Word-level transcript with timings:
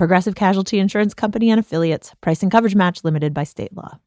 Progressive 0.00 0.34
Casualty 0.34 0.78
Insurance 0.78 1.12
Company 1.12 1.50
and 1.50 1.60
affiliates. 1.60 2.14
Price 2.22 2.42
and 2.42 2.50
coverage 2.50 2.74
match 2.74 3.04
limited 3.04 3.34
by 3.34 3.44
state 3.44 3.76
law. 3.76 3.98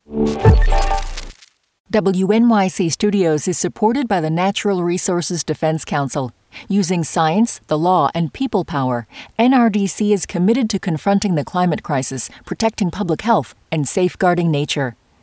WNYC 1.93 2.91
Studios 2.91 3.47
is 3.47 3.59
supported 3.59 4.07
by 4.07 4.19
the 4.19 4.31
Natural 4.31 4.83
Resources 4.83 5.43
Defense 5.43 5.85
Council. 5.85 6.31
Using 6.67 7.03
science, 7.03 7.61
the 7.67 7.77
law, 7.77 8.09
and 8.15 8.33
people 8.33 8.65
power, 8.65 9.05
NRDC 9.37 10.11
is 10.11 10.25
committed 10.25 10.67
to 10.71 10.79
confronting 10.79 11.35
the 11.35 11.45
climate 11.45 11.83
crisis, 11.83 12.27
protecting 12.43 12.89
public 12.89 13.21
health, 13.21 13.53
and 13.71 13.87
safeguarding 13.87 14.49
nature. 14.49 14.95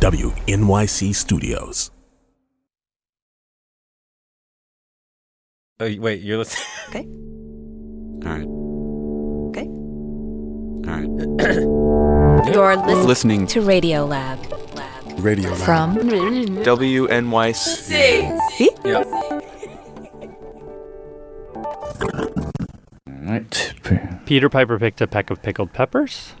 WNYC 0.00 1.14
Studios. 1.14 1.90
Oh, 5.80 5.94
wait, 5.98 6.20
you're 6.22 6.38
listening. 6.38 6.64
Okay. 6.88 7.04
All 8.24 8.32
right. 8.32 8.48
Okay. 9.50 9.66
All 10.88 10.94
right. 10.96 11.08
You're 12.54 12.76
listening, 12.76 13.06
Listening 13.06 13.46
to 13.48 13.60
Radio 13.60 14.06
Lab. 14.06 14.38
Radio 15.18 15.50
Lab. 15.50 15.58
From 15.60 15.96
WNYC. 15.96 17.54
See? 18.52 18.70
Yeah. 18.84 19.02
All 23.06 23.32
right. 23.32 23.74
Peter 24.24 24.48
Piper 24.48 24.78
picked 24.78 25.00
a 25.02 25.06
peck 25.06 25.28
of 25.30 25.42
pickled 25.42 25.72
peppers. 25.74 26.32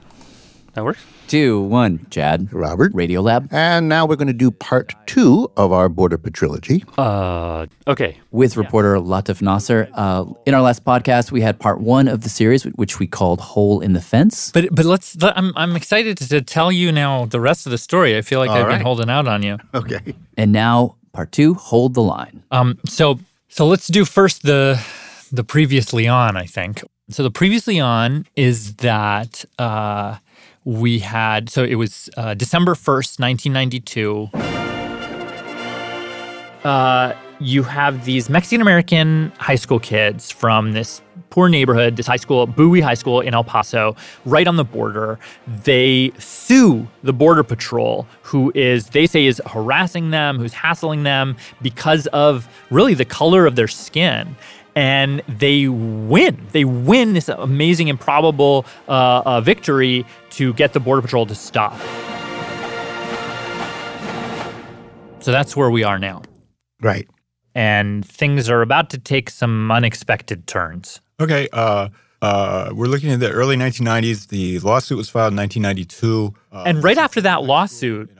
That 0.78 0.84
works. 0.84 1.04
Two, 1.26 1.60
one. 1.62 2.06
Jad. 2.08 2.52
Robert. 2.52 2.92
Radio 2.94 3.20
Lab. 3.20 3.48
And 3.50 3.88
now 3.88 4.06
we're 4.06 4.14
going 4.14 4.28
to 4.28 4.32
do 4.32 4.52
part 4.52 4.94
two 5.06 5.50
of 5.56 5.72
our 5.72 5.88
Border 5.88 6.16
Patrilogy. 6.18 6.84
Uh, 6.96 7.66
okay. 7.88 8.16
With 8.30 8.56
reporter 8.56 8.94
Latif 8.98 9.42
Nasser. 9.42 9.88
Uh, 9.92 10.26
in 10.46 10.54
our 10.54 10.62
last 10.62 10.84
podcast, 10.84 11.32
we 11.32 11.40
had 11.40 11.58
part 11.58 11.80
one 11.80 12.06
of 12.06 12.20
the 12.20 12.28
series, 12.28 12.62
which 12.62 13.00
we 13.00 13.08
called 13.08 13.40
"Hole 13.40 13.80
in 13.80 13.92
the 13.92 14.00
Fence." 14.00 14.52
But 14.52 14.68
but 14.70 14.84
let's. 14.84 15.20
Let, 15.20 15.36
I'm 15.36 15.52
I'm 15.56 15.74
excited 15.74 16.16
to 16.18 16.40
tell 16.42 16.70
you 16.70 16.92
now 16.92 17.26
the 17.26 17.40
rest 17.40 17.66
of 17.66 17.72
the 17.72 17.78
story. 17.78 18.16
I 18.16 18.20
feel 18.22 18.38
like 18.38 18.50
All 18.50 18.58
I've 18.58 18.66
right. 18.66 18.76
been 18.76 18.82
holding 18.82 19.10
out 19.10 19.26
on 19.26 19.42
you. 19.42 19.58
Okay. 19.74 20.14
And 20.36 20.52
now 20.52 20.94
part 21.12 21.32
two, 21.32 21.54
"Hold 21.54 21.94
the 21.94 22.02
Line." 22.02 22.44
Um. 22.52 22.78
So 22.86 23.18
so 23.48 23.66
let's 23.66 23.88
do 23.88 24.04
first 24.04 24.44
the 24.44 24.80
the 25.32 25.42
previously 25.42 26.06
on. 26.06 26.36
I 26.36 26.46
think 26.46 26.84
so. 27.10 27.24
The 27.24 27.32
previously 27.32 27.80
on 27.80 28.26
is 28.36 28.74
that 28.76 29.44
uh, 29.58 30.18
we 30.68 30.98
had 30.98 31.48
so 31.48 31.64
it 31.64 31.76
was 31.76 32.10
uh, 32.18 32.34
December 32.34 32.74
first, 32.74 33.18
nineteen 33.18 33.54
ninety 33.54 33.80
two. 33.80 34.28
Uh, 36.62 37.14
you 37.40 37.62
have 37.62 38.04
these 38.04 38.28
Mexican 38.28 38.60
American 38.60 39.32
high 39.38 39.54
school 39.54 39.80
kids 39.80 40.30
from 40.30 40.72
this 40.72 41.00
poor 41.30 41.48
neighborhood, 41.48 41.96
this 41.96 42.06
high 42.06 42.16
school, 42.16 42.46
Bowie 42.46 42.82
High 42.82 42.94
School 42.94 43.20
in 43.20 43.32
El 43.32 43.44
Paso, 43.44 43.96
right 44.26 44.46
on 44.46 44.56
the 44.56 44.64
border. 44.64 45.18
They 45.46 46.12
sue 46.18 46.86
the 47.02 47.12
Border 47.14 47.44
Patrol, 47.44 48.06
who 48.22 48.50
is, 48.54 48.90
they 48.90 49.06
say, 49.06 49.26
is 49.26 49.40
harassing 49.46 50.10
them, 50.10 50.38
who's 50.38 50.52
hassling 50.52 51.04
them 51.04 51.36
because 51.62 52.06
of 52.08 52.48
really 52.70 52.94
the 52.94 53.04
color 53.04 53.46
of 53.46 53.56
their 53.56 53.68
skin. 53.68 54.36
And 54.74 55.22
they 55.28 55.68
win. 55.68 56.46
They 56.52 56.64
win 56.64 57.12
this 57.12 57.28
amazing, 57.28 57.88
improbable 57.88 58.64
uh, 58.88 59.22
uh, 59.24 59.40
victory 59.40 60.06
to 60.38 60.52
get 60.54 60.72
the 60.72 60.78
Border 60.80 61.02
Patrol 61.02 61.26
to 61.26 61.34
stop. 61.34 61.74
So 65.20 65.32
that's 65.32 65.56
where 65.56 65.68
we 65.70 65.82
are 65.82 65.98
now 65.98 66.22
Right. 66.80 67.08
and 67.54 68.06
things 68.06 68.48
are 68.48 68.62
about 68.62 68.88
to 68.90 68.98
take 68.98 69.30
some 69.30 69.70
unexpected 69.72 70.46
turns. 70.46 71.00
Okay. 71.20 71.48
Uh, 71.52 71.88
uh, 72.22 72.70
we're 72.72 72.86
looking 72.86 73.10
at 73.10 73.18
the 73.20 73.30
early 73.30 73.56
1990s. 73.56 74.28
The 74.28 74.60
lawsuit 74.60 74.96
was 74.96 75.08
filed 75.08 75.32
in 75.32 75.36
1992. 75.36 76.34
Uh, 76.52 76.62
And 76.66 76.82
right 76.84 76.98
after 76.98 77.20
that 77.20 77.42
lawsuit, 77.42 78.10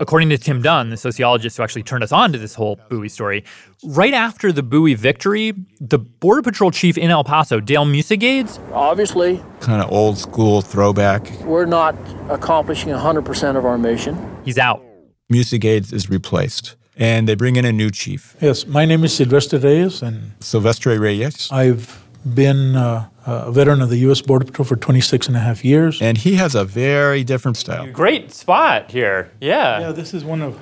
according 0.00 0.28
to 0.30 0.38
Tim 0.38 0.62
Dunn, 0.62 0.90
the 0.90 0.96
sociologist 0.96 1.56
who 1.56 1.62
actually 1.62 1.82
turned 1.82 2.02
us 2.04 2.12
on 2.12 2.32
to 2.32 2.38
this 2.38 2.54
whole 2.54 2.78
Bowie 2.88 3.08
story, 3.08 3.44
right 3.84 4.14
after 4.14 4.52
the 4.52 4.62
Bowie 4.62 4.94
victory, 4.94 5.52
the 5.80 5.98
Border 5.98 6.42
Patrol 6.42 6.70
chief 6.70 6.96
in 6.98 7.10
El 7.10 7.24
Paso, 7.24 7.60
Dale 7.60 7.84
Musegades, 7.84 8.58
Obviously, 8.72 9.42
kind 9.60 9.82
of 9.82 9.90
old 9.92 10.18
school 10.18 10.62
throwback. 10.62 11.30
we're 11.42 11.64
not 11.66 11.94
accomplishing 12.30 12.90
100% 12.90 13.56
of 13.56 13.64
our 13.64 13.78
mission. 13.78 14.16
he's 14.44 14.58
out. 14.58 14.82
Musegades 15.30 15.92
is 15.92 16.10
replaced, 16.10 16.76
and 16.96 17.26
they 17.28 17.34
bring 17.34 17.56
in 17.56 17.64
a 17.64 17.72
new 17.72 17.90
chief, 17.90 18.36
Yes, 18.40 18.66
my 18.66 18.84
name 18.84 19.02
is 19.04 19.14
Silvestre 19.14 19.58
Reyes, 19.58 20.02
and 20.02 20.32
Silvestre 20.40 20.98
Reyes, 21.00 21.48
I've 21.50 22.01
been 22.34 22.76
uh, 22.76 23.08
a 23.26 23.50
veteran 23.52 23.80
of 23.82 23.90
the 23.90 23.98
U.S. 23.98 24.20
Border 24.22 24.44
Patrol 24.44 24.64
for 24.66 24.76
26 24.76 25.28
and 25.28 25.36
a 25.36 25.40
half 25.40 25.64
years. 25.64 26.00
and 26.02 26.18
he 26.18 26.34
has 26.36 26.54
a 26.54 26.64
very 26.64 27.24
different 27.24 27.56
style. 27.56 27.90
Great 27.92 28.32
spot 28.32 28.90
here. 28.90 29.30
Yeah. 29.40 29.80
Yeah, 29.80 29.92
this 29.92 30.14
is 30.14 30.24
one 30.24 30.42
of 30.42 30.58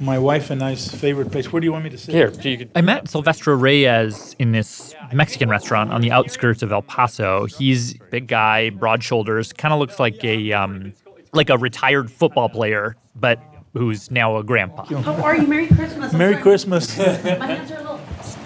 my 0.00 0.18
wife 0.18 0.50
and 0.50 0.62
I's 0.62 0.92
favorite 0.94 1.32
place. 1.32 1.52
Where 1.52 1.60
do 1.60 1.64
you 1.66 1.72
want 1.72 1.82
me 1.84 1.90
to 1.90 1.98
sit? 1.98 2.14
Here, 2.14 2.32
so 2.32 2.48
you 2.48 2.58
could- 2.58 2.70
I 2.76 2.80
met 2.82 3.08
Silvestre 3.08 3.56
Reyes 3.56 4.36
in 4.38 4.52
this 4.52 4.94
Mexican 5.12 5.48
restaurant 5.48 5.92
on 5.92 6.00
the 6.00 6.12
outskirts 6.12 6.62
of 6.62 6.70
El 6.70 6.82
Paso. 6.82 7.46
He's 7.46 7.96
a 7.96 8.04
big 8.10 8.28
guy, 8.28 8.70
broad 8.70 9.02
shoulders, 9.02 9.52
kind 9.52 9.74
of 9.74 9.80
looks 9.80 9.98
like 9.98 10.22
a 10.24 10.52
um, 10.52 10.92
like 11.32 11.50
a 11.50 11.58
retired 11.58 12.10
football 12.12 12.48
player, 12.48 12.96
but 13.16 13.40
who's 13.74 14.10
now 14.10 14.36
a 14.36 14.44
grandpa. 14.44 14.84
How 14.84 15.14
are 15.22 15.36
you? 15.36 15.46
Merry 15.48 15.66
Christmas. 15.66 16.12
I'm 16.12 16.18
Merry 16.18 16.32
sorry. 16.34 16.42
Christmas. 16.42 16.96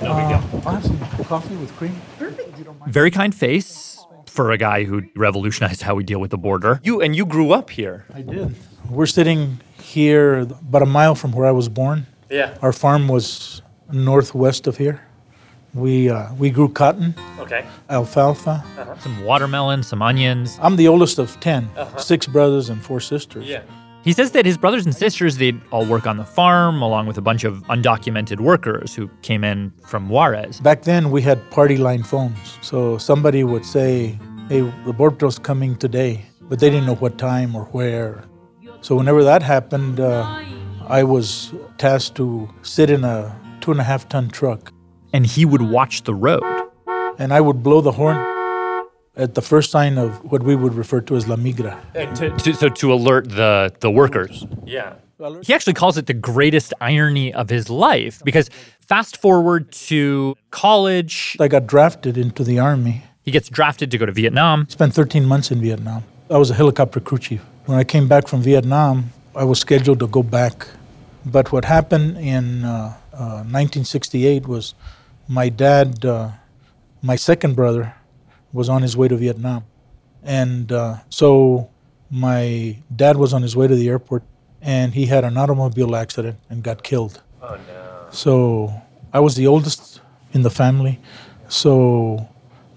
No 0.02 0.16
big 0.16 0.28
deal. 0.28 0.36
Uh, 0.36 0.62
I'll 0.66 0.74
have 0.74 0.84
some 0.84 1.24
coffee 1.24 1.56
with 1.56 1.74
cream. 1.76 2.00
Very 2.86 3.10
kind 3.10 3.34
face 3.34 4.04
for 4.26 4.50
a 4.50 4.58
guy 4.58 4.84
who 4.84 5.02
revolutionized 5.14 5.82
how 5.82 5.94
we 5.94 6.04
deal 6.04 6.18
with 6.20 6.30
the 6.30 6.38
border. 6.38 6.80
You 6.82 7.00
and 7.00 7.14
you 7.14 7.26
grew 7.26 7.52
up 7.52 7.70
here. 7.70 8.04
I 8.14 8.22
did. 8.22 8.54
We're 8.90 9.06
sitting 9.06 9.60
here 9.80 10.40
about 10.40 10.82
a 10.82 10.86
mile 10.86 11.14
from 11.14 11.32
where 11.32 11.46
I 11.46 11.52
was 11.52 11.68
born. 11.68 12.06
Yeah. 12.30 12.56
Our 12.62 12.72
farm 12.72 13.08
was 13.08 13.62
northwest 13.92 14.66
of 14.66 14.76
here. 14.78 15.00
We 15.74 16.10
uh, 16.10 16.34
we 16.34 16.50
grew 16.50 16.68
cotton, 16.68 17.14
Okay. 17.38 17.64
alfalfa. 17.88 18.62
Uh-huh. 18.78 18.98
Some 18.98 19.24
watermelon, 19.24 19.82
some 19.82 20.02
onions. 20.02 20.58
I'm 20.60 20.76
the 20.76 20.88
oldest 20.88 21.18
of 21.18 21.38
10 21.40 21.70
uh-huh. 21.76 21.98
six 21.98 22.26
brothers 22.26 22.68
and 22.68 22.82
four 22.82 23.00
sisters. 23.00 23.48
He 24.02 24.12
says 24.12 24.32
that 24.32 24.44
his 24.44 24.58
brothers 24.58 24.84
and 24.84 24.94
sisters, 24.94 25.36
they'd 25.36 25.60
all 25.70 25.86
work 25.86 26.06
on 26.08 26.16
the 26.16 26.24
farm 26.24 26.82
along 26.82 27.06
with 27.06 27.18
a 27.18 27.20
bunch 27.22 27.44
of 27.44 27.62
undocumented 27.68 28.40
workers 28.40 28.94
who 28.96 29.08
came 29.22 29.44
in 29.44 29.72
from 29.86 30.08
Juarez. 30.08 30.60
Back 30.60 30.82
then, 30.82 31.10
we 31.12 31.22
had 31.22 31.38
party 31.52 31.76
line 31.76 32.02
phones. 32.02 32.58
So 32.62 32.98
somebody 32.98 33.44
would 33.44 33.64
say, 33.64 34.18
hey, 34.48 34.62
Patrol's 34.84 35.38
coming 35.38 35.76
today, 35.76 36.24
but 36.48 36.58
they 36.58 36.68
didn't 36.68 36.86
know 36.86 36.96
what 36.96 37.16
time 37.16 37.54
or 37.54 37.64
where. 37.66 38.24
So 38.80 38.96
whenever 38.96 39.22
that 39.22 39.40
happened, 39.42 40.00
uh, 40.00 40.24
I 40.88 41.04
was 41.04 41.54
tasked 41.78 42.16
to 42.16 42.48
sit 42.62 42.90
in 42.90 43.04
a 43.04 43.38
two 43.60 43.70
and 43.70 43.80
a 43.80 43.84
half 43.84 44.08
ton 44.08 44.28
truck, 44.30 44.72
And 45.12 45.24
he 45.26 45.44
would 45.44 45.62
watch 45.62 46.02
the 46.02 46.14
road. 46.14 46.42
and 47.18 47.32
I 47.32 47.40
would 47.40 47.62
blow 47.62 47.80
the 47.80 47.92
horn 47.92 48.16
at 49.16 49.34
the 49.34 49.42
first 49.42 49.70
sign 49.70 49.98
of 49.98 50.24
what 50.30 50.42
we 50.42 50.56
would 50.56 50.74
refer 50.74 51.00
to 51.02 51.16
as 51.16 51.28
La 51.28 51.36
Migra. 51.36 51.76
To, 52.16 52.30
to, 52.30 52.54
so 52.54 52.68
to 52.68 52.92
alert 52.92 53.28
the, 53.28 53.72
the 53.80 53.90
workers. 53.90 54.46
Yeah. 54.64 54.94
He 55.42 55.54
actually 55.54 55.74
calls 55.74 55.96
it 55.98 56.06
the 56.06 56.14
greatest 56.14 56.74
irony 56.80 57.32
of 57.32 57.48
his 57.48 57.70
life 57.70 58.22
because 58.24 58.50
fast 58.80 59.18
forward 59.18 59.70
to 59.72 60.34
college, 60.50 61.36
I 61.38 61.46
got 61.46 61.66
drafted 61.66 62.18
into 62.18 62.42
the 62.42 62.58
Army. 62.58 63.04
he 63.22 63.30
gets 63.30 63.48
drafted 63.48 63.90
to 63.92 63.98
go 63.98 64.06
to 64.06 64.12
Vietnam. 64.12 64.66
Spent 64.68 64.92
13 64.94 65.24
months 65.24 65.52
in 65.52 65.60
Vietnam. 65.60 66.02
I 66.28 66.38
was 66.38 66.50
a 66.50 66.54
helicopter 66.54 66.98
crew 66.98 67.18
chief. 67.18 67.40
When 67.66 67.78
I 67.78 67.84
came 67.84 68.08
back 68.08 68.26
from 68.26 68.42
Vietnam, 68.42 69.12
I 69.36 69.44
was 69.44 69.60
scheduled 69.60 70.00
to 70.00 70.08
go 70.08 70.22
back 70.24 70.66
But 71.24 71.52
what 71.52 71.64
happened 71.64 72.18
in 72.18 72.64
uh, 72.64 72.94
uh, 73.12 73.44
1968 73.46 74.48
was 74.48 74.74
my 75.28 75.48
dad, 75.48 76.04
uh, 76.04 76.30
my 77.00 77.16
second 77.16 77.54
brother, 77.54 77.94
was 78.52 78.68
on 78.68 78.82
his 78.82 78.96
way 78.96 79.08
to 79.08 79.16
Vietnam. 79.16 79.64
And 80.22 80.70
uh, 80.70 80.96
so 81.08 81.70
my 82.10 82.76
dad 82.94 83.16
was 83.16 83.32
on 83.32 83.42
his 83.42 83.56
way 83.56 83.66
to 83.66 83.74
the 83.74 83.88
airport 83.88 84.22
and 84.60 84.94
he 84.94 85.06
had 85.06 85.24
an 85.24 85.36
automobile 85.36 85.96
accident 85.96 86.38
and 86.48 86.62
got 86.62 86.82
killed. 86.82 87.22
Oh 87.42 87.58
no. 87.66 88.06
So 88.10 88.72
I 89.12 89.20
was 89.20 89.34
the 89.34 89.46
oldest 89.46 90.00
in 90.32 90.42
the 90.42 90.50
family. 90.50 91.00
So 91.48 92.28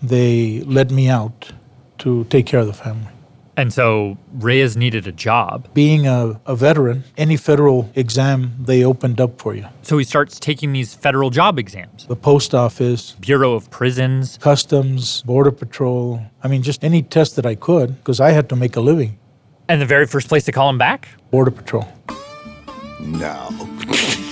they 0.02 0.62
let 0.62 0.92
me 0.92 1.10
out 1.10 1.52
to 2.00 2.24
take 2.26 2.46
care 2.46 2.60
of 2.60 2.68
the 2.68 2.74
family. 2.74 3.15
And 3.58 3.72
so 3.72 4.18
Reyes 4.34 4.76
needed 4.76 5.08
a 5.08 5.12
job. 5.12 5.68
Being 5.74 6.08
a, 6.08 6.40
a 6.46 6.56
veteran, 6.56 7.04
any 7.18 7.38
federal 7.38 7.90
exam 7.96 8.54
they 8.60 8.84
opened 8.84 9.22
up 9.22 9.40
for 9.40 9.56
you. 9.56 9.66
So 9.82 9.98
he 9.98 10.04
starts 10.04 10.40
taking 10.40 10.74
these 10.74 10.94
federal 10.94 11.30
job 11.30 11.58
exams. 11.58 12.06
The 12.08 12.16
post 12.16 12.54
office, 12.54 13.14
Bureau 13.20 13.54
of 13.54 13.70
Prisons, 13.70 14.38
customs, 14.42 15.22
border 15.24 15.52
patrol. 15.52 16.22
I 16.44 16.48
mean, 16.50 16.64
just 16.64 16.84
any 16.84 17.02
test 17.02 17.38
that 17.38 17.46
I 17.46 17.56
could 17.56 17.98
because 17.98 18.20
I 18.20 18.32
had 18.32 18.50
to 18.50 18.56
make 18.56 18.76
a 18.76 18.82
living. 18.82 19.18
And 19.68 19.82
the 19.82 19.86
very 19.86 20.06
first 20.06 20.28
place 20.28 20.44
to 20.46 20.52
call 20.52 20.70
him 20.70 20.78
back? 20.78 21.08
Border 21.32 21.52
patrol. 21.52 21.88
No. 23.00 23.50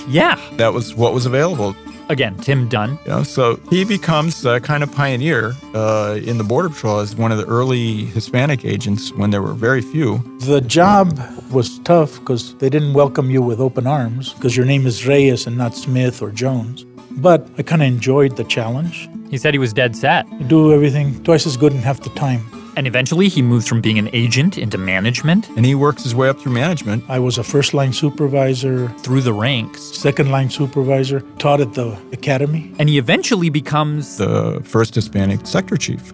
Yeah. 0.08 0.38
That 0.56 0.72
was 0.72 0.94
what 0.94 1.14
was 1.14 1.26
available. 1.26 1.74
Again, 2.08 2.36
Tim 2.36 2.68
Dunn. 2.68 2.98
You 3.04 3.10
know, 3.10 3.22
so 3.22 3.58
he 3.70 3.84
becomes 3.84 4.44
a 4.44 4.60
kind 4.60 4.82
of 4.82 4.92
pioneer 4.92 5.54
uh, 5.74 6.18
in 6.22 6.38
the 6.38 6.44
Border 6.44 6.68
Patrol 6.68 6.98
as 6.98 7.16
one 7.16 7.32
of 7.32 7.38
the 7.38 7.46
early 7.46 8.04
Hispanic 8.06 8.64
agents 8.64 9.12
when 9.12 9.30
there 9.30 9.42
were 9.42 9.54
very 9.54 9.80
few. 9.80 10.18
The 10.40 10.60
job 10.60 11.18
was 11.50 11.78
tough 11.80 12.18
because 12.20 12.54
they 12.56 12.68
didn't 12.68 12.92
welcome 12.92 13.30
you 13.30 13.40
with 13.42 13.60
open 13.60 13.86
arms 13.86 14.34
because 14.34 14.56
your 14.56 14.66
name 14.66 14.86
is 14.86 15.06
Reyes 15.06 15.46
and 15.46 15.56
not 15.56 15.74
Smith 15.74 16.20
or 16.20 16.30
Jones. 16.30 16.84
But 17.12 17.48
I 17.58 17.62
kind 17.62 17.80
of 17.82 17.88
enjoyed 17.88 18.36
the 18.36 18.44
challenge. 18.44 19.08
He 19.30 19.38
said 19.38 19.54
he 19.54 19.58
was 19.58 19.72
dead 19.72 19.96
set. 19.96 20.26
Do 20.48 20.72
everything 20.72 21.22
twice 21.24 21.46
as 21.46 21.56
good 21.56 21.72
in 21.72 21.78
half 21.78 22.00
the 22.00 22.10
time. 22.10 22.44
And 22.76 22.86
eventually 22.86 23.28
he 23.28 23.40
moves 23.40 23.68
from 23.68 23.80
being 23.80 23.98
an 23.98 24.10
agent 24.12 24.58
into 24.58 24.78
management. 24.78 25.48
And 25.50 25.64
he 25.64 25.74
works 25.74 26.02
his 26.02 26.14
way 26.14 26.28
up 26.28 26.40
through 26.40 26.52
management. 26.52 27.04
I 27.08 27.18
was 27.18 27.38
a 27.38 27.44
first 27.44 27.72
line 27.72 27.92
supervisor, 27.92 28.88
through 28.98 29.20
the 29.20 29.32
ranks, 29.32 29.80
second 29.80 30.30
line 30.30 30.50
supervisor, 30.50 31.20
taught 31.38 31.60
at 31.60 31.74
the 31.74 31.92
academy. 32.12 32.72
And 32.78 32.88
he 32.88 32.98
eventually 32.98 33.48
becomes 33.48 34.16
the 34.16 34.60
first 34.64 34.94
Hispanic 34.94 35.46
sector 35.46 35.76
chief, 35.76 36.12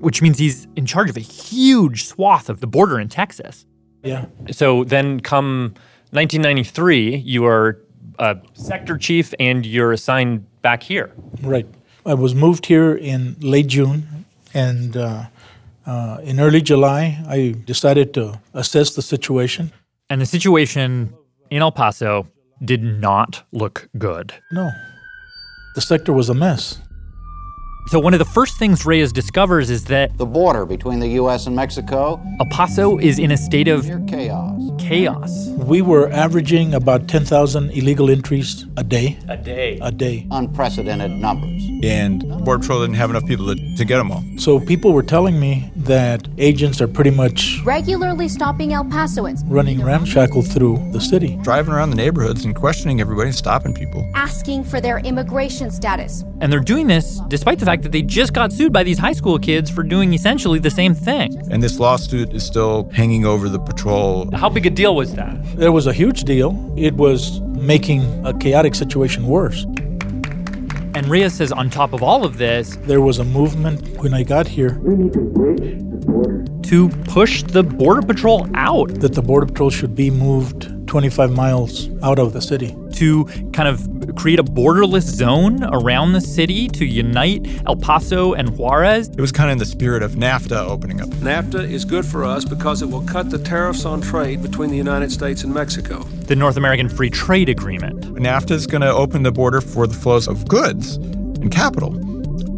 which 0.00 0.22
means 0.22 0.38
he's 0.38 0.68
in 0.76 0.86
charge 0.86 1.10
of 1.10 1.16
a 1.16 1.20
huge 1.20 2.04
swath 2.04 2.48
of 2.48 2.60
the 2.60 2.66
border 2.66 3.00
in 3.00 3.08
Texas. 3.08 3.66
Yeah. 4.04 4.26
So 4.52 4.84
then 4.84 5.20
come 5.20 5.74
1993, 6.10 7.16
you 7.16 7.44
are 7.44 7.80
a 8.18 8.36
sector 8.54 8.96
chief 8.96 9.34
and 9.38 9.66
you're 9.66 9.92
assigned 9.92 10.46
back 10.62 10.82
here. 10.82 11.12
Right. 11.42 11.66
I 12.06 12.14
was 12.14 12.34
moved 12.34 12.66
here 12.66 12.94
in 12.94 13.36
late 13.40 13.66
June 13.66 14.24
and 14.54 14.96
uh, 14.96 15.24
uh, 15.88 16.18
in 16.22 16.38
early 16.38 16.60
July, 16.60 17.18
I 17.26 17.54
decided 17.64 18.12
to 18.14 18.38
assess 18.52 18.94
the 18.94 19.00
situation. 19.02 19.72
And 20.10 20.20
the 20.20 20.26
situation 20.26 21.14
in 21.50 21.62
El 21.62 21.72
Paso 21.72 22.26
did 22.62 22.82
not 22.82 23.42
look 23.52 23.88
good. 23.96 24.34
No. 24.52 24.70
The 25.74 25.80
sector 25.80 26.12
was 26.12 26.28
a 26.28 26.34
mess. 26.34 26.78
So, 27.86 27.98
one 27.98 28.12
of 28.12 28.18
the 28.18 28.26
first 28.26 28.58
things 28.58 28.84
Reyes 28.84 29.12
discovers 29.12 29.70
is 29.70 29.84
that 29.86 30.18
the 30.18 30.26
border 30.26 30.66
between 30.66 31.00
the 31.00 31.08
U.S. 31.22 31.46
and 31.46 31.56
Mexico, 31.56 32.20
El 32.38 32.46
Paso, 32.50 32.98
is 32.98 33.18
in 33.18 33.30
a 33.30 33.36
state 33.38 33.66
of 33.66 33.86
chaos. 34.06 34.47
Chaos. 34.88 35.48
We 35.48 35.82
were 35.82 36.08
averaging 36.08 36.72
about 36.72 37.08
10,000 37.08 37.72
illegal 37.72 38.10
entries 38.10 38.64
a 38.78 38.82
day. 38.82 39.18
A 39.28 39.36
day. 39.36 39.78
A 39.82 39.92
day. 39.92 40.26
Unprecedented 40.30 41.10
numbers. 41.10 41.62
And 41.82 42.26
Border 42.42 42.60
Patrol 42.60 42.80
didn't 42.80 42.96
have 42.96 43.10
enough 43.10 43.26
people 43.26 43.54
to, 43.54 43.76
to 43.76 43.84
get 43.84 43.98
them 43.98 44.10
all. 44.10 44.24
So 44.38 44.58
people 44.58 44.94
were 44.94 45.02
telling 45.02 45.38
me 45.38 45.70
that 45.76 46.26
agents 46.38 46.80
are 46.80 46.88
pretty 46.88 47.10
much 47.10 47.60
regularly 47.66 48.28
stopping 48.28 48.72
El 48.72 48.84
Pasoans, 48.84 49.42
running 49.46 49.84
ramshackle 49.84 50.40
through 50.42 50.78
the 50.92 51.00
city, 51.00 51.38
driving 51.42 51.74
around 51.74 51.90
the 51.90 51.96
neighborhoods 51.96 52.46
and 52.46 52.56
questioning 52.56 53.02
everybody 53.02 53.28
and 53.28 53.36
stopping 53.36 53.74
people, 53.74 54.10
asking 54.14 54.64
for 54.64 54.80
their 54.80 55.00
immigration 55.00 55.70
status. 55.70 56.24
And 56.40 56.50
they're 56.50 56.60
doing 56.60 56.86
this 56.86 57.20
despite 57.28 57.58
the 57.58 57.66
fact 57.66 57.82
that 57.82 57.92
they 57.92 58.02
just 58.02 58.32
got 58.32 58.52
sued 58.52 58.72
by 58.72 58.84
these 58.84 58.98
high 58.98 59.12
school 59.12 59.38
kids 59.38 59.68
for 59.70 59.82
doing 59.82 60.14
essentially 60.14 60.58
the 60.58 60.70
same 60.70 60.94
thing. 60.94 61.36
And 61.50 61.62
this 61.62 61.78
lawsuit 61.78 62.32
is 62.32 62.44
still 62.44 62.88
hanging 62.90 63.26
over 63.26 63.48
the 63.48 63.58
patrol. 63.58 64.30
How 64.34 64.48
big 64.48 64.64
a 64.64 64.70
deal 64.78 64.94
was 64.94 65.12
that? 65.16 65.36
It 65.58 65.70
was 65.70 65.88
a 65.88 65.92
huge 65.92 66.22
deal. 66.22 66.54
It 66.76 66.94
was 66.94 67.40
making 67.40 68.00
a 68.24 68.32
chaotic 68.32 68.76
situation 68.76 69.26
worse. 69.26 69.64
And 70.94 71.08
Reyes 71.08 71.34
says, 71.34 71.50
on 71.50 71.68
top 71.68 71.92
of 71.92 72.00
all 72.00 72.24
of 72.24 72.38
this, 72.38 72.76
there 72.82 73.00
was 73.00 73.18
a 73.18 73.24
movement 73.24 73.98
when 73.98 74.14
I 74.14 74.22
got 74.22 74.46
here. 74.46 74.78
We 74.78 74.94
need 74.94 75.12
to 75.14 75.20
bridge 75.20 75.78
the 75.90 75.96
border. 76.06 76.44
To 76.70 76.88
push 77.10 77.42
the 77.42 77.64
Border 77.64 78.02
Patrol 78.02 78.46
out. 78.54 79.00
That 79.00 79.14
the 79.14 79.22
Border 79.22 79.46
Patrol 79.46 79.70
should 79.70 79.96
be 79.96 80.12
moved 80.12 80.70
25 80.86 81.32
miles 81.32 81.90
out 82.04 82.20
of 82.20 82.32
the 82.32 82.40
city. 82.40 82.76
To 82.98 83.24
kind 83.52 83.68
of 83.68 84.16
create 84.16 84.40
a 84.40 84.42
borderless 84.42 85.02
zone 85.02 85.62
around 85.62 86.14
the 86.14 86.20
city 86.20 86.66
to 86.68 86.84
unite 86.84 87.46
El 87.64 87.76
Paso 87.76 88.34
and 88.34 88.58
Juarez. 88.58 89.08
It 89.08 89.20
was 89.20 89.30
kind 89.30 89.50
of 89.50 89.52
in 89.52 89.58
the 89.58 89.66
spirit 89.66 90.02
of 90.02 90.12
NAFTA 90.12 90.56
opening 90.68 91.00
up. 91.00 91.08
NAFTA 91.08 91.70
is 91.70 91.84
good 91.84 92.04
for 92.04 92.24
us 92.24 92.44
because 92.44 92.82
it 92.82 92.86
will 92.86 93.02
cut 93.02 93.30
the 93.30 93.38
tariffs 93.38 93.84
on 93.84 94.00
trade 94.00 94.42
between 94.42 94.70
the 94.70 94.76
United 94.76 95.12
States 95.12 95.44
and 95.44 95.54
Mexico. 95.54 96.02
The 96.02 96.34
North 96.34 96.56
American 96.56 96.88
Free 96.88 97.08
Trade 97.10 97.48
Agreement. 97.48 98.00
NAFTA 98.14 98.50
is 98.50 98.66
going 98.66 98.80
to 98.80 98.92
open 98.92 99.22
the 99.22 99.30
border 99.32 99.60
for 99.60 99.86
the 99.86 99.94
flows 99.94 100.26
of 100.26 100.48
goods 100.48 100.96
and 100.96 101.52
capital, 101.52 101.94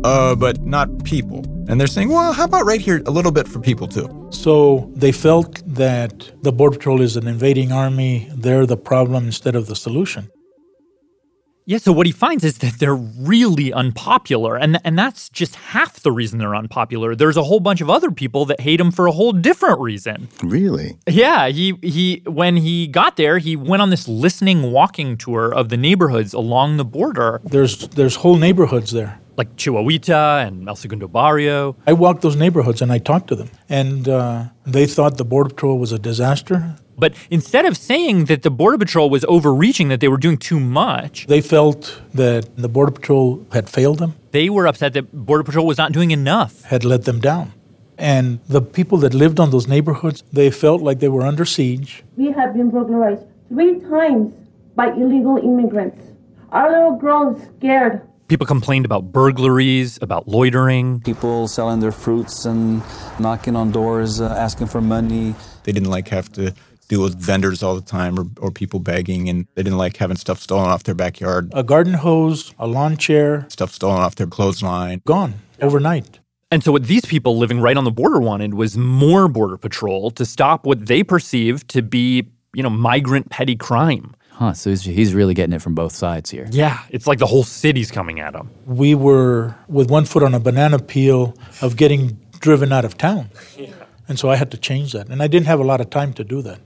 uh, 0.07 0.35
but 0.35 0.63
not 0.63 1.05
people. 1.05 1.45
And 1.71 1.81
they're 1.81 1.87
saying, 1.87 2.09
well, 2.09 2.33
how 2.33 2.45
about 2.45 2.67
right 2.67 2.81
here 2.81 3.01
a 3.07 3.13
little 3.13 3.31
bit 3.31 3.47
for 3.47 3.61
people 3.61 3.87
too? 3.87 4.29
So 4.31 4.91
they 4.97 5.13
felt 5.13 5.63
that 5.73 6.33
the 6.43 6.51
Border 6.51 6.77
Patrol 6.77 7.01
is 7.01 7.17
an 7.17 7.29
invading 7.29 7.71
army. 7.71 8.29
They're 8.35 8.67
the 8.67 8.77
problem 8.77 9.27
instead 9.27 9.55
of 9.55 9.69
the 9.69 9.77
solution. 9.77 10.31
Yeah, 11.67 11.79
so 11.79 11.93
what 11.93 12.07
he 12.07 12.13
finds 12.13 12.43
is 12.43 12.59
that 12.59 12.81
they're 12.81 12.97
really 12.97 13.73
unpopular, 13.73 14.57
and 14.57 14.81
and 14.83 14.99
that's 14.99 15.29
just 15.29 15.55
half 15.55 16.01
the 16.01 16.11
reason 16.11 16.41
they're 16.41 16.57
unpopular. 16.57 17.15
There's 17.15 17.37
a 17.37 17.45
whole 17.45 17.61
bunch 17.61 17.81
of 17.81 17.89
other 17.89 18.11
people 18.11 18.45
that 18.47 18.61
hate 18.61 18.81
him 18.81 18.91
for 18.91 19.07
a 19.07 19.13
whole 19.13 19.31
different 19.31 19.79
reason. 19.79 20.27
Really? 20.43 20.99
Yeah, 21.07 21.47
he 21.47 21.79
he 21.81 22.23
when 22.27 22.57
he 22.57 22.89
got 22.89 23.17
there, 23.17 23.39
he 23.39 23.55
went 23.55 23.83
on 23.83 23.91
this 23.91 24.09
listening 24.09 24.73
walking 24.73 25.17
tour 25.17 25.55
of 25.55 25.69
the 25.69 25.77
neighborhoods 25.77 26.33
along 26.33 26.79
the 26.79 26.85
border. 26.85 27.41
There's 27.45 27.87
there's 27.91 28.17
whole 28.17 28.37
neighborhoods 28.37 28.91
there. 28.91 29.20
Like 29.37 29.57
Chihuahuita 29.57 30.47
and 30.47 30.69
El 30.69 30.77
Segundo 30.77 31.09
Barrio. 31.09 31.77
I 31.87 31.93
walked 31.93 32.23
those 32.23 32.37
neighborhoods 32.37 32.83
and 32.83 32.93
I 32.93 32.99
talked 32.99 33.29
to 33.29 33.35
them, 33.35 33.51
and 33.69 34.09
uh, 34.09 34.45
they 34.67 34.87
thought 34.87 35.17
the 35.17 35.25
Border 35.25 35.51
Patrol 35.51 35.79
was 35.79 35.93
a 35.93 35.99
disaster. 35.99 36.77
But 36.99 37.15
instead 37.31 37.65
of 37.65 37.79
saying 37.79 38.27
that 38.27 38.43
the 38.43 38.51
Border 38.51 38.77
Patrol 38.77 39.09
was 39.09 39.25
overreaching, 39.25 39.89
that 39.89 40.01
they 40.01 40.09
were 40.09 40.19
doing 40.19 40.37
too 40.37 40.61
much, 40.61 41.27
they 41.29 41.41
felt 41.41 42.03
that 42.13 42.55
the 42.57 42.69
Border 42.69 42.93
Patrol 42.93 43.47
had 43.53 43.71
failed 43.71 43.99
them. 43.99 44.15
They 44.33 44.51
were 44.51 44.67
upset 44.67 44.93
that 44.93 45.11
Border 45.13 45.43
Patrol 45.45 45.67
was 45.67 45.79
not 45.79 45.93
doing 45.93 46.11
enough, 46.11 46.63
had 46.65 46.85
let 46.85 47.05
them 47.05 47.19
down. 47.19 47.55
And 47.97 48.41
the 48.49 48.63
people 48.63 48.99
that 48.99 49.15
lived 49.15 49.41
on 49.41 49.51
those 49.51 49.67
neighborhoods, 49.67 50.25
they 50.33 50.51
felt 50.51 50.83
like 50.83 51.01
they 51.01 51.09
were 51.09 51.23
under 51.23 51.45
siege. 51.45 52.03
We 52.17 52.33
have 52.33 52.55
been 52.55 52.71
burglarized 52.71 53.25
three 53.49 53.81
times 53.81 54.35
by 54.75 54.89
illegal 54.93 55.37
immigrants. 55.39 56.03
Our 56.53 56.71
little 56.71 56.97
girl 56.97 57.37
is 57.37 57.43
scared. 57.59 58.03
People 58.31 58.47
complained 58.47 58.85
about 58.85 59.11
burglaries, 59.11 59.99
about 60.03 60.29
loitering. 60.29 61.01
People 61.01 61.49
selling 61.49 61.81
their 61.81 61.91
fruits 61.91 62.45
and 62.45 62.81
knocking 63.19 63.57
on 63.57 63.73
doors, 63.73 64.21
uh, 64.21 64.29
asking 64.29 64.69
for 64.69 64.81
money. 64.81 65.35
They 65.65 65.73
didn't 65.73 65.91
like 65.91 66.07
have 66.11 66.31
to 66.35 66.55
deal 66.87 67.03
with 67.03 67.19
vendors 67.19 67.61
all 67.61 67.75
the 67.75 67.81
time 67.81 68.17
or, 68.17 68.27
or 68.41 68.53
people 68.53 68.79
begging, 68.79 69.29
and 69.29 69.49
they 69.57 69.65
didn't 69.65 69.79
like 69.79 69.97
having 69.97 70.17
stuff 70.17 70.39
stolen 70.39 70.69
off 70.69 70.85
their 70.85 70.95
backyard. 70.95 71.51
A 71.57 71.65
garden 71.65 71.95
hose, 71.95 72.55
a 72.57 72.69
lawn 72.69 72.97
chair, 72.97 73.47
stuff 73.49 73.73
stolen 73.73 73.99
off 73.99 74.15
their 74.15 74.29
clothesline. 74.29 75.03
Gone 75.05 75.35
overnight. 75.61 76.21
And 76.53 76.63
so, 76.63 76.71
what 76.71 76.85
these 76.85 77.05
people 77.05 77.37
living 77.37 77.61
right 77.61 77.77
on 77.77 77.83
the 77.83 77.91
border 77.91 78.21
wanted 78.21 78.55
was 78.55 78.77
more 78.77 79.27
Border 79.27 79.57
Patrol 79.57 80.13
to 80.13 80.25
stop 80.25 80.67
what 80.67 80.87
they 80.87 81.03
perceived 81.03 81.67
to 81.71 81.83
be, 81.83 82.29
you 82.55 82.63
know, 82.63 82.71
migrant 82.71 83.29
petty 83.31 83.57
crime. 83.57 84.15
Huh, 84.41 84.55
so 84.55 84.71
he's, 84.71 84.83
he's 84.83 85.13
really 85.13 85.35
getting 85.35 85.53
it 85.53 85.61
from 85.61 85.75
both 85.75 85.95
sides 85.95 86.31
here. 86.31 86.49
Yeah, 86.51 86.79
it's 86.89 87.07
like 87.07 87.19
the 87.19 87.27
whole 87.27 87.43
city's 87.43 87.91
coming 87.91 88.21
at 88.21 88.35
him. 88.35 88.49
We 88.65 88.95
were 88.95 89.55
with 89.69 89.91
one 89.91 90.07
foot 90.07 90.23
on 90.23 90.33
a 90.35 90.41
banana 90.41 90.79
peel 90.79 91.35
of 91.61 91.77
getting 91.77 92.19
driven 92.39 92.73
out 92.73 92.87
of 92.87 92.97
town. 92.97 93.29
Yeah. 93.59 93.75
And 94.09 94.19
so 94.19 94.31
I 94.31 94.37
had 94.37 94.51
to 94.53 94.57
change 94.57 94.95
that. 94.95 95.11
And 95.11 95.23
I 95.23 95.27
didn't 95.27 95.47
have 95.47 95.61
a 95.61 95.63
lot 95.63 95.83
of 95.83 95.91
time 95.91 96.15
to 96.15 96.25
do 96.25 96.41
that. 96.41 96.59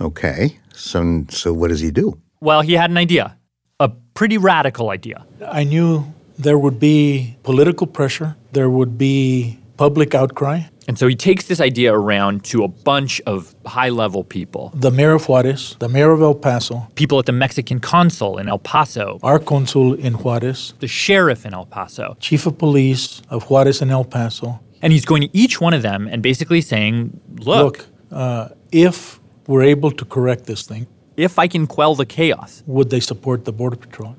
Okay. 0.00 0.58
So, 0.74 1.24
so 1.28 1.52
what 1.52 1.68
does 1.68 1.78
he 1.78 1.92
do? 1.92 2.20
Well, 2.40 2.62
he 2.62 2.72
had 2.72 2.90
an 2.90 2.96
idea, 2.96 3.38
a 3.78 3.88
pretty 4.14 4.36
radical 4.36 4.90
idea. 4.90 5.24
I 5.46 5.62
knew 5.62 6.12
there 6.36 6.58
would 6.58 6.80
be 6.80 7.36
political 7.44 7.86
pressure, 7.86 8.34
there 8.50 8.68
would 8.68 8.98
be 8.98 9.60
public 9.76 10.16
outcry. 10.16 10.62
And 10.88 10.96
so 10.98 11.08
he 11.08 11.16
takes 11.16 11.46
this 11.46 11.60
idea 11.60 11.92
around 11.92 12.44
to 12.44 12.62
a 12.62 12.68
bunch 12.68 13.20
of 13.26 13.54
high 13.66 13.88
level 13.88 14.22
people. 14.22 14.70
The 14.74 14.90
mayor 14.90 15.14
of 15.14 15.28
Juarez, 15.28 15.76
the 15.80 15.88
mayor 15.88 16.12
of 16.12 16.22
El 16.22 16.34
Paso, 16.34 16.86
people 16.94 17.18
at 17.18 17.26
the 17.26 17.32
Mexican 17.32 17.80
consul 17.80 18.38
in 18.38 18.48
El 18.48 18.60
Paso, 18.60 19.18
our 19.22 19.40
consul 19.40 19.94
in 19.94 20.14
Juarez, 20.14 20.74
the 20.78 20.86
sheriff 20.86 21.44
in 21.44 21.54
El 21.54 21.66
Paso, 21.66 22.16
chief 22.20 22.46
of 22.46 22.56
police 22.58 23.20
of 23.30 23.44
Juarez 23.50 23.82
and 23.82 23.90
El 23.90 24.04
Paso. 24.04 24.60
And 24.80 24.92
he's 24.92 25.04
going 25.04 25.22
to 25.22 25.36
each 25.36 25.60
one 25.60 25.74
of 25.74 25.82
them 25.82 26.06
and 26.06 26.22
basically 26.22 26.60
saying, 26.60 27.18
look, 27.38 27.78
look 27.78 27.86
uh, 28.12 28.48
if 28.70 29.18
we're 29.48 29.64
able 29.64 29.90
to 29.90 30.04
correct 30.04 30.44
this 30.44 30.62
thing, 30.62 30.86
if 31.16 31.38
I 31.38 31.48
can 31.48 31.66
quell 31.66 31.94
the 31.94 32.06
chaos, 32.06 32.62
would 32.66 32.90
they 32.90 33.00
support 33.00 33.44
the 33.44 33.52
Border 33.52 33.76
Patrol? 33.76 34.16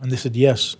And 0.00 0.10
they 0.10 0.16
said 0.16 0.36
yes. 0.36 0.76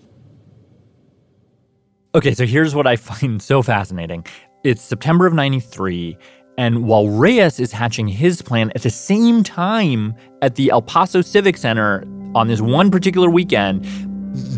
Okay, 2.15 2.33
so 2.35 2.47
here's 2.47 2.75
what 2.75 2.87
I 2.87 2.97
find 3.11 3.43
so 3.43 3.63
fascinating. 3.63 4.25
It's 4.65 4.83
September 4.83 5.25
of 5.25 5.35
93, 5.35 6.19
and 6.57 6.83
while 6.83 7.07
Reyes 7.09 7.61
is 7.61 7.71
hatching 7.71 8.09
his 8.09 8.43
plan 8.43 8.73
at 8.75 8.83
the 8.83 8.91
same 8.91 9.45
time 9.45 10.17
at 10.43 10.57
the 10.57 10.71
El 10.71 10.83
Paso 10.83 11.21
Civic 11.21 11.57
Center 11.57 12.03
on 12.35 12.49
this 12.49 12.61
one 12.61 12.91
particular 12.91 13.31
weekend, 13.31 13.85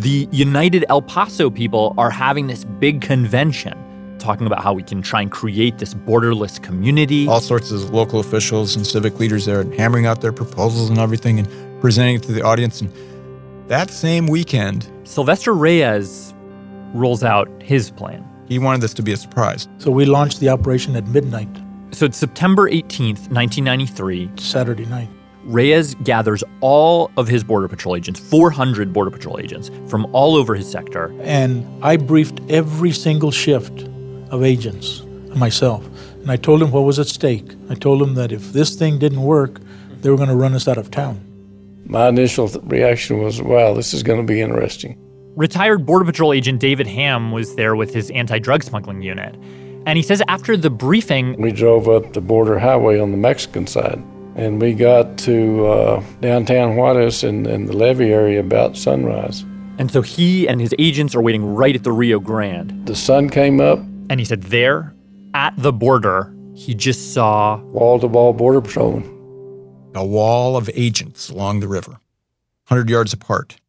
the 0.01 0.27
United 0.33 0.87
El 0.89 1.03
Paso 1.03 1.51
people 1.51 1.95
are 1.99 2.09
having 2.09 2.47
this 2.47 2.65
big 2.65 3.03
convention 3.03 3.75
talking 4.19 4.47
about 4.47 4.63
how 4.63 4.73
we 4.73 4.83
can 4.83 5.03
try 5.03 5.21
and 5.21 5.31
create 5.31 5.77
this 5.77 5.93
borderless 5.93 6.63
community. 6.63 7.29
All 7.29 7.43
sorts 7.43 7.71
of 7.71 7.91
local 7.91 8.21
officials 8.21 8.77
and 8.77 8.87
civic 8.87 9.19
leaders 9.19 9.45
there 9.45 9.71
hammering 9.75 10.07
out 10.07 10.23
their 10.23 10.33
proposals 10.33 10.89
and 10.89 10.99
everything 10.99 11.39
and 11.39 11.81
presenting 11.83 12.17
it 12.17 12.23
to 12.23 12.33
the 12.33 12.41
audience. 12.41 12.81
And 12.81 12.91
that 13.69 13.91
same 13.91 14.29
weekend, 14.29 14.91
Sylvester 15.05 15.53
Reyes 15.53 16.33
rolls 16.95 17.23
out 17.23 17.51
his 17.63 17.91
plan. 17.91 18.27
He 18.51 18.59
wanted 18.59 18.81
this 18.81 18.93
to 18.95 19.03
be 19.03 19.13
a 19.13 19.17
surprise. 19.17 19.69
So 19.79 19.93
we 19.93 20.05
launched 20.05 20.41
the 20.41 20.49
operation 20.49 20.97
at 20.97 21.07
midnight. 21.07 21.49
So 21.93 22.05
it's 22.05 22.19
September 22.19 22.69
18th, 22.69 23.31
1993. 23.31 24.29
Saturday 24.39 24.87
night. 24.87 25.09
Reyes 25.45 25.95
gathers 26.03 26.43
all 26.61 27.13
of 27.17 27.29
his 27.29 27.45
Border 27.45 27.69
Patrol 27.69 27.95
agents, 27.95 28.19
400 28.19 28.93
Border 28.93 29.13
Patrol 29.13 29.39
agents 29.39 29.71
from 29.87 30.05
all 30.13 30.35
over 30.35 30.57
his 30.57 30.69
sector. 30.69 31.15
And 31.23 31.65
I 31.85 31.97
briefed 31.97 32.41
every 32.51 32.91
single 32.91 33.31
shift 33.31 33.83
of 34.31 34.43
agents 34.43 35.03
myself. 35.37 35.87
And 36.21 36.33
I 36.33 36.37
told 36.37 36.61
them 36.61 36.73
what 36.73 36.81
was 36.81 36.99
at 36.99 37.07
stake. 37.07 37.55
I 37.69 37.77
told 37.77 38.01
them 38.01 38.17
that 38.17 38.33
if 38.33 38.53
this 38.53 38.75
thing 38.75 38.99
didn't 38.99 39.23
work, 39.23 39.61
they 40.01 40.11
were 40.11 40.17
going 40.17 40.29
to 40.29 40.35
run 40.35 40.55
us 40.55 40.67
out 40.67 40.77
of 40.77 40.91
town. 40.91 41.25
My 41.85 42.09
initial 42.09 42.49
th- 42.49 42.65
reaction 42.65 43.23
was, 43.23 43.41
wow, 43.41 43.75
this 43.75 43.95
is 43.95 44.03
going 44.03 44.21
to 44.21 44.27
be 44.27 44.41
interesting. 44.41 44.99
Retired 45.37 45.87
Border 45.87 46.05
Patrol 46.05 46.33
agent 46.33 46.61
David 46.61 46.87
Ham 46.89 47.31
was 47.31 47.55
there 47.55 47.77
with 47.77 47.95
his 47.95 48.11
anti 48.11 48.39
drug 48.39 48.65
smuggling 48.65 49.01
unit. 49.01 49.37
And 49.87 49.97
he 49.97 50.03
says 50.03 50.23
after 50.29 50.57
the 50.57 50.71
briefing, 50.71 51.41
we 51.41 51.53
drove 51.53 51.89
up 51.89 52.13
the 52.13 52.21
border 52.21 52.59
highway 52.59 52.99
on 52.99 53.13
the 53.13 53.17
Mexican 53.17 53.67
side. 53.67 54.03
And 54.35 54.61
we 54.61 54.75
got 54.75 55.19
to 55.19 55.67
uh, 55.67 56.05
downtown 56.21 56.77
Juarez 56.77 57.25
and, 57.25 57.47
and 57.47 57.69
the 57.69 57.77
levee 57.77 58.13
area 58.13 58.41
about 58.41 58.77
sunrise. 58.77 59.45
And 59.79 59.91
so 59.91 60.03
he 60.03 60.49
and 60.49 60.61
his 60.61 60.75
agents 60.79 61.15
are 61.15 61.23
waiting 61.23 61.45
right 61.45 61.75
at 61.75 61.85
the 61.85 61.93
Rio 61.93 62.21
Grande. 62.21 62.87
The 62.87 62.97
sun 62.97 63.31
came 63.31 63.61
up. 63.61 63.79
And 64.11 64.21
he 64.21 64.27
said, 64.27 64.43
there 64.45 64.95
at 65.35 65.55
the 65.57 65.73
border, 65.73 66.35
he 66.55 66.75
just 66.75 67.15
saw 67.15 67.57
wall 67.63 68.01
to 68.01 68.07
wall 68.07 68.33
border 68.33 68.61
patrolmen. 68.61 69.05
A 69.95 70.05
wall 70.05 70.57
of 70.57 70.69
agents 70.75 71.31
along 71.31 71.61
the 71.61 71.69
river, 71.69 71.93
100 72.69 72.91
yards 72.91 73.13
apart, 73.13 73.60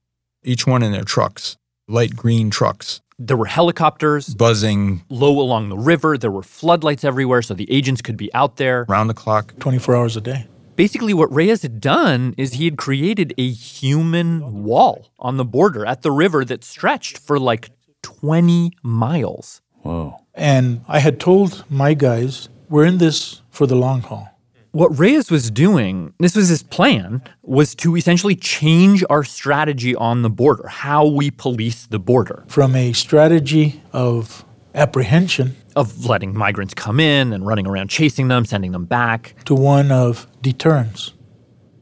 each 0.43 0.65
one 0.67 0.83
in 0.83 0.91
their 0.91 1.03
trucks, 1.03 1.57
light 1.87 2.15
green 2.15 2.49
trucks. 2.49 3.01
There 3.19 3.37
were 3.37 3.45
helicopters 3.45 4.33
buzzing 4.33 5.03
low 5.09 5.39
along 5.39 5.69
the 5.69 5.77
river. 5.77 6.17
There 6.17 6.31
were 6.31 6.43
floodlights 6.43 7.03
everywhere 7.03 7.41
so 7.41 7.53
the 7.53 7.71
agents 7.71 8.01
could 8.01 8.17
be 8.17 8.33
out 8.33 8.57
there 8.57 8.85
round 8.89 9.09
the 9.09 9.13
clock, 9.13 9.53
24 9.59 9.95
hours 9.95 10.17
a 10.17 10.21
day. 10.21 10.47
Basically, 10.75 11.13
what 11.13 11.31
Reyes 11.31 11.61
had 11.61 11.79
done 11.79 12.33
is 12.37 12.53
he 12.53 12.65
had 12.65 12.77
created 12.77 13.33
a 13.37 13.51
human 13.51 14.63
wall 14.63 15.11
on 15.19 15.37
the 15.37 15.45
border 15.45 15.85
at 15.85 16.01
the 16.01 16.11
river 16.11 16.43
that 16.45 16.63
stretched 16.63 17.19
for 17.19 17.39
like 17.39 17.69
20 18.01 18.71
miles. 18.81 19.61
Whoa. 19.83 20.19
And 20.33 20.83
I 20.87 20.99
had 20.99 21.19
told 21.19 21.65
my 21.69 21.93
guys, 21.93 22.49
we're 22.69 22.85
in 22.85 22.97
this 22.97 23.41
for 23.51 23.67
the 23.67 23.75
long 23.75 24.01
haul. 24.01 24.30
What 24.73 24.97
Reyes 24.97 25.29
was 25.29 25.51
doing, 25.51 26.13
this 26.19 26.33
was 26.33 26.47
his 26.47 26.63
plan, 26.63 27.21
was 27.41 27.75
to 27.75 27.97
essentially 27.97 28.37
change 28.37 29.03
our 29.09 29.25
strategy 29.25 29.93
on 29.95 30.21
the 30.21 30.29
border, 30.29 30.65
how 30.69 31.05
we 31.05 31.29
police 31.29 31.87
the 31.87 31.99
border. 31.99 32.45
From 32.47 32.73
a 32.73 32.93
strategy 32.93 33.81
of 33.91 34.45
apprehension, 34.73 35.57
of 35.75 36.05
letting 36.05 36.33
migrants 36.33 36.73
come 36.73 37.01
in 37.01 37.33
and 37.33 37.45
running 37.45 37.67
around 37.67 37.89
chasing 37.89 38.29
them, 38.29 38.45
sending 38.45 38.71
them 38.71 38.85
back, 38.85 39.35
to 39.43 39.55
one 39.55 39.91
of 39.91 40.25
deterrence. 40.41 41.11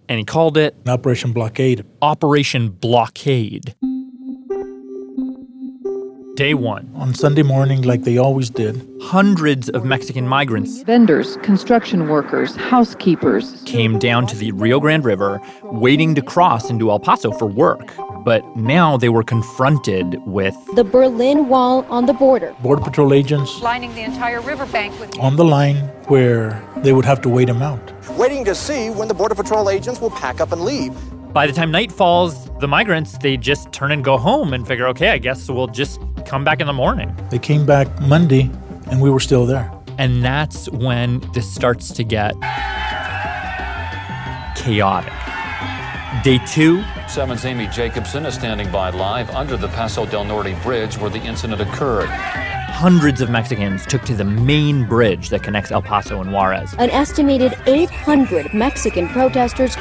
And 0.08 0.18
he 0.18 0.26
called 0.26 0.58
it 0.58 0.76
Operation 0.88 1.32
Blockade. 1.32 1.86
Operation 2.02 2.70
Blockade 2.70 3.76
day 6.40 6.54
one. 6.54 6.90
On 6.96 7.14
Sunday 7.14 7.44
morning, 7.44 7.82
like 7.82 8.04
they 8.04 8.18
always 8.18 8.50
did, 8.50 8.88
hundreds 9.02 9.68
of 9.72 9.84
Mexican 9.84 10.26
migrants, 10.26 10.84
vendors, 10.84 11.36
construction 11.44 12.08
workers, 12.08 12.56
housekeepers, 12.56 13.62
came 13.66 14.00
down 14.00 14.26
to 14.26 14.38
the 14.38 14.54
Rio 14.54 14.80
Grande 14.80 15.04
River 15.04 15.42
waiting 15.64 16.16
to 16.16 16.22
cross 16.22 16.70
into 16.70 16.92
El 16.92 17.00
Paso 17.02 17.32
for 17.34 17.46
work. 17.46 17.94
But 18.24 18.42
now 18.56 18.96
they 18.96 19.10
were 19.10 19.22
confronted 19.22 20.16
with 20.26 20.56
the 20.76 20.86
Berlin 20.86 21.50
Wall 21.50 21.86
on 21.90 22.06
the 22.06 22.14
border. 22.14 22.56
Border 22.64 22.84
Patrol 22.84 23.14
agents 23.14 23.60
lining 23.62 23.94
the 23.94 24.04
entire 24.04 24.40
riverbank 24.40 24.98
with 24.98 25.20
on 25.20 25.36
the 25.36 25.44
line 25.44 25.76
where 26.08 26.66
they 26.78 26.94
would 26.94 27.04
have 27.04 27.20
to 27.24 27.28
wait 27.28 27.48
them 27.48 27.62
out. 27.62 27.92
Waiting 28.18 28.46
to 28.46 28.56
see 28.56 28.90
when 28.92 29.10
the 29.10 29.14
Border 29.14 29.36
Patrol 29.36 29.70
agents 29.70 30.00
will 30.00 30.12
pack 30.12 30.40
up 30.40 30.54
and 30.54 30.62
leave. 30.62 30.96
By 31.32 31.46
the 31.46 31.54
time 31.54 31.70
night 31.70 31.92
falls, 31.92 32.50
the 32.60 32.68
migrants, 32.68 33.20
they 33.20 33.38
just 33.38 33.72
turn 33.72 33.92
and 33.92 34.04
go 34.04 34.18
home 34.18 34.52
and 34.52 34.68
figure, 34.68 34.88
okay, 34.88 35.10
I 35.10 35.20
guess 35.20 35.48
we'll 35.48 35.68
just 35.68 36.02
come 36.26 36.44
back 36.44 36.60
in 36.60 36.66
the 36.66 36.74
morning. 36.74 37.16
They 37.30 37.38
came 37.38 37.68
back 37.68 37.88
Monday 38.02 38.50
and 38.90 39.00
we 39.00 39.12
were 39.12 39.20
still 39.20 39.46
there. 39.46 39.72
And 40.00 40.26
that's 40.26 40.68
when 40.70 41.20
this 41.34 41.48
starts 41.48 41.92
to 41.92 42.04
get 42.04 42.34
chaotic. 44.56 45.14
Day 46.24 46.40
two. 46.40 46.80
7's 47.06 47.46
Amy 47.46 47.68
Jacobson 47.68 48.26
is 48.26 48.34
standing 48.34 48.72
by 48.72 48.90
live 48.90 49.30
under 49.30 49.56
the 49.56 49.68
Paso 49.68 50.08
del 50.08 50.26
Norte 50.26 50.60
bridge 50.64 50.98
where 50.98 51.10
the 51.12 51.20
incident 51.20 51.62
occurred. 51.62 52.10
Hundreds 52.10 53.22
of 53.22 53.30
Mexicans 53.30 53.86
took 53.86 54.02
to 54.06 54.16
the 54.16 54.26
main 54.26 54.88
bridge 54.88 55.30
that 55.30 55.44
connects 55.44 55.70
El 55.72 55.84
Paso 55.84 56.20
and 56.20 56.34
Juarez. 56.34 56.74
An 56.80 56.90
estimated 56.90 57.56
800 57.68 58.56
Mexican 58.56 59.08
protesters 59.10 59.76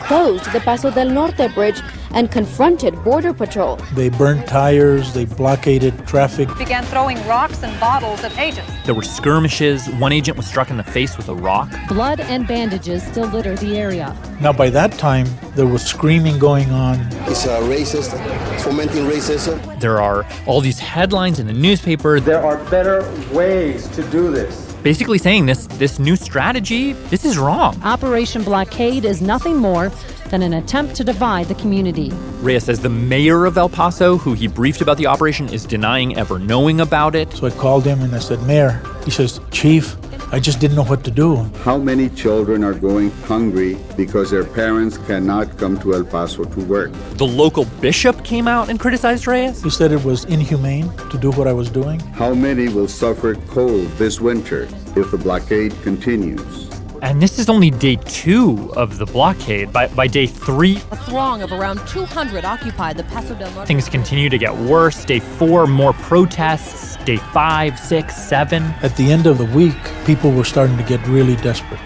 closed 0.00 0.50
the 0.52 0.60
Paso 0.60 0.90
del 0.90 1.08
Norte 1.08 1.54
bridge 1.54 1.80
and 2.12 2.30
confronted 2.30 2.94
Border 3.04 3.32
Patrol. 3.32 3.76
They 3.94 4.08
burned 4.08 4.46
tires, 4.46 5.12
they 5.12 5.24
blockaded 5.24 6.06
traffic, 6.06 6.48
began 6.58 6.84
throwing 6.84 7.16
rocks 7.26 7.62
and 7.62 7.78
bottles 7.80 8.24
at 8.24 8.36
agents. 8.38 8.70
There 8.84 8.94
were 8.94 9.02
skirmishes. 9.02 9.88
One 9.98 10.12
agent 10.12 10.36
was 10.36 10.46
struck 10.46 10.70
in 10.70 10.76
the 10.76 10.84
face 10.84 11.16
with 11.16 11.28
a 11.28 11.34
rock. 11.34 11.68
Blood 11.88 12.20
and 12.20 12.46
bandages 12.46 13.02
still 13.02 13.26
litter 13.26 13.56
the 13.56 13.76
area. 13.78 14.16
Now, 14.40 14.52
by 14.52 14.70
that 14.70 14.92
time, 14.92 15.26
there 15.54 15.66
was 15.66 15.84
screaming 15.84 16.38
going 16.38 16.70
on. 16.70 17.00
It's 17.28 17.46
a 17.46 17.58
racist, 17.60 18.12
fomenting 18.60 19.04
racism. 19.04 19.80
There 19.80 20.00
are 20.00 20.26
all 20.46 20.60
these 20.60 20.78
headlines 20.78 21.38
in 21.38 21.46
the 21.46 21.52
newspaper. 21.52 22.20
There 22.20 22.44
are 22.44 22.58
better 22.70 23.02
ways 23.32 23.88
to 23.88 24.02
do 24.10 24.30
this 24.30 24.66
basically 24.82 25.18
saying 25.18 25.46
this 25.46 25.66
this 25.78 25.98
new 25.98 26.14
strategy 26.14 26.92
this 27.10 27.24
is 27.24 27.38
wrong. 27.38 27.74
Operation 27.82 28.44
Blockade 28.44 29.04
is 29.04 29.20
nothing 29.20 29.56
more 29.56 29.90
than 30.30 30.42
an 30.42 30.54
attempt 30.54 30.94
to 30.96 31.04
divide 31.04 31.46
the 31.46 31.54
community. 31.54 32.10
Reyes 32.40 32.64
says 32.64 32.80
the 32.80 32.88
mayor 32.88 33.44
of 33.44 33.56
El 33.56 33.68
Paso, 33.68 34.16
who 34.16 34.34
he 34.34 34.46
briefed 34.46 34.80
about 34.80 34.96
the 34.96 35.06
operation, 35.06 35.48
is 35.48 35.64
denying 35.64 36.16
ever 36.16 36.38
knowing 36.38 36.80
about 36.80 37.14
it. 37.14 37.32
So 37.32 37.46
I 37.46 37.50
called 37.50 37.84
him 37.84 38.00
and 38.02 38.14
I 38.14 38.18
said, 38.18 38.42
Mayor, 38.42 38.82
he 39.04 39.10
says, 39.10 39.40
Chief, 39.50 39.96
I 40.32 40.40
just 40.40 40.58
didn't 40.58 40.74
know 40.74 40.84
what 40.84 41.04
to 41.04 41.10
do. 41.12 41.36
How 41.62 41.78
many 41.78 42.08
children 42.08 42.64
are 42.64 42.74
going 42.74 43.12
hungry 43.28 43.76
because 43.96 44.32
their 44.32 44.44
parents 44.44 44.98
cannot 44.98 45.56
come 45.56 45.78
to 45.80 45.94
El 45.94 46.04
Paso 46.04 46.44
to 46.44 46.60
work? 46.64 46.90
The 47.12 47.26
local 47.26 47.64
bishop 47.80 48.24
came 48.24 48.48
out 48.48 48.68
and 48.68 48.80
criticized 48.80 49.28
Reyes. 49.28 49.62
He 49.62 49.70
said 49.70 49.92
it 49.92 50.04
was 50.04 50.24
inhumane 50.24 50.90
to 51.10 51.18
do 51.18 51.30
what 51.30 51.46
I 51.46 51.52
was 51.52 51.70
doing. 51.70 52.00
How 52.00 52.34
many 52.34 52.68
will 52.68 52.88
suffer 52.88 53.36
cold 53.46 53.86
this 53.98 54.20
winter 54.20 54.64
if 54.96 55.12
the 55.12 55.18
blockade 55.18 55.80
continues? 55.82 56.65
And 57.06 57.22
this 57.22 57.38
is 57.38 57.48
only 57.48 57.70
day 57.70 57.94
two 58.04 58.72
of 58.74 58.98
the 58.98 59.06
blockade. 59.06 59.72
By, 59.72 59.86
by 59.86 60.08
day 60.08 60.26
three, 60.26 60.78
a 60.90 60.96
throng 60.96 61.40
of 61.40 61.52
around 61.52 61.78
200 61.86 62.44
occupied 62.44 62.96
the 62.96 63.04
Paso 63.04 63.36
del 63.36 63.48
Norte. 63.52 63.68
Things 63.68 63.88
continue 63.88 64.28
to 64.28 64.36
get 64.36 64.52
worse. 64.52 65.04
Day 65.04 65.20
four, 65.20 65.68
more 65.68 65.92
protests. 65.92 66.96
Day 67.04 67.18
five, 67.18 67.78
six, 67.78 68.16
seven. 68.16 68.64
At 68.82 68.96
the 68.96 69.12
end 69.12 69.28
of 69.28 69.38
the 69.38 69.44
week, 69.44 69.76
people 70.04 70.32
were 70.32 70.42
starting 70.42 70.76
to 70.78 70.82
get 70.82 71.00
really 71.06 71.36
desperate. 71.36 71.78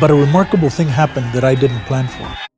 But 0.00 0.12
a 0.12 0.14
remarkable 0.14 0.70
thing 0.70 0.86
happened 0.86 1.32
that 1.32 1.42
I 1.42 1.56
didn't 1.56 1.80
plan 1.86 2.06
for. 2.06 2.49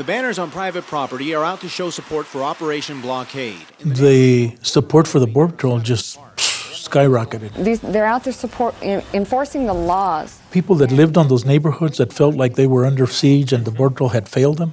The 0.00 0.04
banners 0.04 0.38
on 0.38 0.50
private 0.50 0.86
property 0.86 1.34
are 1.34 1.44
out 1.44 1.60
to 1.60 1.68
show 1.68 1.90
support 1.90 2.24
for 2.24 2.42
Operation 2.42 3.02
Blockade. 3.02 3.60
The 3.84 4.56
support 4.62 5.06
for 5.06 5.18
the 5.18 5.26
Border 5.26 5.52
Patrol 5.52 5.78
just 5.78 6.18
skyrocketed. 6.38 7.52
These, 7.62 7.80
they're 7.80 8.06
out 8.06 8.24
there 8.24 8.32
support 8.32 8.74
enforcing 8.82 9.66
the 9.66 9.74
laws. 9.74 10.40
People 10.52 10.74
that 10.76 10.90
lived 10.90 11.18
on 11.18 11.28
those 11.28 11.44
neighborhoods 11.44 11.98
that 11.98 12.14
felt 12.14 12.34
like 12.34 12.54
they 12.54 12.66
were 12.66 12.86
under 12.86 13.06
siege 13.06 13.52
and 13.52 13.66
the 13.66 13.70
Border 13.70 13.92
Patrol 13.92 14.08
had 14.08 14.26
failed 14.26 14.56
them, 14.56 14.72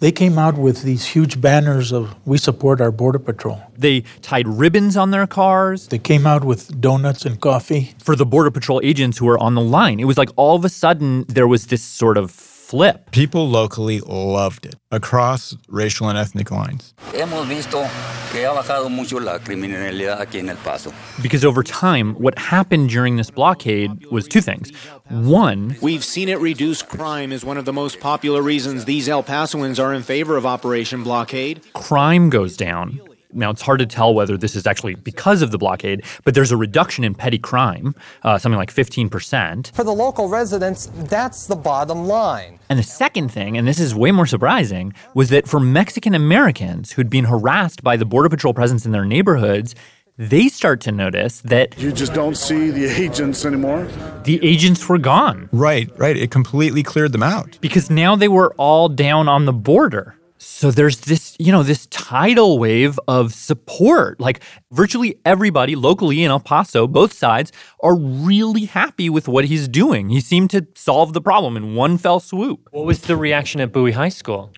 they 0.00 0.12
came 0.12 0.38
out 0.38 0.58
with 0.58 0.82
these 0.82 1.06
huge 1.06 1.40
banners 1.40 1.90
of 1.90 2.14
"We 2.26 2.36
support 2.36 2.82
our 2.82 2.90
Border 2.90 3.20
Patrol." 3.20 3.62
They 3.74 4.02
tied 4.20 4.46
ribbons 4.46 4.98
on 4.98 5.12
their 5.12 5.26
cars. 5.26 5.88
They 5.88 5.98
came 5.98 6.26
out 6.26 6.44
with 6.44 6.78
donuts 6.78 7.24
and 7.24 7.40
coffee 7.40 7.94
for 8.04 8.14
the 8.14 8.26
Border 8.26 8.50
Patrol 8.50 8.82
agents 8.84 9.16
who 9.16 9.24
were 9.24 9.38
on 9.38 9.54
the 9.54 9.62
line. 9.62 9.98
It 9.98 10.04
was 10.04 10.18
like 10.18 10.28
all 10.36 10.56
of 10.56 10.66
a 10.66 10.68
sudden 10.68 11.24
there 11.26 11.48
was 11.48 11.68
this 11.68 11.82
sort 11.82 12.18
of 12.18 12.57
flip. 12.68 13.10
People 13.12 13.48
locally 13.48 14.00
loved 14.06 14.66
it 14.66 14.74
across 14.90 15.56
racial 15.68 16.08
and 16.10 16.18
ethnic 16.18 16.50
lines. 16.50 16.92
Hemos 17.14 17.46
visto 17.48 17.88
que 18.30 18.44
ha 18.44 18.52
bajado 18.52 18.90
mucho 18.90 19.18
la 19.18 19.38
criminalidad 19.38 20.20
aquí 20.20 20.38
en 20.38 20.50
El 20.50 20.56
Paso. 20.56 20.92
Because 21.22 21.46
over 21.46 21.62
time, 21.62 22.14
what 22.16 22.38
happened 22.38 22.90
during 22.90 23.16
this 23.16 23.30
blockade 23.30 24.04
was 24.10 24.28
two 24.28 24.42
things. 24.42 24.70
One, 25.08 25.76
we've 25.80 26.04
seen 26.04 26.28
it 26.28 26.38
reduce 26.40 26.82
crime 26.82 27.32
is 27.32 27.42
one 27.42 27.56
of 27.56 27.64
the 27.64 27.72
most 27.72 28.00
popular 28.00 28.42
reasons 28.42 28.84
these 28.84 29.08
El 29.08 29.22
Pasoans 29.22 29.82
are 29.82 29.94
in 29.94 30.02
favor 30.02 30.36
of 30.36 30.44
Operation 30.44 31.02
Blockade. 31.02 31.62
Crime 31.72 32.28
goes 32.28 32.54
down. 32.54 33.00
Now, 33.32 33.50
it's 33.50 33.62
hard 33.62 33.80
to 33.80 33.86
tell 33.86 34.14
whether 34.14 34.36
this 34.36 34.56
is 34.56 34.66
actually 34.66 34.94
because 34.94 35.42
of 35.42 35.50
the 35.50 35.58
blockade, 35.58 36.02
but 36.24 36.34
there's 36.34 36.50
a 36.50 36.56
reduction 36.56 37.04
in 37.04 37.14
petty 37.14 37.38
crime, 37.38 37.94
uh, 38.22 38.38
something 38.38 38.56
like 38.58 38.72
15%. 38.72 39.74
For 39.74 39.84
the 39.84 39.92
local 39.92 40.28
residents, 40.28 40.90
that's 40.94 41.46
the 41.46 41.56
bottom 41.56 42.06
line. 42.06 42.58
And 42.70 42.78
the 42.78 42.82
second 42.82 43.30
thing, 43.30 43.58
and 43.58 43.68
this 43.68 43.78
is 43.78 43.94
way 43.94 44.12
more 44.12 44.26
surprising, 44.26 44.94
was 45.14 45.28
that 45.28 45.46
for 45.46 45.60
Mexican 45.60 46.14
Americans 46.14 46.92
who'd 46.92 47.10
been 47.10 47.26
harassed 47.26 47.82
by 47.82 47.96
the 47.96 48.06
Border 48.06 48.30
Patrol 48.30 48.54
presence 48.54 48.86
in 48.86 48.92
their 48.92 49.04
neighborhoods, 49.04 49.74
they 50.16 50.48
start 50.48 50.80
to 50.80 50.90
notice 50.90 51.42
that 51.42 51.78
you 51.78 51.92
just 51.92 52.12
don't 52.12 52.36
see 52.36 52.70
the 52.70 52.86
agents 52.86 53.44
anymore. 53.44 53.84
The 54.24 54.44
agents 54.44 54.88
were 54.88 54.98
gone. 54.98 55.48
Right, 55.52 55.88
right. 55.96 56.16
It 56.16 56.32
completely 56.32 56.82
cleared 56.82 57.12
them 57.12 57.22
out. 57.22 57.56
Because 57.60 57.88
now 57.88 58.16
they 58.16 58.26
were 58.26 58.52
all 58.54 58.88
down 58.88 59.28
on 59.28 59.44
the 59.44 59.52
border. 59.52 60.16
So 60.38 60.70
there's 60.70 61.00
this, 61.00 61.36
you 61.38 61.50
know, 61.50 61.62
this 61.62 61.86
tidal 61.86 62.58
wave 62.58 62.98
of 63.08 63.34
support. 63.34 64.20
Like 64.20 64.40
virtually 64.70 65.18
everybody 65.24 65.74
locally 65.74 66.22
in 66.22 66.30
El 66.30 66.40
Paso, 66.40 66.86
both 66.86 67.12
sides, 67.12 67.52
are 67.82 67.96
really 67.96 68.66
happy 68.66 69.10
with 69.10 69.26
what 69.26 69.46
he's 69.46 69.66
doing. 69.66 70.08
He 70.10 70.20
seemed 70.20 70.50
to 70.50 70.66
solve 70.74 71.12
the 71.12 71.20
problem 71.20 71.56
in 71.56 71.74
one 71.74 71.98
fell 71.98 72.20
swoop. 72.20 72.68
What 72.70 72.86
was 72.86 73.00
the 73.02 73.16
reaction 73.16 73.60
at 73.60 73.72
Bowie 73.72 73.92
High 73.92 74.08
School? 74.08 74.52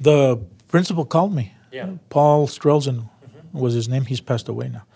The 0.00 0.38
principal 0.68 1.04
called 1.04 1.34
me. 1.34 1.54
Yeah. 1.70 1.90
Paul 2.08 2.48
Strelzin 2.48 3.04
mm-hmm. 3.04 3.58
was 3.58 3.74
his 3.74 3.88
name. 3.88 4.06
He's 4.06 4.22
passed 4.22 4.48
away 4.48 4.68
now. 4.68 4.86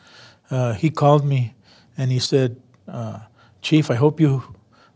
Uh, 0.50 0.72
he 0.72 0.90
called 0.90 1.24
me 1.24 1.54
and 1.98 2.10
he 2.10 2.18
said, 2.18 2.56
uh, 2.88 3.20
"Chief, 3.60 3.90
I 3.90 3.94
hope 3.94 4.18
you, 4.18 4.42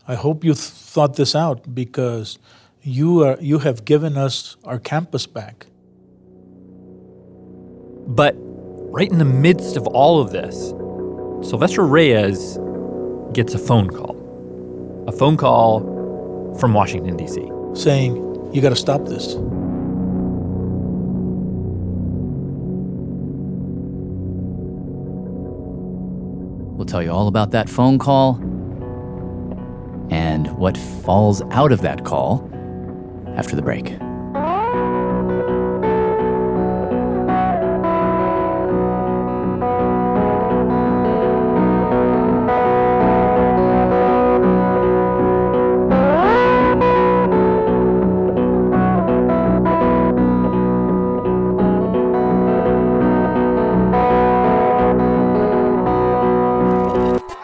I 0.07 0.15
hope 0.15 0.43
you 0.43 0.53
th- 0.53 0.59
thought 0.59 1.15
this 1.15 1.35
out 1.35 1.75
because." 1.75 2.39
You 2.85 3.23
are 3.23 3.35
you 3.41 3.57
have 3.57 3.83
given 3.83 4.15
us 4.15 4.57
our 4.63 4.77
campus 4.77 5.25
back. 5.25 5.65
But 8.07 8.35
right 8.37 9.11
in 9.11 9.17
the 9.17 9.25
midst 9.25 9.75
of 9.75 9.87
all 9.87 10.21
of 10.21 10.31
this, 10.31 10.69
Sylvester 11.49 11.83
Reyes 11.83 12.59
gets 13.33 13.55
a 13.55 13.57
phone 13.57 13.89
call. 13.89 14.15
A 15.07 15.11
phone 15.11 15.35
call 15.35 16.55
from 16.59 16.75
Washington 16.75 17.17
D.C. 17.17 17.49
saying, 17.73 18.17
"You 18.53 18.61
got 18.61 18.69
to 18.69 18.75
stop 18.75 19.05
this." 19.05 19.33
We'll 26.75 26.85
tell 26.85 27.01
you 27.01 27.09
all 27.09 27.27
about 27.27 27.49
that 27.49 27.67
phone 27.67 27.97
call 27.97 28.35
and 30.11 30.55
what 30.59 30.77
falls 30.77 31.41
out 31.49 31.71
of 31.71 31.81
that 31.81 32.05
call 32.05 32.47
after 33.35 33.55
the 33.55 33.61
break. 33.61 33.97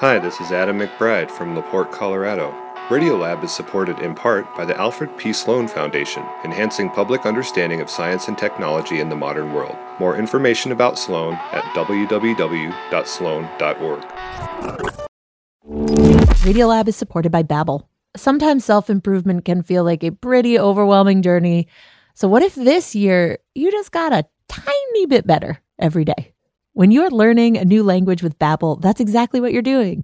Hi, 0.01 0.17
this 0.17 0.41
is 0.41 0.51
Adam 0.51 0.80
McBride 0.80 1.30
from 1.30 1.56
LaPorte, 1.56 1.91
Colorado. 1.91 2.70
Radiolab 2.91 3.41
is 3.41 3.54
supported 3.54 3.99
in 3.99 4.13
part 4.13 4.54
by 4.54 4.65
the 4.65 4.77
Alfred 4.77 5.17
P. 5.17 5.32
Sloan 5.32 5.65
Foundation, 5.65 6.25
enhancing 6.43 6.89
public 6.89 7.25
understanding 7.25 7.80
of 7.80 7.89
science 7.89 8.27
and 8.27 8.38
technology 8.38 8.99
in 8.99 9.08
the 9.08 9.15
modern 9.15 9.54
world. 9.54 9.77
More 9.97 10.17
information 10.17 10.73
about 10.73 10.99
Sloan 10.99 11.36
at 11.54 11.63
www.sloan.org. 11.73 12.73
Radiolab 16.43 16.89
is 16.89 16.97
supported 16.97 17.32
by 17.32 17.43
Babbel. 17.43 17.88
Sometimes 18.17 18.65
self-improvement 18.65 19.45
can 19.45 19.63
feel 19.63 19.86
like 19.86 20.04
a 20.04 20.12
pretty 20.12 20.60
overwhelming 20.60 21.21
journey. 21.21 21.69
So 22.13 22.27
what 22.27 22.43
if 22.43 22.56
this 22.56 22.93
year 22.93 23.38
you 23.56 23.71
just 23.71 23.93
got 23.93 24.12
a 24.12 24.25
tiny 24.49 25.06
bit 25.06 25.25
better 25.25 25.62
every 25.80 26.04
day? 26.04 26.34
When 26.73 26.91
you're 26.91 27.10
learning 27.10 27.56
a 27.56 27.63
new 27.63 27.84
language 27.84 28.21
with 28.21 28.38
Babbel, 28.38 28.82
that's 28.82 28.99
exactly 28.99 29.39
what 29.39 29.54
you're 29.54 29.62
doing. 29.62 30.04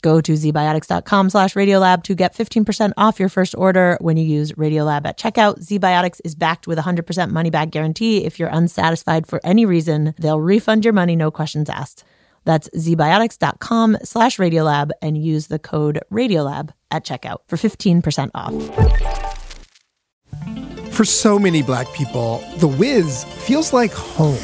Go 0.00 0.20
to 0.20 0.32
zbiotics.com 0.32 1.30
slash 1.30 1.54
radiolab 1.54 2.02
to 2.04 2.14
get 2.14 2.34
15% 2.34 2.92
off 2.96 3.20
your 3.20 3.28
first 3.28 3.54
order 3.56 3.98
when 4.00 4.16
you 4.16 4.24
use 4.24 4.52
Radiolab 4.52 5.06
at 5.06 5.18
checkout. 5.18 5.60
ZBiotics 5.64 6.20
is 6.24 6.34
backed 6.34 6.66
with 6.66 6.78
a 6.78 6.82
100% 6.82 7.30
money 7.30 7.50
back 7.50 7.70
guarantee. 7.70 8.24
If 8.24 8.38
you're 8.38 8.48
unsatisfied 8.48 9.26
for 9.26 9.40
any 9.44 9.66
reason, 9.66 10.14
they'll 10.18 10.40
refund 10.40 10.84
your 10.84 10.94
money, 10.94 11.16
no 11.16 11.30
questions 11.30 11.68
asked. 11.68 12.04
That's 12.44 12.68
zbiotics.com 12.70 13.98
slash 14.04 14.38
radiolab 14.38 14.90
and 15.02 15.18
use 15.22 15.48
the 15.48 15.58
code 15.58 16.00
radiolab 16.10 16.70
at 16.90 17.04
checkout 17.04 17.38
for 17.46 17.56
15% 17.56 18.30
off. 18.34 18.54
For 20.94 21.04
so 21.04 21.38
many 21.38 21.62
black 21.62 21.90
people, 21.92 22.42
The 22.56 22.68
Wiz 22.68 23.24
feels 23.24 23.72
like 23.72 23.92
home. 23.92 24.38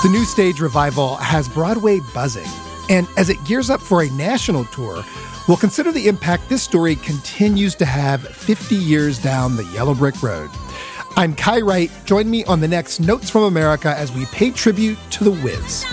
The 0.00 0.08
new 0.08 0.24
stage 0.24 0.60
revival 0.60 1.16
has 1.16 1.48
Broadway 1.48 1.98
buzzing, 2.14 2.46
and 2.88 3.08
as 3.16 3.30
it 3.30 3.36
gears 3.44 3.68
up 3.68 3.80
for 3.80 4.04
a 4.04 4.10
national 4.10 4.64
tour, 4.66 5.04
we'll 5.48 5.56
consider 5.56 5.90
the 5.90 6.06
impact 6.06 6.48
this 6.48 6.62
story 6.62 6.94
continues 6.94 7.74
to 7.74 7.84
have 7.84 8.20
50 8.20 8.76
years 8.76 9.20
down 9.20 9.56
the 9.56 9.64
yellow 9.64 9.94
brick 9.94 10.22
road. 10.22 10.50
I'm 11.16 11.34
Kai 11.34 11.62
Wright. 11.62 11.90
Join 12.04 12.30
me 12.30 12.44
on 12.44 12.60
the 12.60 12.68
next 12.68 13.00
Notes 13.00 13.28
from 13.28 13.42
America 13.42 13.92
as 13.98 14.12
we 14.12 14.24
pay 14.26 14.52
tribute 14.52 14.96
to 15.10 15.24
the 15.24 15.32
Wiz. 15.32 15.84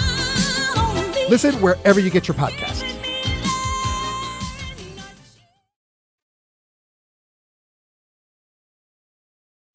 Listen 1.28 1.60
wherever 1.60 2.00
you 2.00 2.12
get 2.12 2.28
your 2.28 2.36
podcasts. 2.36 2.84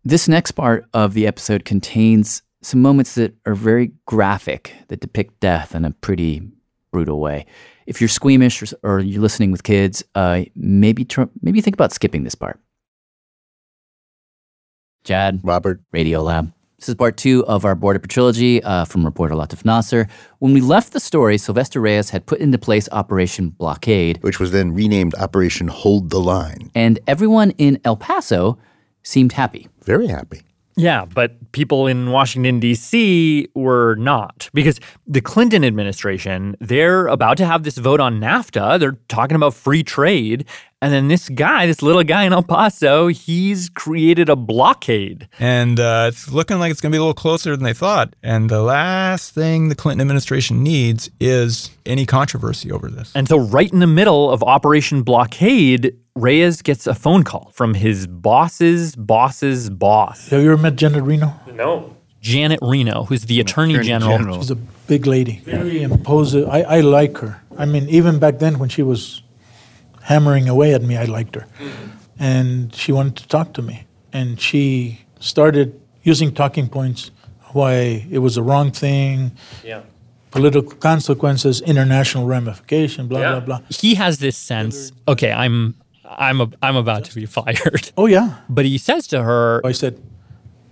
This 0.05 0.29
next 0.29 0.53
part 0.53 0.87
of 0.95 1.15
the 1.15 1.27
episode 1.27 1.65
contains 1.65 2.45
some 2.63 2.83
moments 2.83 3.15
that 3.15 3.35
are 3.47 3.55
very 3.55 3.93
graphic, 4.07 4.75
that 4.89 5.01
depict 5.01 5.41
death 5.41 5.75
in 5.75 5.85
a 5.85 5.91
pretty 5.91 6.43
brutal 6.93 7.21
way. 7.21 7.47
If 7.87 8.01
you're 8.01 8.09
squeamish 8.09 8.63
or, 8.63 8.67
or 8.83 9.01
you're 9.01 9.23
listening 9.23 9.51
with 9.51 9.63
kids, 9.63 10.03
uh, 10.15 10.43
maybe 10.55 11.05
tr- 11.05 11.25
maybe 11.43 11.61
think 11.61 11.75
about 11.75 11.93
skipping 11.93 12.25
this 12.25 12.35
part. 12.35 12.61
Jad, 15.05 15.41
Robert, 15.43 15.81
Radio 15.93 16.21
Lab. 16.23 16.53
This 16.79 16.89
is 16.89 16.95
part 16.95 17.17
two 17.19 17.45
of 17.47 17.65
our 17.67 17.75
Border 17.75 17.99
trilogy 17.99 18.63
uh, 18.63 18.87
from 18.87 19.05
reporter 19.05 19.35
Latif 19.35 19.65
Nasser. 19.67 20.09
When 20.39 20.55
we 20.55 20.63
left 20.63 20.93
the 20.95 21.01
story, 21.01 21.37
Sylvester 21.37 21.79
Reyes 21.81 22.09
had 22.11 22.25
put 22.25 22.41
into 22.41 22.57
place 22.59 22.89
Operation 22.91 23.51
Blockade, 23.51 24.23
which 24.23 24.41
was 24.41 24.51
then 24.53 24.73
renamed 24.73 25.15
Operation 25.17 25.69
Hold 25.69 26.09
the 26.11 26.21
Line. 26.21 26.71
and 26.75 26.99
everyone 27.07 27.51
in 27.53 27.79
El 27.85 27.97
Paso 27.97 28.59
seemed 29.03 29.33
happy. 29.33 29.69
Very 29.85 30.07
happy. 30.07 30.41
Yeah, 30.81 31.05
but 31.05 31.53
people 31.53 31.87
in 31.87 32.11
Washington, 32.11 32.59
D.C. 32.59 33.49
were 33.55 33.97
not 33.97 34.49
because 34.55 34.81
the 35.07 35.21
Clinton 35.21 35.63
administration, 35.63 36.57
they're 36.59 37.07
about 37.09 37.37
to 37.37 37.45
have 37.45 37.65
this 37.65 37.77
vote 37.77 38.01
on 38.01 38.19
NAFTA. 38.19 38.81
They're 38.81 38.99
talking 39.09 39.35
about 39.35 39.53
free 39.53 39.83
trade. 39.83 40.47
And 40.83 40.95
then 40.95 41.09
this 41.09 41.29
guy, 41.29 41.67
this 41.67 41.83
little 41.83 42.03
guy 42.03 42.25
in 42.25 42.33
El 42.33 42.43
Paso, 42.43 43.09
he's 43.09 43.69
created 43.69 44.31
a 44.31 44.37
blockade. 44.37 45.29
And 45.39 45.79
uh, 45.79 46.07
it's 46.09 46.33
looking 46.33 46.59
like 46.59 46.71
it's 46.71 46.81
going 46.81 46.91
to 46.91 46.95
be 46.95 46.99
a 46.99 47.03
little 47.03 47.13
closer 47.13 47.55
than 47.55 47.65
they 47.65 47.75
thought. 47.75 48.17
And 48.23 48.49
the 48.49 48.63
last 48.63 49.35
thing 49.35 49.69
the 49.69 49.75
Clinton 49.75 50.01
administration 50.01 50.63
needs 50.63 51.11
is 51.21 51.71
any 51.85 52.07
controversy 52.07 52.73
over 52.73 52.89
this. 52.89 53.13
And 53.15 53.29
so, 53.29 53.39
right 53.39 53.71
in 53.71 53.81
the 53.81 53.87
middle 53.87 54.31
of 54.31 54.43
Operation 54.43 55.03
Blockade, 55.03 55.95
Reyes 56.15 56.63
gets 56.63 56.87
a 56.87 56.95
phone 56.95 57.25
call 57.25 57.51
from 57.53 57.75
his 57.75 58.07
boss's 58.07 58.97
boss's 58.97 59.69
boss. 59.69 60.29
Have 60.31 60.43
you 60.43 60.51
ever 60.53 60.63
met 60.63 60.77
Janet 60.77 61.05
Reno? 61.05 61.35
No. 61.53 61.95
Janet 62.23 62.59
Reno, 62.63 63.05
who's 63.05 63.25
the 63.25 63.41
Attorney, 63.41 63.79
General. 63.81 64.41
She's 64.41 64.51
a 64.51 64.57
big 64.57 65.07
lady, 65.07 65.41
very 65.45 65.83
imposing. 65.83 66.49
I, 66.49 66.63
I 66.63 66.81
like 66.81 67.19
her. 67.19 67.43
I 67.59 67.67
mean, 67.67 67.89
even 67.89 68.19
back 68.19 68.39
then 68.39 68.59
when 68.59 68.69
she 68.69 68.83
was 68.83 69.23
hammering 70.11 70.49
away 70.49 70.75
at 70.75 70.83
me, 70.83 70.95
I 71.05 71.07
liked 71.19 71.35
her. 71.39 71.45
And 72.19 72.75
she 72.75 72.91
wanted 72.93 73.17
to 73.23 73.27
talk 73.29 73.49
to 73.55 73.63
me. 73.63 73.77
And 74.13 74.29
she 74.41 74.61
started 75.21 75.69
using 76.03 76.29
talking 76.43 76.69
points 76.69 77.11
why 77.53 78.07
it 78.11 78.19
was 78.27 78.35
the 78.35 78.43
wrong 78.43 78.71
thing, 78.73 79.33
Yeah. 79.65 79.81
political 80.31 80.75
consequences, 80.91 81.61
international 81.73 82.25
ramification, 82.37 83.09
blah, 83.09 83.21
blah, 83.21 83.41
blah. 83.49 83.61
He 83.85 83.91
has 84.03 84.19
this 84.19 84.37
sense, 84.51 84.93
okay, 85.13 85.33
I'm 85.45 85.75
I'm 86.29 86.41
a, 86.41 86.47
I'm 86.67 86.77
about 86.85 87.03
to 87.09 87.15
be 87.15 87.27
fired. 87.27 87.85
Oh, 87.97 88.07
yeah. 88.17 88.29
But 88.49 88.65
he 88.65 88.79
says 88.79 89.07
to 89.09 89.19
her, 89.23 89.61
I 89.65 89.73
said, 89.73 89.95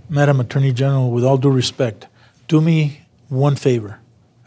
Madam 0.09 0.41
Attorney 0.41 0.73
General, 0.83 1.11
with 1.15 1.25
all 1.29 1.39
due 1.39 1.55
respect, 1.63 2.01
do 2.49 2.61
me 2.61 2.79
one 3.29 3.55
favor. 3.57 3.93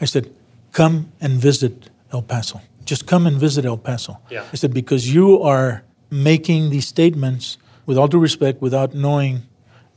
I 0.01 0.05
said, 0.13 0.25
come 0.73 0.95
and 1.21 1.31
visit 1.47 1.73
El 2.11 2.21
Paso. 2.23 2.59
Just 2.91 3.07
come 3.07 3.25
and 3.25 3.37
visit 3.37 3.63
El 3.63 3.77
Paso. 3.77 4.19
Yeah. 4.29 4.43
I 4.51 4.57
said, 4.57 4.73
because 4.73 5.13
you 5.13 5.41
are 5.43 5.81
making 6.09 6.71
these 6.71 6.85
statements, 6.85 7.57
with 7.85 7.97
all 7.97 8.09
due 8.09 8.19
respect, 8.19 8.61
without 8.61 8.93
knowing 8.93 9.43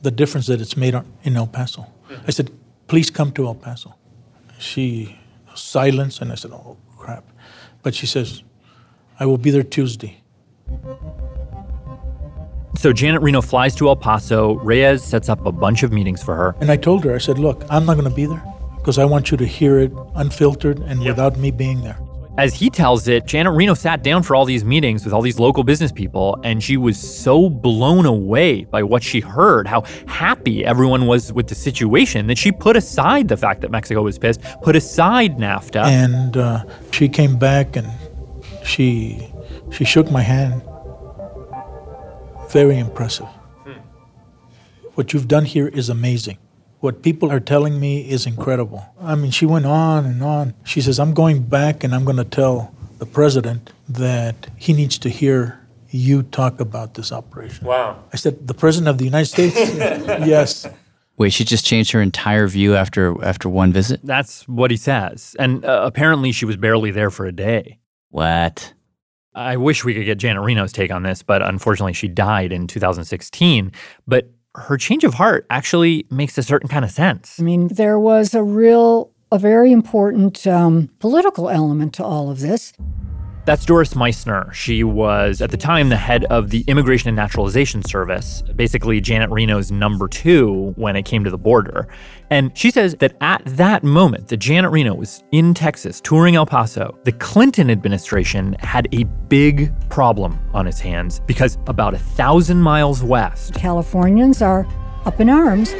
the 0.01 0.11
difference 0.11 0.47
that 0.47 0.61
it's 0.61 0.77
made 0.77 0.95
in 1.23 1.35
El 1.35 1.47
Paso. 1.47 1.87
I 2.25 2.31
said, 2.31 2.51
please 2.87 3.09
come 3.09 3.33
to 3.33 3.47
El 3.47 3.55
Paso. 3.55 3.95
She 4.59 5.19
silence, 5.55 6.21
and 6.21 6.31
I 6.31 6.35
said, 6.35 6.51
oh, 6.51 6.77
crap. 6.97 7.25
But 7.83 7.93
she 7.95 8.05
says, 8.05 8.43
I 9.19 9.25
will 9.25 9.37
be 9.37 9.51
there 9.51 9.63
Tuesday. 9.63 10.21
so 12.77 12.93
Janet 12.93 13.21
Reno 13.21 13.41
flies 13.41 13.75
to 13.75 13.89
El 13.89 13.97
Paso. 13.97 14.53
Reyes 14.59 15.03
sets 15.03 15.27
up 15.27 15.45
a 15.45 15.51
bunch 15.51 15.83
of 15.83 15.91
meetings 15.91 16.23
for 16.23 16.33
her. 16.33 16.55
And 16.61 16.71
I 16.71 16.77
told 16.77 17.03
her, 17.03 17.13
I 17.13 17.17
said, 17.17 17.39
look, 17.39 17.65
I'm 17.69 17.85
not 17.85 17.95
going 17.95 18.09
to 18.09 18.15
be 18.15 18.25
there 18.25 18.41
because 18.77 18.97
I 18.97 19.03
want 19.03 19.31
you 19.31 19.35
to 19.35 19.45
hear 19.45 19.79
it 19.79 19.91
unfiltered 20.15 20.79
and 20.79 21.03
without 21.03 21.37
me 21.37 21.51
being 21.51 21.81
there. 21.81 21.99
As 22.37 22.53
he 22.53 22.69
tells 22.69 23.07
it, 23.07 23.25
Janet 23.25 23.53
Reno 23.53 23.73
sat 23.73 24.03
down 24.03 24.21
for 24.21 24.35
all 24.35 24.43
these 24.43 24.65
meetings 24.65 25.05
with 25.05 25.13
all 25.13 25.21
these 25.21 25.39
local 25.39 25.63
business 25.63 25.91
people, 25.91 26.37
and 26.43 26.61
she 26.61 26.75
was 26.75 26.97
so 26.97 27.49
blown 27.49 28.05
away 28.05 28.65
by 28.65 28.83
what 28.83 29.03
she 29.03 29.21
heard, 29.21 29.67
how 29.67 29.83
happy 30.05 30.65
everyone 30.65 31.07
was 31.07 31.31
with 31.31 31.47
the 31.47 31.55
situation, 31.55 32.27
that 32.27 32.37
she 32.37 32.51
put 32.51 32.75
aside 32.75 33.29
the 33.29 33.37
fact 33.37 33.61
that 33.61 33.71
Mexico 33.71 34.01
was 34.01 34.19
pissed, 34.19 34.41
put 34.61 34.75
aside 34.75 35.37
NAFTA. 35.37 35.85
And 35.85 36.35
uh, 36.35 36.65
she 36.91 37.07
came 37.07 37.37
back 37.37 37.77
and 37.77 37.89
she 38.65 39.31
she 39.71 39.85
shook 39.85 40.11
my 40.11 40.21
hand. 40.21 40.61
Very 42.49 42.77
impressive. 42.77 43.27
What 44.95 45.13
you've 45.13 45.27
done 45.27 45.45
here 45.45 45.67
is 45.67 45.89
amazing. 45.89 46.37
What 46.85 47.01
people 47.01 47.31
are 47.31 47.39
telling 47.39 47.79
me 47.79 48.07
is 48.07 48.27
incredible. 48.27 48.85
I 49.01 49.15
mean, 49.15 49.31
she 49.31 49.47
went 49.47 49.65
on 49.65 50.05
and 50.05 50.21
on. 50.21 50.53
She 50.65 50.81
says, 50.81 50.99
I'm 50.99 51.15
going 51.15 51.41
back 51.41 51.83
and 51.83 51.95
I'm 51.95 52.05
going 52.05 52.17
to 52.17 52.23
tell 52.23 52.75
the 52.99 53.07
president 53.07 53.73
that 53.89 54.35
he 54.55 54.71
needs 54.71 54.99
to 54.99 55.09
hear 55.09 55.59
you 55.89 56.21
talk 56.21 56.59
about 56.59 56.93
this 56.93 57.11
operation. 57.11 57.65
Wow. 57.65 58.03
I 58.13 58.17
said, 58.17 58.47
The 58.47 58.53
president 58.53 58.89
of 58.89 58.99
the 58.99 59.05
United 59.05 59.25
States? 59.25 59.55
yes. 60.27 60.67
Wait, 61.17 61.33
she 61.33 61.43
just 61.43 61.65
changed 61.65 61.91
her 61.91 62.03
entire 62.03 62.45
view 62.45 62.75
after 62.75 63.15
after 63.25 63.49
one 63.49 63.73
visit? 63.73 64.01
That's 64.03 64.47
what 64.47 64.69
he 64.69 64.77
says. 64.77 65.35
And 65.39 65.65
uh, 65.65 65.81
apparently, 65.83 66.31
she 66.31 66.45
was 66.45 66.55
barely 66.55 66.91
there 66.91 67.09
for 67.09 67.25
a 67.25 67.31
day. 67.31 67.79
What? 68.09 68.73
I 69.33 69.57
wish 69.57 69.83
we 69.83 69.95
could 69.95 70.05
get 70.05 70.19
Janet 70.19 70.43
Reno's 70.43 70.71
take 70.71 70.91
on 70.91 71.01
this, 71.01 71.23
but 71.23 71.41
unfortunately, 71.41 71.93
she 71.93 72.07
died 72.07 72.51
in 72.51 72.67
2016. 72.67 73.71
But 74.05 74.29
her 74.55 74.77
change 74.77 75.03
of 75.03 75.15
heart 75.15 75.45
actually 75.49 76.05
makes 76.09 76.37
a 76.37 76.43
certain 76.43 76.67
kind 76.69 76.85
of 76.85 76.91
sense. 76.91 77.39
I 77.39 77.43
mean, 77.43 77.67
there 77.69 77.99
was 77.99 78.33
a 78.33 78.43
real, 78.43 79.11
a 79.31 79.39
very 79.39 79.71
important 79.71 80.45
um, 80.47 80.89
political 80.99 81.49
element 81.49 81.93
to 81.95 82.03
all 82.03 82.29
of 82.29 82.39
this. 82.39 82.73
That's 83.45 83.63
Doris 83.63 83.93
Meissner. 83.93 84.51
She 84.53 84.83
was, 84.83 85.39
at 85.39 85.51
the 85.51 85.57
time, 85.57 85.89
the 85.89 85.97
head 85.97 86.25
of 86.25 86.49
the 86.49 86.63
Immigration 86.67 87.09
and 87.09 87.15
Naturalization 87.15 87.83
Service, 87.83 88.41
basically 88.55 88.99
Janet 88.99 89.29
Reno's 89.29 89.71
number 89.71 90.07
two 90.07 90.73
when 90.77 90.95
it 90.95 91.03
came 91.03 91.23
to 91.23 91.29
the 91.29 91.37
border. 91.37 91.87
And 92.31 92.57
she 92.57 92.71
says 92.71 92.95
that 92.95 93.15
at 93.21 93.43
that 93.45 93.83
moment 93.83 94.29
that 94.29 94.37
Janet 94.37 94.71
Reno 94.71 94.95
was 94.95 95.23
in 95.31 95.53
Texas 95.53 96.01
touring 96.01 96.35
El 96.35 96.47
Paso, 96.47 96.97
the 97.03 97.11
Clinton 97.11 97.69
administration 97.69 98.53
had 98.61 98.87
a 98.93 99.03
big 99.03 99.71
problem 99.89 100.39
on 100.53 100.65
its 100.65 100.79
hands 100.79 101.19
because 101.27 101.59
about 101.67 101.93
a 101.93 101.99
thousand 101.99 102.61
miles 102.61 103.03
west, 103.03 103.53
Californians 103.53 104.41
are 104.41 104.67
up 105.05 105.19
in 105.19 105.29
arms 105.29 105.71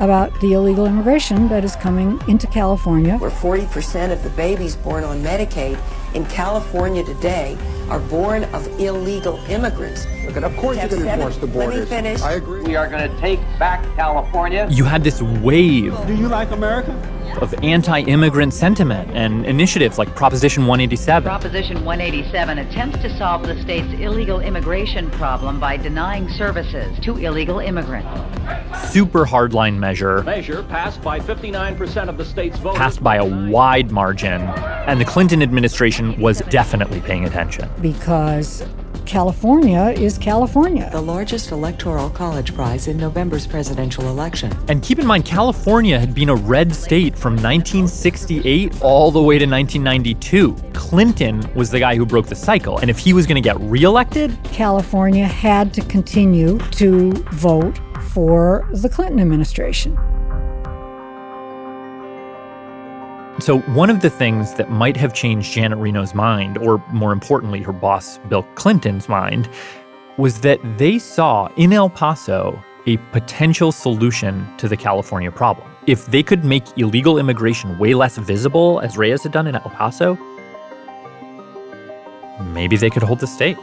about 0.00 0.38
the 0.40 0.54
illegal 0.54 0.86
immigration 0.86 1.46
that 1.48 1.62
is 1.62 1.76
coming 1.76 2.20
into 2.26 2.46
California. 2.46 3.16
Where 3.18 3.30
40% 3.30 4.10
of 4.10 4.22
the 4.22 4.30
babies 4.30 4.74
born 4.74 5.04
on 5.04 5.22
Medicaid 5.22 5.78
in 6.14 6.24
California 6.26 7.04
today 7.04 7.56
are 7.88 8.00
born 8.00 8.44
of 8.44 8.66
illegal 8.80 9.36
immigrants. 9.48 10.06
Look, 10.24 10.36
of 10.36 10.56
course 10.56 10.78
you're 10.78 10.88
going 10.88 11.02
to 11.02 11.12
enforce 11.12 11.36
the 11.36 11.46
borders. 11.46 11.90
Let 11.90 12.04
me 12.04 12.08
finish. 12.08 12.22
I 12.22 12.32
agree. 12.32 12.62
We 12.62 12.76
are 12.76 12.88
going 12.88 13.10
to 13.10 13.20
take 13.20 13.40
back 13.58 13.84
California. 13.94 14.66
you 14.70 14.84
had 14.84 15.04
this 15.04 15.20
wave 15.20 15.94
Do 16.06 16.14
you 16.14 16.28
like 16.28 16.50
America? 16.50 16.92
Of 17.38 17.54
anti 17.62 18.00
immigrant 18.00 18.52
sentiment 18.52 19.10
and 19.12 19.46
initiatives 19.46 19.98
like 19.98 20.14
Proposition 20.14 20.66
187. 20.66 21.22
Proposition 21.28 21.84
187 21.84 22.58
attempts 22.58 22.98
to 23.02 23.16
solve 23.16 23.42
the 23.46 23.60
state's 23.62 23.92
illegal 24.00 24.40
immigration 24.40 25.10
problem 25.12 25.60
by 25.60 25.76
denying 25.76 26.28
services 26.30 26.98
to 27.00 27.16
illegal 27.16 27.58
immigrants. 27.60 28.08
super 28.90 29.24
hardline 29.24 29.76
measure 29.78 30.22
Measure 30.22 30.62
passed 30.64 31.00
by 31.02 31.18
59% 31.20 32.08
of 32.08 32.16
the 32.16 32.24
state's 32.24 32.58
voters. 32.58 32.78
passed 32.78 33.02
by 33.02 33.16
a 33.16 33.24
wide 33.50 33.90
margin, 33.90 34.42
and 34.42 35.00
the 35.00 35.04
Clinton 35.04 35.42
administration 35.42 36.18
was 36.20 36.40
definitely 36.50 37.00
paying 37.00 37.24
attention. 37.24 37.68
because 37.80 38.64
California 39.06 39.86
is 39.96 40.18
California. 40.18 40.88
The 40.92 41.00
largest 41.00 41.50
electoral 41.50 42.10
college 42.10 42.54
prize 42.54 42.88
in 42.88 42.96
November's 42.96 43.46
presidential 43.46 44.08
election. 44.08 44.56
And 44.68 44.82
keep 44.82 44.98
in 44.98 45.06
mind, 45.06 45.24
California 45.24 45.98
had 45.98 46.14
been 46.14 46.28
a 46.28 46.34
red 46.34 46.74
state 46.74 47.18
from 47.18 47.34
1968 47.34 48.82
all 48.82 49.10
the 49.10 49.22
way 49.22 49.38
to 49.38 49.46
1992. 49.46 50.54
Clinton 50.72 51.42
was 51.54 51.70
the 51.70 51.80
guy 51.80 51.96
who 51.96 52.06
broke 52.06 52.26
the 52.26 52.34
cycle, 52.34 52.78
and 52.78 52.90
if 52.90 52.98
he 52.98 53.12
was 53.12 53.26
going 53.26 53.42
to 53.42 53.46
get 53.46 53.58
reelected, 53.60 54.36
California 54.44 55.26
had 55.26 55.72
to 55.74 55.80
continue 55.82 56.58
to 56.70 57.12
vote 57.32 57.78
for 58.10 58.68
the 58.72 58.88
Clinton 58.88 59.20
administration. 59.20 59.98
So, 63.40 63.60
one 63.60 63.88
of 63.88 64.00
the 64.00 64.10
things 64.10 64.52
that 64.54 64.70
might 64.70 64.98
have 64.98 65.14
changed 65.14 65.50
Janet 65.50 65.78
Reno's 65.78 66.14
mind, 66.14 66.58
or 66.58 66.76
more 66.92 67.10
importantly, 67.10 67.62
her 67.62 67.72
boss 67.72 68.18
Bill 68.28 68.42
Clinton's 68.54 69.08
mind, 69.08 69.48
was 70.18 70.40
that 70.40 70.60
they 70.76 70.98
saw 70.98 71.48
in 71.56 71.72
El 71.72 71.88
Paso 71.88 72.62
a 72.86 72.98
potential 73.12 73.72
solution 73.72 74.46
to 74.58 74.68
the 74.68 74.76
California 74.76 75.32
problem. 75.32 75.66
If 75.86 76.04
they 76.06 76.22
could 76.22 76.44
make 76.44 76.64
illegal 76.76 77.16
immigration 77.16 77.78
way 77.78 77.94
less 77.94 78.18
visible, 78.18 78.80
as 78.80 78.98
Reyes 78.98 79.22
had 79.22 79.32
done 79.32 79.46
in 79.46 79.54
El 79.54 79.70
Paso, 79.70 80.18
maybe 82.52 82.76
they 82.76 82.90
could 82.90 83.02
hold 83.02 83.20
the 83.20 83.26
state. 83.26 83.56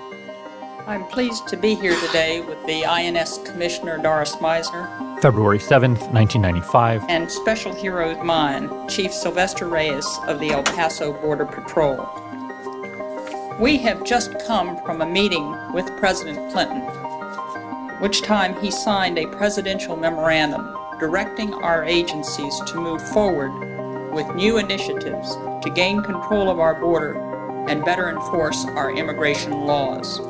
I'm 0.88 1.06
pleased 1.06 1.50
to 1.50 1.58
be 1.58 1.76
here 1.76 2.00
today 2.00 2.39
with 2.39 2.65
the 2.65 2.86
INS 2.86 3.39
Commissioner 3.39 3.97
Doris 3.97 4.39
Meissner 4.39 4.88
February 5.21 5.60
7th, 5.60 6.00
1995. 6.13 7.04
and 7.10 7.30
special 7.30 7.73
hero 7.76 8.12
of 8.12 8.23
mine, 8.23 8.88
Chief 8.88 9.12
Sylvester 9.12 9.67
Reyes 9.67 10.08
of 10.28 10.39
the 10.39 10.52
El 10.52 10.63
Paso 10.63 11.12
Border 11.12 11.45
Patrol. 11.45 12.08
We 13.60 13.78
have 13.80 14.06
just 14.06 14.39
come 14.47 14.82
from 14.86 15.02
a 15.02 15.06
meeting 15.06 15.54
with 15.73 15.86
President 15.97 16.54
Clinton, 16.54 16.80
which 18.00 18.21
time 18.21 18.58
he 18.62 18.71
signed 18.71 19.19
a 19.19 19.28
presidential 19.28 19.97
memorandum 19.97 20.73
directing 21.02 21.54
our 21.54 21.84
agencies 21.84 22.62
to 22.65 22.80
move 22.80 23.06
forward 23.10 23.52
with 24.13 24.34
new 24.36 24.58
initiatives 24.58 25.36
to 25.63 25.69
gain 25.76 26.02
control 26.02 26.50
of 26.50 26.62
our 26.62 26.80
border 26.80 27.17
and 27.67 27.84
better 27.84 28.10
enforce 28.10 28.63
our 28.67 28.95
immigration 28.95 29.52
laws. 29.52 30.21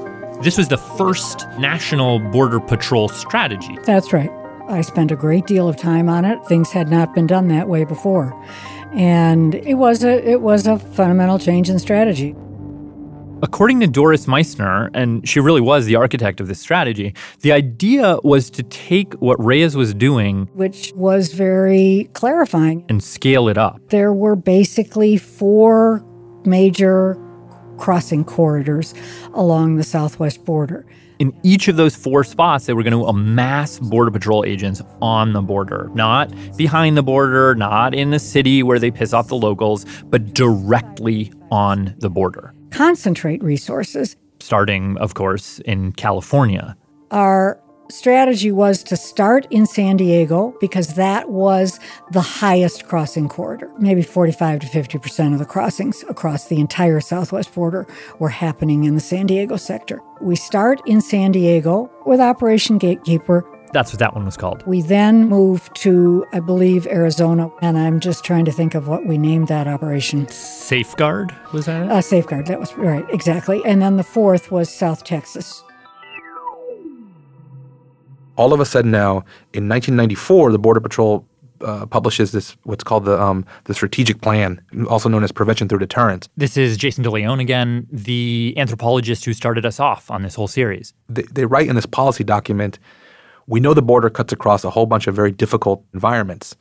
This 0.42 0.58
was 0.58 0.68
the 0.68 0.78
first 0.78 1.48
national 1.60 2.20
border 2.20 2.60
patrol 2.60 3.10
strategy. 3.10 3.78
That's 3.86 4.14
right. 4.14 4.30
I 4.70 4.82
spent 4.82 5.12
a 5.12 5.16
great 5.16 5.48
deal 5.48 5.68
of 5.68 5.78
time 5.78 6.10
on 6.10 6.26
it. 6.26 6.44
Things 6.46 6.72
had 6.72 6.90
not 6.90 7.16
been 7.16 7.26
done 7.26 7.48
that 7.48 7.68
way 7.68 7.86
before. 7.86 8.34
And 8.94 9.56
it 9.56 9.76
was 9.76 10.04
a 10.04 10.30
it 10.30 10.42
was 10.42 10.68
a 10.68 10.78
fundamental 10.78 11.40
change 11.40 11.70
in 11.70 11.80
strategy. 11.80 12.36
According 13.44 13.80
to 13.82 13.88
Doris 13.88 14.26
Meissner, 14.26 14.90
and 14.96 15.28
she 15.28 15.40
really 15.40 15.62
was 15.62 15.86
the 15.86 15.96
architect 15.96 16.40
of 16.40 16.48
this 16.48 16.60
strategy, 16.60 17.14
the 17.42 17.52
idea 17.52 18.18
was 18.24 18.50
to 18.52 18.64
take 18.64 19.14
what 19.16 19.44
Reyes 19.44 19.76
was 19.76 19.94
doing 19.94 20.50
which 20.54 20.92
was 20.96 21.34
very 21.34 22.10
clarifying. 22.14 22.84
and 22.90 23.04
scale 23.04 23.48
it 23.48 23.58
up. 23.58 23.80
There 23.90 24.12
were 24.12 24.36
basically 24.36 25.18
four 25.18 26.04
major 26.46 27.16
crossing 27.78 28.26
corridors 28.26 28.94
along 29.34 29.76
the 29.76 29.84
southwest 29.84 30.44
border. 30.46 30.86
In 31.20 31.34
each 31.42 31.68
of 31.68 31.78
those 31.78 31.96
four 31.96 32.24
spots, 32.24 32.68
they 32.68 32.74
were 32.74 32.84
going 32.84 32.94
to 32.94 33.06
amass 33.06 33.80
Border 33.80 34.12
Patrol 34.12 34.46
agents 34.46 34.84
on 35.02 35.34
the 35.34 35.42
border, 35.42 35.90
not 35.96 36.32
behind 36.58 36.96
the 36.96 37.02
border, 37.02 37.56
not 37.56 37.96
in 37.96 38.12
the 38.12 38.20
city 38.20 38.62
where 38.62 38.78
they 38.78 38.92
piss 38.92 39.14
off 39.14 39.28
the 39.28 39.36
locals, 39.36 39.86
but 40.06 40.34
directly 40.34 41.32
on 41.50 41.96
the 41.98 42.10
border. 42.10 42.54
Concentrate 42.70 43.42
resources. 43.42 44.16
Starting, 44.40 44.96
of 44.98 45.16
course, 45.16 45.58
in 45.60 45.92
California. 45.94 46.78
Our 47.10 47.60
strategy 47.90 48.52
was 48.52 48.84
to 48.84 48.98
start 48.98 49.48
in 49.50 49.66
San 49.66 49.98
Diego 49.98 50.54
because 50.60 50.96
that 50.96 51.30
was 51.30 51.80
the 52.12 52.22
highest 52.22 52.88
crossing 52.88 53.28
corridor. 53.28 53.72
Maybe 53.78 54.02
45 54.02 54.60
to 54.62 54.68
50% 54.68 55.34
of 55.34 55.40
the 55.40 55.46
crossings 55.46 56.04
across 56.10 56.48
the 56.48 56.60
entire 56.60 57.00
southwest 57.00 57.54
border 57.54 57.88
were 58.20 58.30
happening 58.30 58.84
in 58.84 58.96
the 58.96 59.02
San 59.02 59.28
Diego 59.28 59.58
sector. 59.58 60.02
We 60.22 60.36
start 60.36 60.82
in 60.86 61.02
San 61.02 61.32
Diego 61.32 61.90
with 62.06 62.20
Operation 62.20 62.78
Gatekeeper. 62.78 63.46
That's 63.74 63.92
what 63.92 64.00
that 64.00 64.16
one 64.16 64.26
was 64.26 64.38
called. 64.38 64.66
We 64.66 64.82
then 64.82 65.28
move 65.28 65.72
to, 65.76 66.26
I 66.32 66.40
believe, 66.40 66.88
Arizona, 66.88 67.52
and 67.62 67.78
I'm 67.78 68.00
just 68.00 68.24
trying 68.24 68.46
to 68.46 68.52
think 68.52 68.76
of 68.76 68.88
what 68.88 69.06
we 69.06 69.18
named 69.18 69.50
that 69.50 69.68
operation. 69.68 70.28
Safeguard, 70.30 71.36
was 71.52 71.66
that 71.66 71.84
it? 71.84 71.92
Uh, 71.92 72.02
safeguard, 72.02 72.48
that 72.48 72.60
was 72.60 72.74
right, 72.78 73.06
exactly. 73.10 73.62
And 73.66 73.82
then 73.82 73.98
the 73.98 74.04
fourth 74.04 74.52
was 74.52 74.74
South 74.74 75.04
Texas. 75.04 75.64
All 78.38 78.54
of 78.54 78.60
a 78.60 78.66
sudden 78.66 78.92
now 78.92 79.24
in 79.54 79.68
1994 79.68 80.52
the 80.52 80.60
border 80.60 80.80
patrol 80.80 81.26
uh, 81.62 81.86
publishes 81.88 82.32
this 82.32 82.56
what's 82.64 82.84
called 82.84 83.06
the 83.06 83.20
um, 83.20 83.46
the 83.66 83.74
strategic 83.74 84.22
plan 84.22 84.62
also 84.90 85.10
known 85.10 85.24
as 85.24 85.32
prevention 85.32 85.68
through 85.68 85.80
deterrence 85.80 86.30
This 86.38 86.56
is 86.56 86.78
Jason 86.78 87.04
De 87.04 87.10
León 87.10 87.42
again, 87.42 87.88
the 87.92 88.54
anthropologist 88.58 89.26
who 89.26 89.34
started 89.34 89.66
us 89.66 89.80
off 89.80 90.12
on 90.12 90.22
this 90.22 90.36
whole 90.36 90.48
series. 90.48 90.94
they, 91.10 91.24
they 91.32 91.46
write 91.46 91.68
in 91.68 91.76
this 91.76 91.86
policy 91.86 92.24
document 92.24 92.80
we 93.50 93.60
know 93.62 93.74
the 93.74 93.82
border 93.82 94.10
cuts 94.10 94.34
across 94.34 94.64
a 94.66 94.70
whole 94.70 94.86
bunch 94.86 95.08
of 95.08 95.16
very 95.16 95.32
difficult 95.32 95.84
environments 95.94 96.56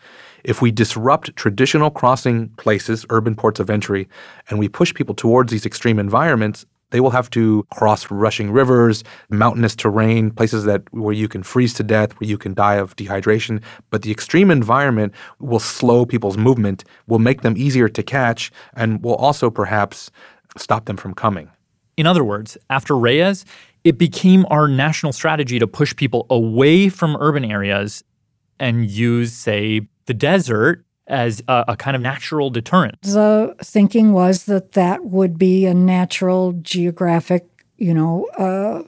if 0.44 0.62
we 0.62 0.70
disrupt 0.70 1.34
traditional 1.36 1.90
crossing 1.90 2.48
places 2.50 3.04
urban 3.10 3.34
ports 3.34 3.60
of 3.60 3.68
entry 3.68 4.08
and 4.48 4.58
we 4.58 4.68
push 4.68 4.94
people 4.94 5.14
towards 5.14 5.52
these 5.52 5.66
extreme 5.66 5.98
environments 5.98 6.64
they 6.90 7.00
will 7.00 7.10
have 7.10 7.28
to 7.30 7.66
cross 7.72 8.10
rushing 8.10 8.50
rivers, 8.50 9.02
mountainous 9.28 9.74
terrain, 9.74 10.30
places 10.30 10.64
that 10.64 10.82
where 10.92 11.14
you 11.14 11.28
can 11.28 11.42
freeze 11.42 11.74
to 11.74 11.82
death, 11.82 12.12
where 12.12 12.28
you 12.28 12.38
can 12.38 12.54
die 12.54 12.76
of 12.76 12.94
dehydration. 12.96 13.62
But 13.90 14.02
the 14.02 14.10
extreme 14.10 14.50
environment 14.50 15.12
will 15.40 15.58
slow 15.58 16.06
people's 16.06 16.36
movement, 16.36 16.84
will 17.06 17.18
make 17.18 17.42
them 17.42 17.56
easier 17.56 17.88
to 17.88 18.02
catch, 18.02 18.52
and 18.74 19.02
will 19.02 19.16
also 19.16 19.50
perhaps 19.50 20.10
stop 20.56 20.86
them 20.86 20.96
from 20.96 21.14
coming. 21.14 21.50
In 21.96 22.06
other 22.06 22.24
words, 22.24 22.56
after 22.70 22.96
Reyes, 22.96 23.44
it 23.84 23.98
became 23.98 24.46
our 24.50 24.68
national 24.68 25.12
strategy 25.12 25.58
to 25.58 25.66
push 25.66 25.94
people 25.94 26.26
away 26.30 26.88
from 26.88 27.16
urban 27.20 27.44
areas 27.44 28.04
and 28.58 28.88
use, 28.88 29.32
say, 29.32 29.82
the 30.06 30.14
desert 30.14 30.85
as 31.06 31.42
a, 31.48 31.64
a 31.68 31.76
kind 31.76 31.94
of 31.94 32.02
natural 32.02 32.50
deterrent. 32.50 33.00
The 33.02 33.54
thinking 33.62 34.12
was 34.12 34.44
that 34.44 34.72
that 34.72 35.04
would 35.04 35.38
be 35.38 35.66
a 35.66 35.74
natural 35.74 36.52
geographic, 36.54 37.46
you 37.76 37.94
know, 37.94 38.26
uh, 38.38 38.82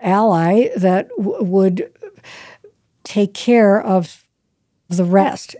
ally 0.00 0.68
that 0.76 1.08
w- 1.18 1.42
would 1.42 1.92
take 3.04 3.34
care 3.34 3.80
of 3.80 4.24
the 4.88 5.04
rest. 5.04 5.56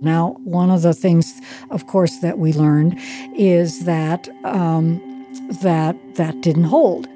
Now, 0.00 0.36
one 0.44 0.70
of 0.70 0.82
the 0.82 0.92
things, 0.92 1.40
of 1.70 1.86
course, 1.86 2.18
that 2.18 2.38
we 2.38 2.52
learned 2.52 2.98
is 3.34 3.86
that 3.86 4.28
um, 4.44 5.00
that 5.62 5.96
that 6.16 6.42
didn't 6.42 6.64
hold. 6.64 7.08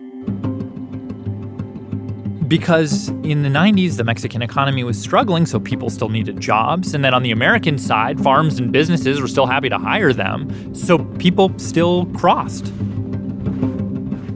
Because 2.49 3.09
in 3.23 3.43
the 3.43 3.51
90s, 3.51 3.99
the 3.99 4.05
Mexican 4.05 4.41
economy 4.41 4.83
was 4.83 4.99
struggling, 4.99 5.45
so 5.45 5.61
people 5.61 5.91
still 5.91 6.09
needed 6.09 6.41
jobs. 6.41 6.95
And 6.95 7.05
then 7.05 7.13
on 7.13 7.23
the 7.23 7.31
American 7.31 7.77
side, 7.77 8.19
farms 8.21 8.59
and 8.59 8.73
businesses 8.73 9.21
were 9.21 9.29
still 9.29 9.47
happy 9.47 9.69
to 9.69 9.77
hire 9.77 10.15
them, 10.15 10.75
so 10.75 10.99
people 11.19 11.57
still 11.59 12.07
crossed. 12.07 12.73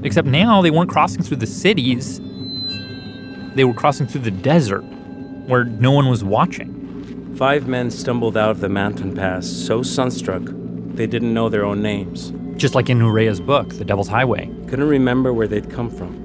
Except 0.03 0.29
now 0.29 0.61
they 0.61 0.70
weren't 0.70 0.90
crossing 0.90 1.22
through 1.22 1.38
the 1.38 1.46
cities, 1.46 2.20
they 3.55 3.64
were 3.64 3.75
crossing 3.75 4.07
through 4.07 4.22
the 4.22 4.31
desert 4.31 4.83
where 5.46 5.64
no 5.64 5.92
one 5.92 6.09
was 6.09 6.22
watching. 6.22 7.35
Five 7.37 7.66
men 7.66 7.90
stumbled 7.90 8.37
out 8.37 8.51
of 8.51 8.61
the 8.61 8.68
mountain 8.68 9.14
pass 9.14 9.46
so 9.46 9.83
sunstruck 9.83 10.42
they 10.94 11.07
didn't 11.07 11.33
know 11.33 11.48
their 11.48 11.64
own 11.64 11.81
names. 11.81 12.33
Just 12.57 12.75
like 12.75 12.90
in 12.90 12.98
Urrea's 12.98 13.40
book, 13.40 13.70
The 13.70 13.85
Devil's 13.85 14.09
Highway. 14.09 14.51
Couldn't 14.68 14.88
remember 14.88 15.33
where 15.33 15.48
they'd 15.48 15.70
come 15.70 15.88
from. 15.88 16.21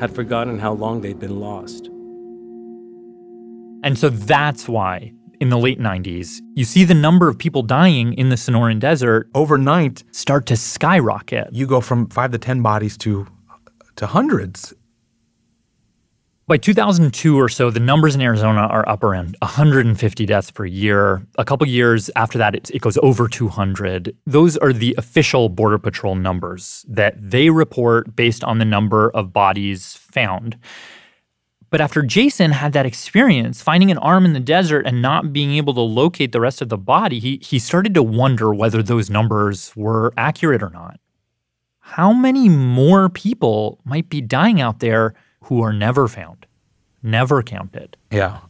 Had 0.00 0.14
forgotten 0.14 0.58
how 0.58 0.72
long 0.72 1.00
they'd 1.00 1.18
been 1.18 1.40
lost. 1.40 1.86
And 3.82 3.98
so 3.98 4.08
that's 4.08 4.68
why 4.68 5.12
in 5.40 5.48
the 5.48 5.58
late 5.58 5.78
90s, 5.78 6.40
you 6.54 6.64
see 6.64 6.84
the 6.84 6.94
number 6.94 7.28
of 7.28 7.38
people 7.38 7.62
dying 7.62 8.12
in 8.14 8.30
the 8.30 8.36
Sonoran 8.36 8.80
Desert 8.80 9.28
overnight 9.34 10.02
start 10.12 10.46
to 10.46 10.56
skyrocket. 10.56 11.48
You 11.52 11.66
go 11.66 11.80
from 11.80 12.08
five 12.08 12.32
to 12.32 12.38
10 12.38 12.62
bodies 12.62 12.96
to, 12.98 13.26
to 13.96 14.06
hundreds. 14.06 14.74
By 16.48 16.58
2002 16.58 17.36
or 17.36 17.48
so, 17.48 17.70
the 17.70 17.80
numbers 17.80 18.14
in 18.14 18.20
Arizona 18.20 18.60
are 18.60 18.88
up 18.88 19.02
around 19.02 19.36
150 19.42 20.26
deaths 20.26 20.52
per 20.52 20.64
year. 20.64 21.26
A 21.38 21.44
couple 21.44 21.66
years 21.66 22.08
after 22.14 22.38
that, 22.38 22.54
it, 22.54 22.70
it 22.70 22.82
goes 22.82 22.96
over 22.98 23.26
200. 23.26 24.16
Those 24.26 24.56
are 24.58 24.72
the 24.72 24.94
official 24.96 25.48
Border 25.48 25.80
Patrol 25.80 26.14
numbers 26.14 26.86
that 26.88 27.14
they 27.18 27.50
report 27.50 28.14
based 28.14 28.44
on 28.44 28.58
the 28.58 28.64
number 28.64 29.10
of 29.10 29.32
bodies 29.32 29.96
found. 29.96 30.56
But 31.70 31.80
after 31.80 32.02
Jason 32.02 32.52
had 32.52 32.72
that 32.74 32.86
experience, 32.86 33.60
finding 33.60 33.90
an 33.90 33.98
arm 33.98 34.24
in 34.24 34.32
the 34.32 34.38
desert 34.38 34.86
and 34.86 35.02
not 35.02 35.32
being 35.32 35.50
able 35.50 35.74
to 35.74 35.80
locate 35.80 36.30
the 36.30 36.40
rest 36.40 36.62
of 36.62 36.68
the 36.68 36.78
body, 36.78 37.18
he, 37.18 37.40
he 37.42 37.58
started 37.58 37.92
to 37.94 38.04
wonder 38.04 38.54
whether 38.54 38.84
those 38.84 39.10
numbers 39.10 39.72
were 39.74 40.14
accurate 40.16 40.62
or 40.62 40.70
not. 40.70 41.00
How 41.80 42.12
many 42.12 42.48
more 42.48 43.08
people 43.08 43.80
might 43.84 44.08
be 44.08 44.20
dying 44.20 44.60
out 44.60 44.78
there 44.78 45.14
who 45.46 45.62
are 45.62 45.72
never 45.72 46.08
found, 46.08 46.46
never 47.02 47.42
counted? 47.42 47.96
Yeah. 48.10 48.40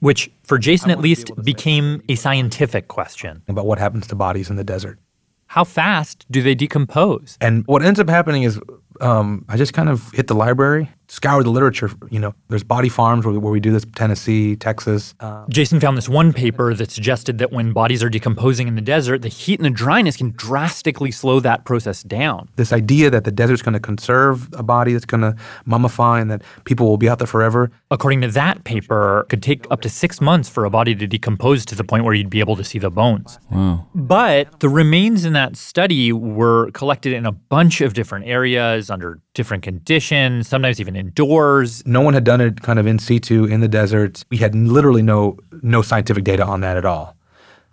Which, 0.00 0.30
for 0.42 0.58
Jason 0.58 0.90
at 0.90 0.98
least, 1.00 1.30
became 1.44 2.02
a 2.08 2.14
scientific 2.14 2.88
question. 2.88 3.42
About 3.48 3.66
what 3.66 3.78
happens 3.78 4.06
to 4.08 4.14
bodies 4.14 4.50
in 4.50 4.56
the 4.56 4.64
desert. 4.64 4.98
How 5.46 5.64
fast 5.64 6.26
do 6.30 6.42
they 6.42 6.54
decompose? 6.54 7.36
And 7.40 7.66
what 7.66 7.82
ends 7.82 8.00
up 8.00 8.08
happening 8.08 8.44
is 8.44 8.60
um, 9.00 9.44
I 9.48 9.56
just 9.56 9.72
kind 9.72 9.88
of 9.88 10.10
hit 10.12 10.26
the 10.26 10.34
library, 10.34 10.90
scoured 11.08 11.44
the 11.44 11.50
literature. 11.50 11.90
You 12.10 12.20
know, 12.20 12.34
there's 12.48 12.62
body 12.64 12.88
farms 12.88 13.24
where, 13.26 13.38
where 13.38 13.52
we 13.52 13.60
do 13.60 13.72
this, 13.72 13.84
Tennessee, 13.94 14.56
Texas. 14.56 15.14
Uh, 15.20 15.44
Jason 15.48 15.80
found 15.80 15.96
this 15.96 16.08
one 16.08 16.32
paper 16.32 16.74
that 16.74 16.90
suggested 16.90 17.38
that 17.38 17.52
when 17.52 17.72
bodies 17.72 18.02
are 18.02 18.08
decomposing 18.08 18.68
in 18.68 18.74
the 18.74 18.80
desert, 18.80 19.22
the 19.22 19.28
heat 19.28 19.58
and 19.58 19.66
the 19.66 19.70
dryness 19.70 20.16
can 20.16 20.30
drastically 20.36 21.10
slow 21.10 21.40
that 21.40 21.64
process 21.64 22.02
down. 22.02 22.48
this 22.56 22.72
idea 22.72 23.10
that 23.10 23.24
the 23.24 23.32
desert's 23.32 23.62
going 23.62 23.72
to 23.74 23.80
conserve 23.80 24.48
a 24.54 24.62
body 24.62 24.92
that's 24.92 25.04
going 25.04 25.22
to 25.22 25.34
mummify 25.66 26.20
and 26.20 26.30
that 26.30 26.42
people 26.64 26.86
will 26.86 26.98
be 26.98 27.08
out 27.08 27.18
there 27.18 27.26
forever. 27.26 27.70
According 27.90 28.20
to 28.22 28.28
that 28.28 28.64
paper, 28.64 29.20
it 29.20 29.28
could 29.30 29.42
take 29.42 29.66
up 29.70 29.80
to 29.82 29.88
six 29.88 30.20
months 30.20 30.48
for 30.48 30.64
a 30.64 30.70
body 30.70 30.94
to 30.94 31.06
decompose 31.06 31.64
to 31.66 31.74
the 31.74 31.84
point 31.84 32.04
where 32.04 32.14
you'd 32.14 32.30
be 32.30 32.40
able 32.40 32.56
to 32.56 32.64
see 32.64 32.78
the 32.78 32.90
bones. 32.90 33.38
Wow. 33.50 33.86
But 33.94 34.60
the 34.60 34.68
remains 34.68 35.24
in 35.24 35.32
that 35.32 35.56
study 35.56 36.12
were 36.12 36.70
collected 36.72 37.12
in 37.12 37.26
a 37.26 37.32
bunch 37.32 37.80
of 37.80 37.94
different 37.94 38.26
areas 38.26 38.89
under 38.90 39.20
different 39.34 39.62
conditions, 39.62 40.48
sometimes 40.48 40.80
even 40.80 40.96
indoors. 40.96 41.84
No 41.86 42.00
one 42.00 42.14
had 42.14 42.24
done 42.24 42.40
it 42.40 42.62
kind 42.62 42.78
of 42.78 42.86
in 42.86 42.98
situ 42.98 43.44
in 43.44 43.60
the 43.60 43.68
desert. 43.68 44.24
We 44.30 44.38
had 44.38 44.54
literally 44.54 45.02
no 45.02 45.38
no 45.62 45.82
scientific 45.82 46.24
data 46.24 46.44
on 46.44 46.60
that 46.60 46.76
at 46.76 46.84
all. 46.84 47.16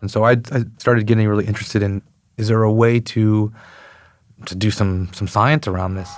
And 0.01 0.11
so 0.11 0.23
I, 0.23 0.33
I 0.51 0.63
started 0.77 1.07
getting 1.07 1.27
really 1.27 1.45
interested 1.45 1.81
in 1.81 2.01
is 2.37 2.49
there 2.49 2.63
a 2.63 2.71
way 2.71 2.99
to 2.99 3.51
to 4.45 4.55
do 4.55 4.71
some 4.71 5.09
some 5.13 5.27
science 5.27 5.67
around 5.67 5.95
this? 5.95 6.09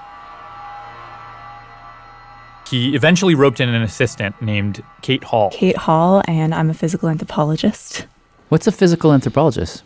He 2.70 2.94
eventually 2.96 3.34
roped 3.34 3.60
in 3.60 3.70
an 3.70 3.82
assistant 3.82 4.40
named 4.44 4.84
Kate 5.02 5.24
Hall. 5.24 5.50
Kate 5.52 5.76
Hall, 5.76 6.22
and 6.28 6.54
I'm 6.54 6.70
a 6.70 6.76
physical 6.76 7.10
anthropologist. 7.10 8.06
What's 8.50 8.68
a 8.68 8.72
physical 8.72 9.12
anthropologist? 9.12 9.84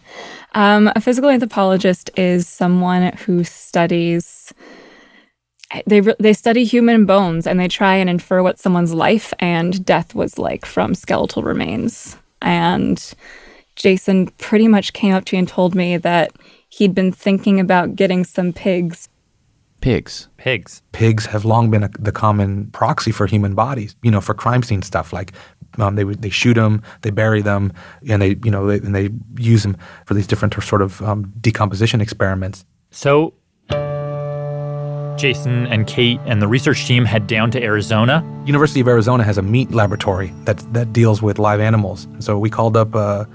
Um, 0.53 0.91
a 0.95 0.99
physical 0.99 1.29
anthropologist 1.29 2.09
is 2.17 2.47
someone 2.47 3.13
who 3.25 3.43
studies. 3.43 4.53
They 5.87 5.99
they 6.19 6.33
study 6.33 6.63
human 6.65 7.05
bones 7.05 7.47
and 7.47 7.59
they 7.59 7.67
try 7.67 7.95
and 7.95 8.09
infer 8.09 8.43
what 8.43 8.59
someone's 8.59 8.93
life 8.93 9.33
and 9.39 9.83
death 9.85 10.13
was 10.15 10.37
like 10.37 10.65
from 10.65 10.93
skeletal 10.95 11.43
remains. 11.43 12.15
And 12.41 13.01
Jason 13.75 14.27
pretty 14.37 14.67
much 14.67 14.93
came 14.93 15.13
up 15.13 15.25
to 15.25 15.35
me 15.35 15.39
and 15.39 15.47
told 15.47 15.73
me 15.75 15.97
that 15.97 16.31
he'd 16.69 16.93
been 16.93 17.11
thinking 17.11 17.59
about 17.59 17.95
getting 17.95 18.23
some 18.23 18.53
pigs. 18.53 19.09
Pigs. 19.81 20.29
Pigs. 20.37 20.81
Pigs 20.91 21.25
have 21.25 21.43
long 21.43 21.69
been 21.69 21.83
a, 21.83 21.89
the 21.99 22.11
common 22.11 22.67
proxy 22.71 23.11
for 23.11 23.25
human 23.25 23.53
bodies. 23.55 23.95
You 24.01 24.11
know, 24.11 24.21
for 24.21 24.33
crime 24.33 24.63
scene 24.63 24.81
stuff 24.81 25.11
like 25.11 25.33
um, 25.79 25.95
they 25.95 26.03
would- 26.03 26.21
they 26.21 26.29
shoot 26.29 26.53
them, 26.53 26.81
they 27.01 27.09
bury 27.09 27.41
them, 27.41 27.73
and 28.07 28.21
they 28.21 28.37
you 28.43 28.51
know 28.51 28.67
they, 28.67 28.75
and 28.77 28.95
they 28.95 29.09
use 29.37 29.63
them 29.63 29.75
for 30.05 30.13
these 30.13 30.27
different 30.27 30.53
sort 30.63 30.81
of 30.81 31.01
um, 31.01 31.33
decomposition 31.41 31.99
experiments. 31.99 32.63
So 32.91 33.33
Jason 35.17 35.67
and 35.67 35.87
Kate 35.87 36.19
and 36.25 36.41
the 36.41 36.47
research 36.47 36.85
team 36.85 37.05
head 37.05 37.27
down 37.27 37.51
to 37.51 37.63
Arizona. 37.63 38.23
University 38.45 38.79
of 38.79 38.87
Arizona 38.87 39.23
has 39.23 39.37
a 39.37 39.41
meat 39.41 39.71
laboratory 39.71 40.33
that 40.45 40.57
that 40.73 40.93
deals 40.93 41.21
with 41.21 41.39
live 41.39 41.59
animals. 41.59 42.07
So 42.19 42.37
we 42.37 42.49
called 42.49 42.75
up 42.75 42.95
uh, 42.95 43.25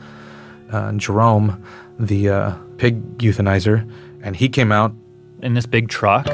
uh, 0.70 0.92
Jerome, 0.92 1.62
the 1.98 2.28
uh, 2.28 2.52
pig 2.76 3.18
euthanizer, 3.18 3.90
and 4.22 4.36
he 4.36 4.48
came 4.48 4.72
out 4.72 4.92
in 5.42 5.54
this 5.54 5.66
big 5.66 5.88
truck. 5.88 6.26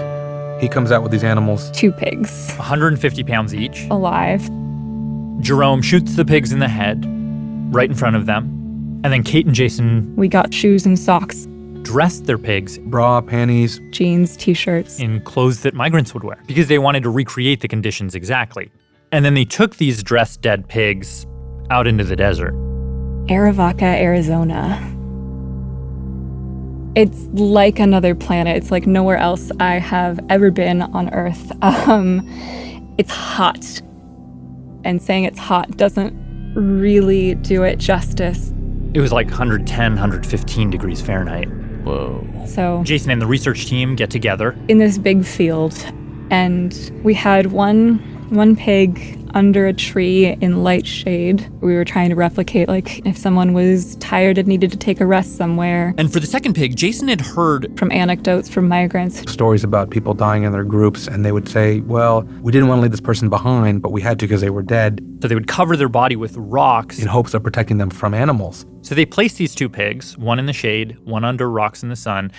He 0.61 0.69
comes 0.69 0.93
out 0.93 1.03
with 1.03 1.13
these 1.13 1.25
animals. 1.25 1.71
Two 1.73 1.93
pigs. 1.93 2.53
150 2.57 3.25
pounds 3.25 3.55
each. 3.55 3.87
Alive. 3.91 4.43
Jerome 5.41 5.83
shoots 5.83 6.17
the 6.17 6.25
pigs 6.25 6.53
in 6.53 6.59
the 6.59 6.69
head 6.69 7.05
right 7.75 7.89
in 7.89 7.97
front 7.97 8.17
of 8.17 8.27
them. 8.27 8.51
And 9.05 9.13
then 9.13 9.23
Kate 9.23 9.45
and 9.45 9.55
Jason 9.55 10.15
We 10.17 10.29
got 10.29 10.55
shoes 10.55 10.87
and 10.87 10.99
socks, 10.99 11.47
dressed 11.85 12.25
their 12.25 12.39
pigs 12.39 12.79
bra, 12.79 13.21
panties, 13.21 13.81
jeans, 13.91 14.37
t 14.37 14.55
shirts. 14.55 14.99
in 14.99 15.21
clothes 15.21 15.61
that 15.61 15.75
migrants 15.75 16.13
would 16.15 16.25
wear 16.25 16.43
because 16.47 16.67
they 16.67 16.79
wanted 16.79 17.03
to 17.05 17.11
recreate 17.11 17.61
the 17.61 17.69
conditions 17.69 18.15
exactly. 18.15 18.73
And 19.13 19.25
then 19.25 19.35
they 19.35 19.45
took 19.45 19.77
these 19.77 20.03
dressed 20.03 20.41
dead 20.41 20.67
pigs 20.69 21.27
out 21.71 21.87
into 21.87 22.03
the 22.03 22.17
desert. 22.17 22.55
Arivaca, 23.29 23.83
Arizona. 23.83 24.91
It's 26.97 27.25
like 27.33 27.79
another 27.79 28.15
planet. 28.15 28.57
It's 28.57 28.71
like 28.71 28.87
nowhere 28.87 29.17
else 29.17 29.51
I 29.61 29.79
have 29.79 30.19
ever 30.31 30.51
been 30.51 30.83
on 30.83 31.13
Earth. 31.15 31.53
Um, 31.63 32.27
it's 32.99 33.11
hot. 33.11 33.83
And 34.85 35.03
saying 35.03 35.25
it's 35.25 35.39
hot 35.39 35.77
doesn't 35.77 36.15
really 36.55 37.35
do 37.37 37.63
it 37.63 37.79
justice. 37.79 38.53
It 38.95 39.01
was 39.01 39.13
like 39.13 39.27
110, 39.27 39.93
115 39.93 40.71
degrees 40.71 41.01
Fahrenheit. 41.01 41.49
Whoa. 41.85 42.27
So, 42.47 42.83
Jason 42.85 43.11
and 43.11 43.21
the 43.21 43.27
research 43.27 43.67
team 43.67 43.95
get 43.97 44.11
together. 44.11 44.57
in 44.69 44.79
this 44.79 44.99
big 44.99 45.25
field, 45.25 45.75
and 46.31 46.93
we 47.03 47.15
had 47.15 47.53
one 47.53 47.99
one 48.31 48.57
pig 48.57 49.19
under 49.35 49.67
a 49.67 49.73
tree 49.73 50.27
in 50.41 50.63
light 50.63 50.87
shade. 50.87 51.49
We 51.61 51.75
were 51.75 51.85
trying 51.85 52.09
to 52.11 52.17
replicate 52.17 52.69
like 52.69 53.05
if 53.07 53.19
someone 53.19 53.53
was 53.53 53.97
tired 53.97 54.39
and 54.39 54.49
needed 54.49 54.71
to 54.71 54.79
take 54.79 55.01
a 55.01 55.07
rest 55.07 55.37
somewhere. 55.37 55.95
And 55.99 56.13
for 56.13 56.21
the 56.21 56.27
second 56.27 56.55
pig, 56.55 56.77
Jason 56.77 57.09
had 57.09 57.21
heard 57.21 57.77
from 57.79 57.93
anecdotes 57.93 58.49
from 58.49 58.69
migrants. 58.69 59.31
Stories 59.31 59.65
about 59.65 59.91
people 59.91 60.15
dying 60.15 60.45
in 60.45 60.53
their 60.53 60.65
groups, 60.65 61.07
and 61.07 61.25
they 61.25 61.33
would 61.33 61.49
say, 61.49 61.81
"Well, 61.81 62.23
we 62.41 62.53
didn't 62.53 62.69
want 62.69 62.79
to 62.79 62.83
leave 62.83 62.93
this 62.93 63.01
person 63.01 63.29
behind, 63.29 63.83
but 63.83 63.93
we 63.93 64.01
had 64.01 64.19
to 64.21 64.27
because 64.27 64.41
they 64.41 64.51
were 64.51 64.63
dead." 64.63 65.01
So 65.21 65.29
they 65.29 65.35
would 65.35 65.49
cover 65.49 65.77
their 65.77 65.89
body 65.89 66.17
with 66.17 66.37
rocks 66.37 67.01
in 67.01 67.09
hopes 67.09 67.35
of 67.35 67.43
protecting 67.43 67.79
them 67.79 67.91
from 67.91 68.15
animals. 68.15 68.67
So 68.83 68.95
they 68.95 69.07
placed 69.07 69.39
these 69.39 69.55
two 69.55 69.69
pigs, 69.69 70.17
one 70.19 70.39
in 70.39 70.47
the 70.47 70.53
shade, 70.53 70.97
one 71.05 71.25
under 71.25 71.51
rocks 71.51 71.83
in 71.83 71.89
the 71.89 71.97
sun, 71.97 72.31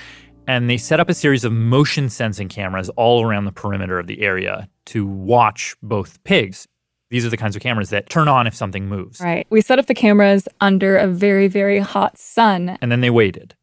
and 0.47 0.69
they 0.69 0.77
set 0.77 0.99
up 0.99 1.09
a 1.09 1.13
series 1.13 1.43
of 1.43 1.51
motion 1.51 2.09
sensing 2.09 2.47
cameras 2.47 2.89
all 2.89 3.25
around 3.25 3.45
the 3.45 3.51
perimeter 3.51 3.97
of 3.97 4.07
the 4.07 4.21
area 4.21 4.69
to 4.85 5.05
watch 5.05 5.75
both 5.81 6.23
pigs. 6.23 6.67
These 7.09 7.25
are 7.25 7.29
the 7.29 7.37
kinds 7.37 7.55
of 7.55 7.61
cameras 7.61 7.89
that 7.91 8.09
turn 8.09 8.27
on 8.27 8.47
if 8.47 8.55
something 8.55 8.87
moves. 8.87 9.21
Right. 9.21 9.45
We 9.49 9.61
set 9.61 9.79
up 9.79 9.85
the 9.85 9.93
cameras 9.93 10.47
under 10.59 10.97
a 10.97 11.07
very, 11.07 11.47
very 11.47 11.79
hot 11.79 12.17
sun. 12.17 12.77
And 12.81 12.91
then 12.91 13.01
they 13.01 13.09
waited. 13.09 13.55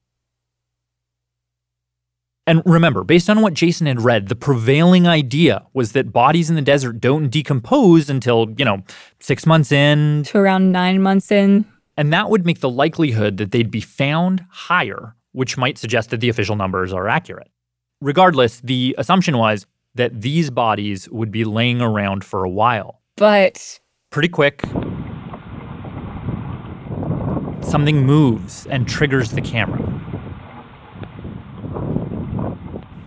And 2.47 2.63
remember, 2.67 3.05
based 3.05 3.31
on 3.31 3.41
what 3.41 3.55
Jason 3.55 3.87
had 3.87 4.01
read, 4.01 4.29
the 4.29 4.35
prevailing 4.35 5.07
idea 5.07 5.65
was 5.73 5.93
that 5.93 6.13
bodies 6.13 6.51
in 6.51 6.57
the 6.57 6.63
desert 6.63 7.01
don't 7.01 7.29
decompose 7.29 8.11
until, 8.11 8.53
you 8.59 8.65
know, 8.65 8.83
six 9.21 9.47
months 9.47 9.71
in. 9.71 10.25
To 10.25 10.39
around 10.39 10.73
nine 10.73 11.01
months 11.03 11.31
in. 11.31 11.65
And 11.97 12.13
that 12.13 12.31
would 12.31 12.45
make 12.45 12.61
the 12.61 12.71
likelihood 12.71 13.37
that 13.37 13.53
they'd 13.53 13.71
be 13.71 13.81
found 13.81 14.45
higher, 14.51 15.15
which 15.33 15.57
might 15.57 15.79
suggest 15.79 16.11
that 16.11 16.21
the 16.21 16.29
official 16.29 16.57
numbers 16.57 16.93
are 16.93 17.09
accurate. 17.09 17.51
Regardless, 18.01 18.61
the 18.61 18.97
assumption 18.99 19.39
was 19.39 19.67
that 19.95 20.23
these 20.23 20.51
bodies 20.51 21.09
would 21.11 21.31
be 21.31 21.45
laying 21.45 21.81
around 21.81 22.25
for 22.25 22.45
a 22.45 22.51
while. 22.51 23.02
But 23.17 23.79
Pretty 24.11 24.29
quick, 24.29 24.63
something 27.63 28.05
moves 28.05 28.67
and 28.67 28.87
triggers 28.87 29.31
the 29.31 29.41
camera. 29.41 29.89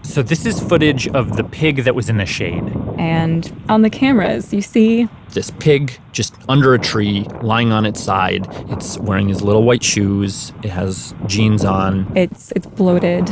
So, 0.01 0.21
this 0.23 0.45
is 0.45 0.61
footage 0.61 1.07
of 1.09 1.35
the 1.35 1.43
pig 1.43 1.83
that 1.83 1.93
was 1.93 2.09
in 2.09 2.17
the 2.17 2.25
shade. 2.25 2.63
and 2.97 3.51
on 3.67 3.81
the 3.81 3.89
cameras, 3.89 4.53
you 4.53 4.61
see 4.61 5.09
This 5.31 5.51
pig 5.59 5.99
just 6.13 6.33
under 6.47 6.73
a 6.73 6.79
tree, 6.79 7.27
lying 7.41 7.71
on 7.73 7.85
its 7.85 8.01
side. 8.01 8.47
It's 8.69 8.97
wearing 8.99 9.27
his 9.27 9.41
little 9.41 9.63
white 9.63 9.83
shoes. 9.83 10.53
It 10.63 10.69
has 10.69 11.13
jeans 11.27 11.65
on. 11.65 12.09
it's 12.15 12.51
it's 12.53 12.65
bloated, 12.67 13.25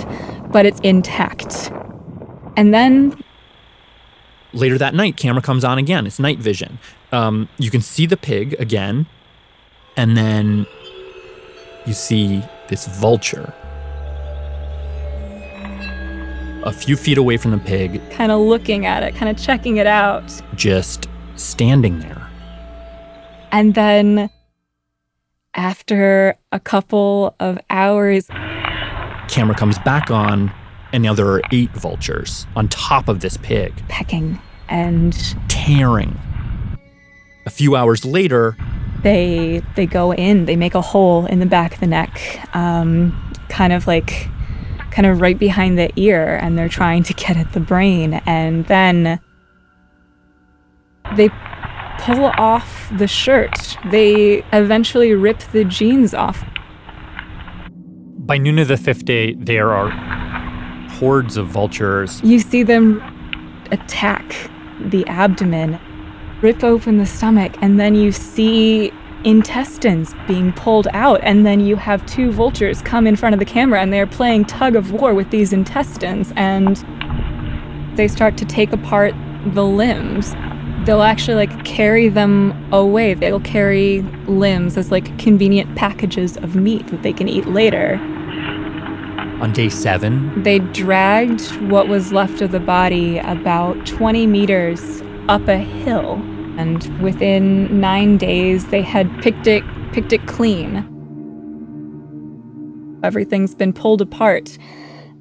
but 0.51 0.65
it's 0.65 0.79
intact. 0.81 1.71
And 2.57 2.73
then 2.73 3.15
Later 4.53 4.77
that 4.77 4.93
night, 4.93 5.17
camera 5.17 5.41
comes 5.41 5.63
on 5.63 5.77
again. 5.77 6.05
It's 6.05 6.19
night 6.19 6.37
vision. 6.39 6.79
Um, 7.11 7.49
you 7.57 7.71
can 7.71 7.81
see 7.81 8.05
the 8.05 8.17
pig 8.17 8.55
again, 8.59 9.07
and 9.97 10.15
then 10.15 10.65
you 11.85 11.93
see 11.93 12.43
this 12.69 12.87
vulture 12.87 13.53
a 16.65 16.71
few 16.71 16.95
feet 16.95 17.17
away 17.17 17.35
from 17.37 17.51
the 17.51 17.57
pig, 17.57 18.01
kind 18.11 18.31
of 18.31 18.39
looking 18.39 18.85
at 18.85 19.03
it, 19.03 19.15
kind 19.15 19.29
of 19.29 19.43
checking 19.43 19.77
it 19.77 19.87
out. 19.87 20.23
just 20.55 21.07
standing 21.35 21.99
there. 21.99 22.25
And 23.51 23.75
then 23.75 24.29
after 25.55 26.35
a 26.51 26.59
couple 26.59 27.35
of 27.39 27.59
hours, 27.69 28.27
Camera 29.27 29.55
comes 29.55 29.77
back 29.79 30.09
on, 30.09 30.51
and 30.93 31.01
now 31.03 31.13
there 31.13 31.27
are 31.27 31.41
eight 31.51 31.71
vultures 31.71 32.45
on 32.55 32.67
top 32.69 33.09
of 33.09 33.19
this 33.19 33.35
pig, 33.37 33.73
pecking 33.89 34.39
and 34.69 35.35
tearing. 35.49 36.17
A 37.45 37.49
few 37.49 37.75
hours 37.75 38.05
later, 38.05 38.55
they 39.01 39.61
they 39.75 39.87
go 39.87 40.13
in, 40.13 40.45
they 40.45 40.55
make 40.55 40.75
a 40.75 40.81
hole 40.81 41.25
in 41.25 41.39
the 41.39 41.45
back 41.45 41.73
of 41.73 41.79
the 41.79 41.87
neck, 41.87 42.47
um, 42.55 43.33
kind 43.49 43.73
of 43.73 43.87
like 43.87 44.27
kind 44.91 45.07
of 45.07 45.19
right 45.19 45.37
behind 45.37 45.77
the 45.77 45.91
ear, 45.99 46.37
and 46.37 46.57
they're 46.57 46.69
trying 46.69 47.01
to 47.03 47.13
get 47.15 47.35
at 47.35 47.51
the 47.53 47.59
brain. 47.59 48.21
And 48.27 48.65
then 48.67 49.19
they 51.17 51.29
pull 51.97 52.25
off 52.25 52.91
the 52.97 53.07
shirt. 53.07 53.77
They 53.89 54.43
eventually 54.53 55.13
rip 55.13 55.39
the 55.51 55.65
jeans 55.65 56.13
off. 56.13 56.45
by 58.25 58.37
noon 58.37 58.59
of 58.59 58.67
the 58.69 58.77
fifth 58.77 59.03
day, 59.03 59.33
there 59.33 59.73
are 59.73 59.91
hordes 61.03 61.35
of 61.35 61.47
vultures. 61.47 62.21
You 62.23 62.39
see 62.39 62.63
them 62.63 63.03
attack 63.71 64.49
the 64.79 65.05
abdomen, 65.07 65.77
rip 66.41 66.63
open 66.63 66.97
the 66.97 67.05
stomach, 67.05 67.55
and 67.61 67.77
then 67.77 67.93
you 67.93 68.13
see 68.13 68.89
intestines 69.25 70.15
being 70.27 70.53
pulled 70.53 70.87
out. 70.93 71.19
And 71.23 71.45
then 71.45 71.59
you 71.59 71.75
have 71.75 72.05
two 72.05 72.31
vultures 72.31 72.81
come 72.81 73.05
in 73.05 73.17
front 73.17 73.33
of 73.33 73.39
the 73.39 73.45
camera 73.45 73.81
and 73.81 73.91
they're 73.91 74.07
playing 74.07 74.45
tug 74.45 74.77
of 74.77 74.93
war 74.93 75.13
with 75.13 75.29
these 75.29 75.51
intestines. 75.51 76.31
And 76.37 76.77
they 77.97 78.07
start 78.07 78.37
to 78.37 78.45
take 78.45 78.71
apart 78.71 79.13
the 79.47 79.65
limbs. 79.65 80.33
They'll 80.85 81.01
actually 81.01 81.35
like 81.35 81.65
carry 81.65 82.07
them 82.07 82.73
away. 82.73 83.13
They'll 83.13 83.41
carry 83.41 84.01
limbs 84.27 84.77
as 84.77 84.89
like 84.89 85.17
convenient 85.19 85.75
packages 85.75 86.37
of 86.37 86.55
meat 86.55 86.87
that 86.87 87.03
they 87.03 87.13
can 87.13 87.27
eat 87.27 87.45
later. 87.45 87.99
On 89.43 89.51
day 89.51 89.67
seven, 89.67 90.41
They 90.41 90.59
dragged 90.59 91.51
what 91.63 91.89
was 91.89 92.13
left 92.13 92.41
of 92.41 92.51
the 92.51 92.61
body 92.61 93.17
about 93.19 93.85
20 93.85 94.25
meters 94.25 95.01
up 95.27 95.45
a 95.49 95.57
hill. 95.57 96.13
And 96.57 96.81
within 97.03 97.81
nine 97.81 98.17
days, 98.17 98.67
they 98.67 98.81
had 98.81 99.11
picked 99.21 99.45
it, 99.45 99.61
picked 99.91 100.13
it 100.13 100.25
clean. 100.27 100.77
Everything's 103.03 103.53
been 103.53 103.73
pulled 103.73 104.01
apart 104.01 104.57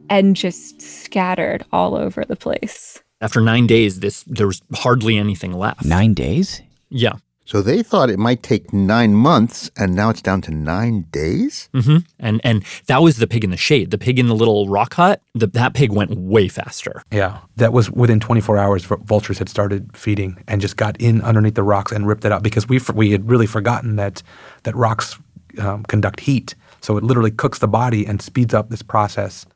and 0.08 0.36
just 0.36 0.80
scattered 0.80 1.64
all 1.72 1.96
over 1.96 2.24
the 2.24 2.36
place. 2.36 3.02
after 3.20 3.40
nine 3.40 3.66
days, 3.66 3.98
this 3.98 4.22
there 4.28 4.46
was 4.46 4.62
hardly 4.72 5.18
anything 5.18 5.52
left. 5.52 5.84
Nine 5.84 6.14
days? 6.14 6.62
Yeah. 6.90 7.14
So 7.44 7.60
they 7.60 7.82
thought 7.82 8.08
it 8.08 8.18
might 8.18 8.42
take 8.42 8.72
nine 8.72 9.14
months, 9.14 9.70
and 9.76 9.94
now 9.94 10.10
it's 10.10 10.22
down 10.22 10.40
to 10.42 10.50
nine 10.52 11.06
days? 11.10 11.68
hmm 11.74 11.98
And 12.20 12.40
and 12.44 12.64
that 12.86 13.02
was 13.02 13.16
the 13.16 13.26
pig 13.26 13.44
in 13.44 13.50
the 13.50 13.56
shade. 13.56 13.90
The 13.90 13.98
pig 13.98 14.18
in 14.18 14.28
the 14.28 14.34
little 14.34 14.68
rock 14.68 14.94
hut. 14.94 15.20
The, 15.34 15.48
that 15.48 15.74
pig 15.74 15.92
went 15.92 16.12
way 16.16 16.48
faster. 16.48 17.02
Yeah, 17.10 17.38
that 17.56 17.72
was 17.72 17.90
within 17.90 18.20
24 18.20 18.58
hours. 18.58 18.84
Vultures 18.84 19.38
had 19.38 19.48
started 19.48 19.96
feeding 19.96 20.42
and 20.46 20.60
just 20.60 20.76
got 20.76 20.96
in 21.00 21.20
underneath 21.22 21.54
the 21.54 21.62
rocks 21.62 21.90
and 21.92 22.06
ripped 22.06 22.24
it 22.24 22.32
out 22.32 22.42
because 22.42 22.68
we 22.68 22.80
we 22.94 23.10
had 23.10 23.28
really 23.28 23.46
forgotten 23.46 23.96
that 23.96 24.22
that 24.62 24.76
rocks 24.76 25.18
um, 25.58 25.82
conduct 25.84 26.20
heat, 26.20 26.54
so 26.80 26.96
it 26.96 27.04
literally 27.04 27.30
cooks 27.30 27.58
the 27.58 27.68
body 27.68 28.06
and 28.06 28.22
speeds 28.22 28.54
up 28.54 28.70
this 28.70 28.82
process. 28.82 29.46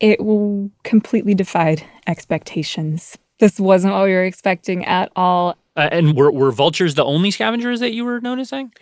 It 0.00 0.18
w- 0.18 0.70
completely 0.84 1.34
defied 1.34 1.84
expectations. 2.06 3.16
This 3.38 3.58
wasn't 3.58 3.94
what 3.94 4.04
we 4.04 4.12
were 4.12 4.24
expecting 4.24 4.84
at 4.84 5.10
all. 5.16 5.56
Uh, 5.76 5.88
and 5.90 6.16
were 6.16 6.30
were 6.30 6.52
vultures 6.52 6.94
the 6.94 7.04
only 7.04 7.30
scavengers 7.30 7.80
that 7.80 7.92
you 7.92 8.04
were 8.04 8.20
noticing? 8.20 8.72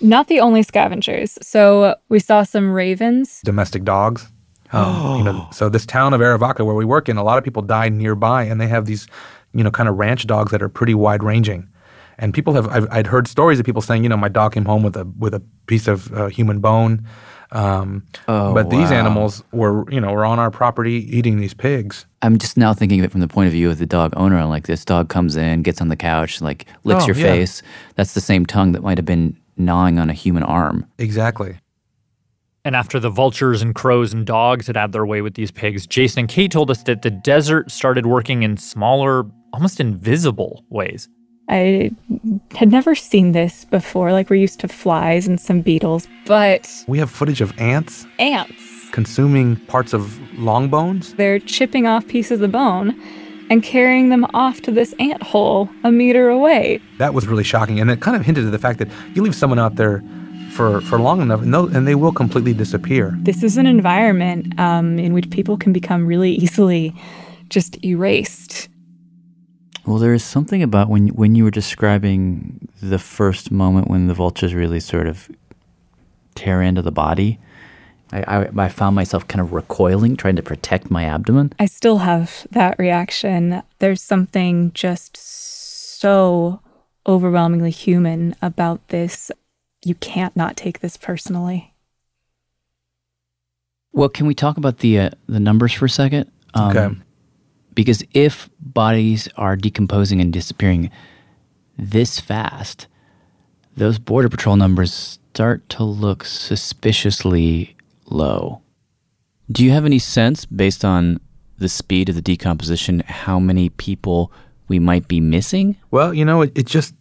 Not 0.00 0.28
the 0.28 0.40
only 0.40 0.62
scavengers. 0.62 1.38
So 1.42 1.96
we 2.08 2.20
saw 2.20 2.44
some 2.44 2.70
ravens. 2.70 3.40
Domestic 3.44 3.84
dogs. 3.84 4.28
Um, 4.72 5.16
you 5.16 5.24
know, 5.24 5.48
so 5.50 5.68
this 5.68 5.86
town 5.86 6.12
of 6.12 6.20
Arivaca 6.20 6.64
where 6.64 6.74
we 6.74 6.84
work 6.84 7.08
in, 7.08 7.16
a 7.16 7.24
lot 7.24 7.38
of 7.38 7.44
people 7.44 7.62
die 7.62 7.88
nearby, 7.88 8.44
and 8.44 8.60
they 8.60 8.66
have 8.66 8.84
these, 8.84 9.06
you 9.54 9.64
know, 9.64 9.70
kind 9.70 9.88
of 9.88 9.96
ranch 9.96 10.26
dogs 10.26 10.52
that 10.52 10.62
are 10.62 10.68
pretty 10.68 10.94
wide 10.94 11.22
ranging. 11.22 11.66
And 12.18 12.34
people 12.34 12.52
have 12.54 12.68
I've, 12.68 12.86
I'd 12.90 13.06
heard 13.06 13.26
stories 13.26 13.58
of 13.58 13.66
people 13.66 13.80
saying, 13.80 14.02
you 14.02 14.08
know, 14.08 14.16
my 14.16 14.28
dog 14.28 14.52
came 14.52 14.66
home 14.66 14.82
with 14.82 14.96
a 14.96 15.04
with 15.18 15.34
a 15.34 15.42
piece 15.66 15.88
of 15.88 16.12
uh, 16.12 16.26
human 16.26 16.60
bone. 16.60 17.06
Um, 17.50 18.02
Oh, 18.28 18.52
but 18.52 18.68
these 18.70 18.90
animals 18.90 19.42
were, 19.52 19.90
you 19.90 20.00
know, 20.00 20.12
were 20.12 20.24
on 20.26 20.38
our 20.38 20.50
property 20.50 21.06
eating 21.16 21.38
these 21.38 21.54
pigs. 21.54 22.04
I'm 22.22 22.36
just 22.38 22.56
now 22.56 22.74
thinking 22.74 23.00
of 23.00 23.04
it 23.06 23.10
from 23.12 23.20
the 23.20 23.28
point 23.28 23.46
of 23.46 23.52
view 23.52 23.70
of 23.70 23.78
the 23.78 23.86
dog 23.86 24.12
owner. 24.16 24.44
Like 24.44 24.66
this 24.66 24.84
dog 24.84 25.08
comes 25.08 25.36
in, 25.36 25.62
gets 25.62 25.80
on 25.80 25.88
the 25.88 25.96
couch, 25.96 26.40
like 26.40 26.66
licks 26.84 27.04
Oh, 27.04 27.06
your 27.08 27.16
yeah. 27.16 27.22
face. 27.24 27.62
That's 27.94 28.12
the 28.14 28.20
same 28.20 28.44
tongue 28.44 28.72
that 28.72 28.82
might 28.82 28.98
have 28.98 29.06
been 29.06 29.36
gnawing 29.56 29.98
on 29.98 30.10
a 30.10 30.12
human 30.12 30.42
arm. 30.42 30.86
Exactly. 30.98 31.58
And 32.64 32.76
after 32.76 33.00
the 33.00 33.08
vultures 33.08 33.62
and 33.62 33.74
crows 33.74 34.12
and 34.12 34.26
dogs 34.26 34.66
had 34.66 34.76
had 34.76 34.92
their 34.92 35.06
way 35.06 35.22
with 35.22 35.34
these 35.34 35.50
pigs, 35.50 35.86
Jason 35.86 36.20
and 36.20 36.28
Kate 36.28 36.50
told 36.50 36.70
us 36.70 36.82
that 36.82 37.00
the 37.02 37.10
desert 37.10 37.70
started 37.70 38.04
working 38.04 38.42
in 38.42 38.56
smaller, 38.58 39.24
almost 39.54 39.80
invisible 39.80 40.64
ways. 40.68 41.08
I 41.48 41.90
had 42.54 42.70
never 42.70 42.94
seen 42.94 43.32
this 43.32 43.64
before. 43.64 44.12
Like, 44.12 44.28
we're 44.30 44.36
used 44.36 44.60
to 44.60 44.68
flies 44.68 45.26
and 45.26 45.40
some 45.40 45.60
beetles, 45.62 46.06
but 46.26 46.68
We 46.86 46.98
have 46.98 47.10
footage 47.10 47.40
of 47.40 47.58
ants 47.58 48.06
ants. 48.18 48.90
consuming 48.92 49.56
parts 49.66 49.92
of 49.94 50.18
long 50.38 50.68
bones. 50.68 51.14
They're 51.14 51.38
chipping 51.38 51.86
off 51.86 52.06
pieces 52.06 52.32
of 52.32 52.40
the 52.40 52.48
bone 52.48 53.00
and 53.50 53.62
carrying 53.62 54.10
them 54.10 54.26
off 54.34 54.60
to 54.62 54.70
this 54.70 54.94
ant 54.98 55.22
hole 55.22 55.70
a 55.84 55.90
meter 55.90 56.28
away. 56.28 56.80
That 56.98 57.14
was 57.14 57.26
really 57.26 57.44
shocking, 57.44 57.80
and 57.80 57.90
it 57.90 58.00
kind 58.00 58.14
of 58.16 58.24
hinted 58.26 58.44
at 58.44 58.52
the 58.52 58.58
fact 58.58 58.78
that 58.78 58.88
you 59.14 59.22
leave 59.22 59.34
someone 59.34 59.58
out 59.58 59.76
there 59.76 60.02
for, 60.52 60.82
for 60.82 60.98
long 60.98 61.22
enough, 61.22 61.40
and, 61.42 61.54
and 61.54 61.86
they 61.86 61.94
will 61.94 62.12
completely 62.12 62.52
disappear. 62.52 63.16
This 63.22 63.42
is 63.42 63.56
an 63.56 63.66
environment 63.66 64.58
um, 64.60 64.98
in 64.98 65.12
which 65.14 65.30
people 65.30 65.56
can 65.56 65.72
become 65.72 66.06
really 66.06 66.32
easily 66.32 66.94
just 67.48 67.82
erased. 67.84 68.68
Well, 69.88 69.96
there 69.96 70.12
is 70.12 70.22
something 70.22 70.62
about 70.62 70.90
when 70.90 71.08
when 71.08 71.34
you 71.34 71.44
were 71.44 71.50
describing 71.50 72.68
the 72.82 72.98
first 72.98 73.50
moment 73.50 73.88
when 73.88 74.06
the 74.06 74.12
vultures 74.12 74.52
really 74.52 74.80
sort 74.80 75.06
of 75.06 75.30
tear 76.34 76.60
into 76.60 76.82
the 76.82 76.92
body. 76.92 77.38
I, 78.12 78.22
I, 78.22 78.64
I 78.64 78.68
found 78.68 78.94
myself 78.96 79.26
kind 79.28 79.40
of 79.40 79.54
recoiling, 79.54 80.14
trying 80.14 80.36
to 80.36 80.42
protect 80.42 80.90
my 80.90 81.04
abdomen. 81.04 81.54
I 81.58 81.64
still 81.64 81.98
have 81.98 82.46
that 82.50 82.78
reaction. 82.78 83.62
There's 83.78 84.02
something 84.02 84.72
just 84.74 85.16
so 85.16 86.60
overwhelmingly 87.06 87.70
human 87.70 88.36
about 88.42 88.86
this. 88.88 89.30
You 89.86 89.94
can't 89.94 90.36
not 90.36 90.54
take 90.54 90.80
this 90.80 90.98
personally. 90.98 91.72
Well, 93.92 94.10
can 94.10 94.26
we 94.26 94.34
talk 94.34 94.58
about 94.58 94.80
the 94.80 94.98
uh, 94.98 95.10
the 95.26 95.40
numbers 95.40 95.72
for 95.72 95.86
a 95.86 95.90
second? 95.90 96.30
Um, 96.52 96.76
Okay. 96.76 97.00
Because 97.78 98.02
if 98.12 98.50
bodies 98.58 99.28
are 99.36 99.54
decomposing 99.54 100.20
and 100.20 100.32
disappearing 100.32 100.90
this 101.78 102.18
fast, 102.18 102.88
those 103.76 104.00
border 104.00 104.28
patrol 104.28 104.56
numbers 104.56 104.92
start 104.92 105.68
to 105.68 105.84
look 105.84 106.24
suspiciously 106.24 107.76
low. 108.06 108.62
Do 109.52 109.64
you 109.64 109.70
have 109.70 109.84
any 109.84 110.00
sense, 110.00 110.44
based 110.44 110.84
on 110.84 111.20
the 111.58 111.68
speed 111.68 112.08
of 112.08 112.16
the 112.16 112.20
decomposition, 112.20 112.98
how 113.06 113.38
many 113.38 113.68
people 113.68 114.32
we 114.66 114.80
might 114.80 115.06
be 115.06 115.20
missing? 115.20 115.76
Well, 115.92 116.12
you 116.12 116.24
know, 116.24 116.42
it, 116.42 116.58
it 116.58 116.66
just 116.66 116.96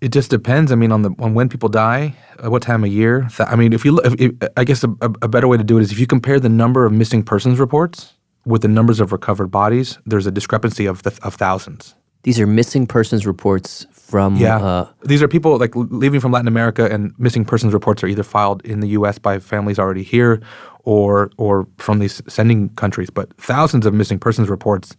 it 0.00 0.12
just 0.12 0.30
depends. 0.30 0.72
I 0.72 0.76
mean, 0.76 0.92
on 0.92 1.02
the 1.02 1.10
on 1.18 1.34
when 1.34 1.50
people 1.50 1.68
die, 1.68 2.16
uh, 2.42 2.50
what 2.50 2.62
time 2.62 2.84
of 2.84 2.90
year. 2.90 3.28
I 3.38 3.54
mean, 3.54 3.74
if 3.74 3.84
you, 3.84 3.92
look, 3.92 4.06
if, 4.06 4.14
if, 4.18 4.32
I 4.56 4.64
guess 4.64 4.82
a, 4.82 4.88
a 5.02 5.12
a 5.20 5.28
better 5.28 5.46
way 5.46 5.58
to 5.58 5.64
do 5.64 5.76
it 5.76 5.82
is 5.82 5.92
if 5.92 5.98
you 5.98 6.06
compare 6.06 6.40
the 6.40 6.48
number 6.48 6.86
of 6.86 6.92
missing 6.92 7.22
persons 7.22 7.60
reports 7.60 8.14
with 8.44 8.62
the 8.62 8.68
numbers 8.68 9.00
of 9.00 9.12
recovered 9.12 9.50
bodies, 9.50 9.98
there's 10.06 10.26
a 10.26 10.30
discrepancy 10.30 10.86
of 10.86 11.02
the, 11.02 11.18
of 11.22 11.34
thousands. 11.34 11.94
These 12.22 12.38
are 12.38 12.46
missing 12.46 12.86
persons 12.86 13.26
reports 13.26 13.86
from 13.92 14.36
Yeah, 14.36 14.58
uh, 14.58 14.88
these 15.02 15.22
are 15.22 15.28
people 15.28 15.58
like 15.58 15.72
leaving 15.74 16.20
from 16.20 16.30
Latin 16.30 16.46
America, 16.46 16.88
and 16.90 17.12
missing 17.18 17.44
persons 17.44 17.72
reports 17.72 18.04
are 18.04 18.06
either 18.06 18.22
filed 18.22 18.64
in 18.64 18.80
the 18.80 18.88
U.S. 18.88 19.18
by 19.18 19.40
families 19.40 19.78
already 19.78 20.04
here, 20.04 20.40
or 20.84 21.30
or 21.36 21.66
from 21.78 21.98
these 21.98 22.22
sending 22.28 22.68
countries. 22.70 23.10
But 23.10 23.36
thousands 23.38 23.86
of 23.86 23.94
missing 23.94 24.20
persons 24.20 24.48
reports, 24.48 24.96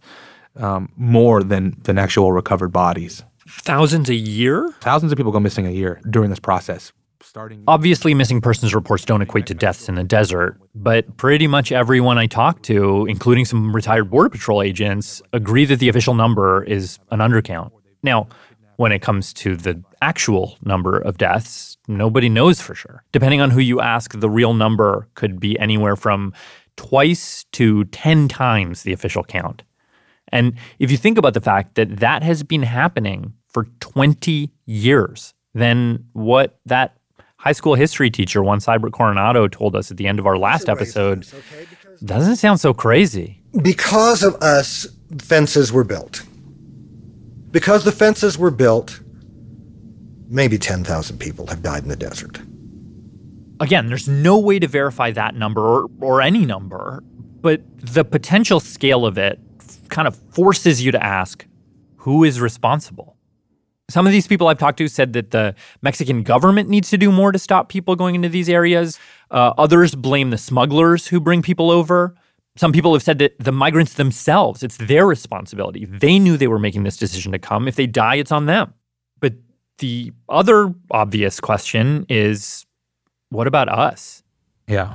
um, 0.56 0.90
more 0.96 1.42
than 1.42 1.76
than 1.84 1.96
actual 1.96 2.32
recovered 2.32 2.72
bodies. 2.72 3.24
Thousands 3.48 4.10
a 4.10 4.14
year? 4.14 4.74
Thousands 4.80 5.12
of 5.12 5.16
people 5.16 5.32
go 5.32 5.40
missing 5.40 5.66
a 5.66 5.70
year 5.70 6.00
during 6.10 6.28
this 6.30 6.40
process. 6.40 6.92
Obviously, 7.66 8.14
missing 8.14 8.40
persons 8.40 8.74
reports 8.74 9.04
don't 9.04 9.22
equate 9.22 9.46
to 9.46 9.54
deaths 9.54 9.88
in 9.88 9.94
the 9.94 10.04
desert, 10.04 10.60
but 10.74 11.16
pretty 11.16 11.46
much 11.46 11.72
everyone 11.72 12.18
I 12.18 12.26
talk 12.26 12.62
to, 12.62 13.06
including 13.06 13.44
some 13.44 13.74
retired 13.74 14.10
Border 14.10 14.28
Patrol 14.28 14.62
agents, 14.62 15.22
agree 15.32 15.64
that 15.64 15.78
the 15.78 15.88
official 15.88 16.14
number 16.14 16.62
is 16.64 16.98
an 17.10 17.20
undercount. 17.20 17.70
Now, 18.02 18.28
when 18.76 18.92
it 18.92 19.00
comes 19.00 19.32
to 19.34 19.56
the 19.56 19.82
actual 20.02 20.58
number 20.62 20.98
of 20.98 21.18
deaths, 21.18 21.78
nobody 21.88 22.28
knows 22.28 22.60
for 22.60 22.74
sure. 22.74 23.04
Depending 23.12 23.40
on 23.40 23.50
who 23.50 23.60
you 23.60 23.80
ask, 23.80 24.18
the 24.18 24.30
real 24.30 24.54
number 24.54 25.08
could 25.14 25.40
be 25.40 25.58
anywhere 25.58 25.96
from 25.96 26.32
twice 26.76 27.44
to 27.52 27.84
10 27.84 28.28
times 28.28 28.82
the 28.82 28.92
official 28.92 29.22
count. 29.22 29.62
And 30.28 30.54
if 30.78 30.90
you 30.90 30.96
think 30.96 31.18
about 31.18 31.34
the 31.34 31.40
fact 31.40 31.76
that 31.76 31.98
that 31.98 32.22
has 32.22 32.42
been 32.42 32.62
happening 32.62 33.34
for 33.48 33.64
20 33.80 34.50
years, 34.66 35.34
then 35.54 36.04
what 36.12 36.58
that 36.66 36.96
high 37.44 37.52
school 37.52 37.74
history 37.74 38.10
teacher, 38.10 38.42
one 38.42 38.58
Cybert 38.58 38.92
Coronado, 38.92 39.46
told 39.48 39.76
us 39.76 39.90
at 39.90 39.98
the 39.98 40.06
end 40.06 40.18
of 40.18 40.26
our 40.26 40.38
last 40.38 40.68
episode 40.68 41.26
doesn't 42.02 42.36
sound 42.36 42.58
so 42.58 42.72
crazy. 42.72 43.42
Because 43.62 44.22
of 44.22 44.34
us, 44.36 44.86
fences 45.20 45.70
were 45.70 45.84
built. 45.84 46.22
Because 47.50 47.84
the 47.84 47.92
fences 47.92 48.38
were 48.38 48.50
built, 48.50 48.98
maybe 50.28 50.56
10,000 50.58 51.18
people 51.18 51.46
have 51.46 51.62
died 51.62 51.82
in 51.82 51.90
the 51.90 51.96
desert. 51.96 52.40
Again, 53.60 53.86
there's 53.88 54.08
no 54.08 54.38
way 54.38 54.58
to 54.58 54.66
verify 54.66 55.10
that 55.12 55.34
number 55.34 55.60
or, 55.60 55.90
or 56.00 56.22
any 56.22 56.46
number, 56.46 57.04
but 57.40 57.60
the 57.78 58.04
potential 58.04 58.58
scale 58.58 59.04
of 59.06 59.18
it 59.18 59.38
f- 59.60 59.88
kind 59.90 60.08
of 60.08 60.16
forces 60.16 60.84
you 60.84 60.90
to 60.92 61.02
ask 61.02 61.46
who 61.96 62.24
is 62.24 62.40
responsible? 62.40 63.13
Some 63.90 64.06
of 64.06 64.12
these 64.12 64.26
people 64.26 64.48
I've 64.48 64.58
talked 64.58 64.78
to 64.78 64.88
said 64.88 65.12
that 65.12 65.30
the 65.30 65.54
Mexican 65.82 66.22
government 66.22 66.68
needs 66.68 66.88
to 66.90 66.98
do 66.98 67.12
more 67.12 67.32
to 67.32 67.38
stop 67.38 67.68
people 67.68 67.96
going 67.96 68.14
into 68.14 68.30
these 68.30 68.48
areas. 68.48 68.98
Uh, 69.30 69.52
others 69.58 69.94
blame 69.94 70.30
the 70.30 70.38
smugglers 70.38 71.06
who 71.06 71.20
bring 71.20 71.42
people 71.42 71.70
over. 71.70 72.14
Some 72.56 72.72
people 72.72 72.94
have 72.94 73.02
said 73.02 73.18
that 73.18 73.38
the 73.38 73.52
migrants 73.52 73.94
themselves, 73.94 74.62
it's 74.62 74.76
their 74.78 75.06
responsibility. 75.06 75.84
They 75.84 76.18
knew 76.18 76.36
they 76.36 76.46
were 76.46 76.58
making 76.58 76.84
this 76.84 76.96
decision 76.96 77.32
to 77.32 77.38
come. 77.38 77.68
If 77.68 77.76
they 77.76 77.86
die, 77.86 78.14
it's 78.14 78.32
on 78.32 78.46
them. 78.46 78.72
But 79.20 79.34
the 79.78 80.12
other 80.28 80.72
obvious 80.90 81.40
question 81.40 82.06
is 82.08 82.64
what 83.30 83.46
about 83.46 83.68
us? 83.68 84.22
Yeah. 84.68 84.94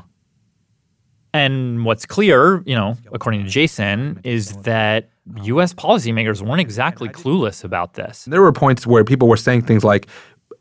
And 1.34 1.86
what's 1.86 2.06
clear, 2.06 2.64
you 2.66 2.74
know, 2.74 2.98
according 3.12 3.44
to 3.44 3.50
Jason, 3.50 4.20
is 4.24 4.56
that 4.64 5.10
Oh. 5.38 5.44
US 5.44 5.74
policymakers 5.74 6.42
weren't 6.42 6.62
exactly 6.62 7.10
clueless 7.10 7.64
about 7.64 7.94
this. 7.94 8.26
There 8.26 8.42
were 8.42 8.52
points 8.52 8.88
where 8.88 9.04
people 9.04 9.28
were 9.28 9.38
saying 9.38 9.64
things 9.64 9.84
like, 9.84 10.08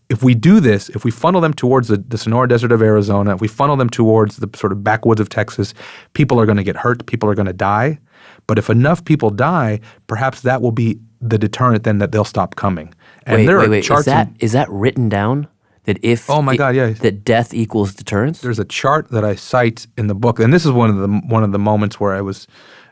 if 0.09 0.23
we 0.23 0.35
do 0.35 0.59
this, 0.61 0.89
if 0.91 1.05
we 1.05 1.11
funnel 1.11 1.41
them 1.41 1.53
towards 1.53 1.89
the, 1.89 1.99
the 1.99 2.17
Sonora 2.17 2.49
Desert 2.49 2.73
of 2.73 2.81
Arizona, 2.81 3.35
if 3.35 3.41
we 3.41 3.49
funnel 3.49 3.77
them 3.77 3.91
towards 3.91 4.39
the 4.39 4.49
sort 4.55 4.73
of 4.73 4.83
backwoods 4.83 5.21
of 5.21 5.29
Texas, 5.29 5.75
people 6.15 6.41
are 6.41 6.47
going 6.47 6.57
to 6.57 6.65
get 6.65 6.77
hurt, 6.77 7.05
people 7.07 7.29
are 7.29 7.35
going 7.35 7.47
to 7.47 7.53
die. 7.53 7.99
But 8.47 8.59
if 8.59 8.71
enough 8.71 9.05
people 9.05 9.31
die, 9.31 9.81
perhaps 10.07 10.41
that 10.43 10.63
will 10.63 10.73
be 10.73 10.99
the 11.21 11.39
deterrent 11.39 11.85
then 11.85 11.99
that 11.99 12.13
they'll 12.13 12.25
stop 12.25 12.57
coming. 12.57 12.95
And 13.27 13.37
wait, 13.37 13.47
there 13.47 13.59
wait, 13.59 13.67
are 13.67 13.71
wait. 13.71 13.85
charts. 13.85 14.01
Is 14.01 14.07
that, 14.07 14.29
in, 14.29 14.37
is 14.41 14.53
that 14.53 14.71
written 14.71 15.09
down? 15.09 15.49
That 15.85 15.99
if 16.03 16.29
oh 16.29 16.43
my 16.43 16.55
god 16.55 16.77
yeah 16.77 16.91
that 16.91 17.25
death 17.25 17.55
equals 17.55 17.95
deterrence. 17.95 18.43
There's 18.43 18.59
a 18.59 18.65
chart 18.67 19.11
that 19.11 19.25
I 19.25 19.35
cite 19.35 19.87
in 19.97 20.07
the 20.07 20.15
book, 20.15 20.39
and 20.39 20.53
this 20.53 20.67
is 20.67 20.71
one 20.71 20.91
of 20.91 20.97
the 20.97 21.09
one 21.09 21.43
of 21.43 21.53
the 21.53 21.59
moments 21.59 21.99
where 21.99 22.15
I 22.15 22.21
was 22.21 22.47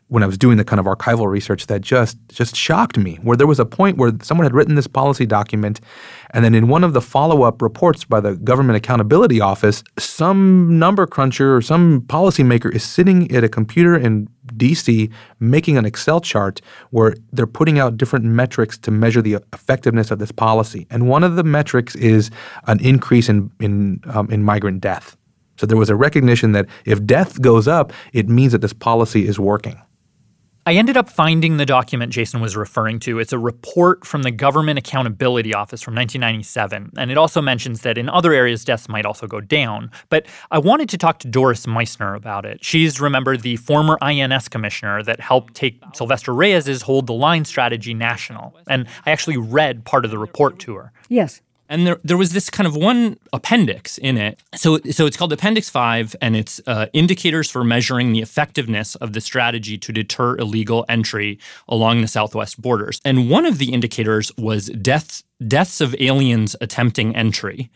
when 0.08 0.22
I 0.22 0.26
was 0.26 0.38
doing 0.38 0.56
the 0.56 0.64
kind 0.64 0.78
of 0.78 0.86
archival 0.86 1.26
research 1.26 1.66
that 1.66 1.80
just 1.80 2.16
just 2.28 2.54
shocked 2.54 2.96
me, 2.96 3.16
where 3.22 3.36
there 3.36 3.46
was 3.46 3.58
a 3.58 3.64
point 3.64 3.96
where 3.96 4.12
someone 4.22 4.44
had 4.44 4.54
written 4.54 4.76
this 4.76 4.86
policy 4.86 5.26
document, 5.26 5.80
and 6.30 6.44
then 6.44 6.54
in 6.54 6.68
one 6.68 6.84
of 6.84 6.92
the 6.92 7.00
follow-up 7.00 7.60
reports 7.60 8.04
by 8.04 8.20
the 8.20 8.36
Government 8.36 8.76
Accountability 8.76 9.40
Office, 9.40 9.82
some 9.98 10.78
number 10.78 11.06
cruncher 11.06 11.56
or 11.56 11.60
some 11.60 12.02
policymaker 12.02 12.72
is 12.72 12.84
sitting 12.84 13.34
at 13.34 13.42
a 13.42 13.48
computer 13.48 13.96
in 13.96 14.28
DC 14.54 15.10
making 15.40 15.76
an 15.76 15.84
Excel 15.84 16.20
chart 16.20 16.60
where 16.90 17.14
they're 17.32 17.46
putting 17.46 17.80
out 17.80 17.96
different 17.96 18.24
metrics 18.24 18.78
to 18.78 18.92
measure 18.92 19.20
the 19.20 19.38
effectiveness 19.52 20.12
of 20.12 20.20
this 20.20 20.30
policy, 20.30 20.86
and 20.90 21.08
one 21.08 21.24
of 21.24 21.34
the 21.34 21.44
metrics 21.44 21.96
is 21.96 22.30
an 22.68 22.78
increase 22.80 23.28
in 23.28 23.50
in 23.58 24.00
um, 24.06 24.30
in 24.30 24.44
migrant 24.44 24.80
death. 24.80 25.16
So 25.56 25.66
there 25.66 25.76
was 25.76 25.90
a 25.90 25.96
recognition 25.96 26.52
that 26.52 26.66
if 26.84 27.04
death 27.04 27.40
goes 27.40 27.66
up, 27.66 27.92
it 28.12 28.28
means 28.28 28.52
that 28.52 28.60
this 28.60 28.74
policy 28.74 29.26
is 29.26 29.40
working. 29.40 29.80
I 30.68 30.74
ended 30.74 30.96
up 30.96 31.08
finding 31.08 31.58
the 31.58 31.64
document 31.64 32.12
Jason 32.12 32.40
was 32.40 32.56
referring 32.56 32.98
to. 33.00 33.20
It's 33.20 33.32
a 33.32 33.38
report 33.38 34.04
from 34.04 34.24
the 34.24 34.32
Government 34.32 34.80
Accountability 34.80 35.54
Office 35.54 35.80
from 35.80 35.94
1997. 35.94 36.90
And 36.96 37.08
it 37.08 37.16
also 37.16 37.40
mentions 37.40 37.82
that 37.82 37.96
in 37.96 38.08
other 38.08 38.32
areas, 38.32 38.64
deaths 38.64 38.88
might 38.88 39.06
also 39.06 39.28
go 39.28 39.40
down. 39.40 39.92
But 40.08 40.26
I 40.50 40.58
wanted 40.58 40.88
to 40.88 40.98
talk 40.98 41.20
to 41.20 41.28
Doris 41.28 41.66
Meissner 41.66 42.16
about 42.16 42.44
it. 42.44 42.64
She's, 42.64 43.00
remember, 43.00 43.36
the 43.36 43.54
former 43.58 43.96
INS 44.02 44.48
commissioner 44.48 45.04
that 45.04 45.20
helped 45.20 45.54
take 45.54 45.80
Silvestre 45.94 46.34
Reyes's 46.34 46.82
Hold 46.82 47.06
the 47.06 47.14
Line 47.14 47.44
strategy 47.44 47.94
national. 47.94 48.52
And 48.68 48.88
I 49.06 49.12
actually 49.12 49.36
read 49.36 49.84
part 49.84 50.04
of 50.04 50.10
the 50.10 50.18
report 50.18 50.58
to 50.60 50.74
her. 50.74 50.92
Yes. 51.08 51.42
And 51.68 51.86
there, 51.86 52.00
there 52.04 52.16
was 52.16 52.32
this 52.32 52.50
kind 52.50 52.66
of 52.66 52.76
one 52.76 53.18
appendix 53.32 53.98
in 53.98 54.16
it. 54.16 54.40
So, 54.54 54.78
so 54.90 55.06
it's 55.06 55.16
called 55.16 55.32
Appendix 55.32 55.68
5, 55.68 56.16
and 56.20 56.36
it's 56.36 56.60
uh, 56.66 56.86
indicators 56.92 57.50
for 57.50 57.64
measuring 57.64 58.12
the 58.12 58.20
effectiveness 58.20 58.94
of 58.96 59.12
the 59.12 59.20
strategy 59.20 59.78
to 59.78 59.92
deter 59.92 60.36
illegal 60.36 60.84
entry 60.88 61.38
along 61.68 62.00
the 62.00 62.08
southwest 62.08 62.60
borders. 62.60 63.00
And 63.04 63.28
one 63.30 63.46
of 63.46 63.58
the 63.58 63.72
indicators 63.72 64.30
was 64.36 64.66
deaths, 64.66 65.24
deaths 65.46 65.80
of 65.80 65.94
aliens 65.98 66.56
attempting 66.60 67.14
entry. 67.16 67.70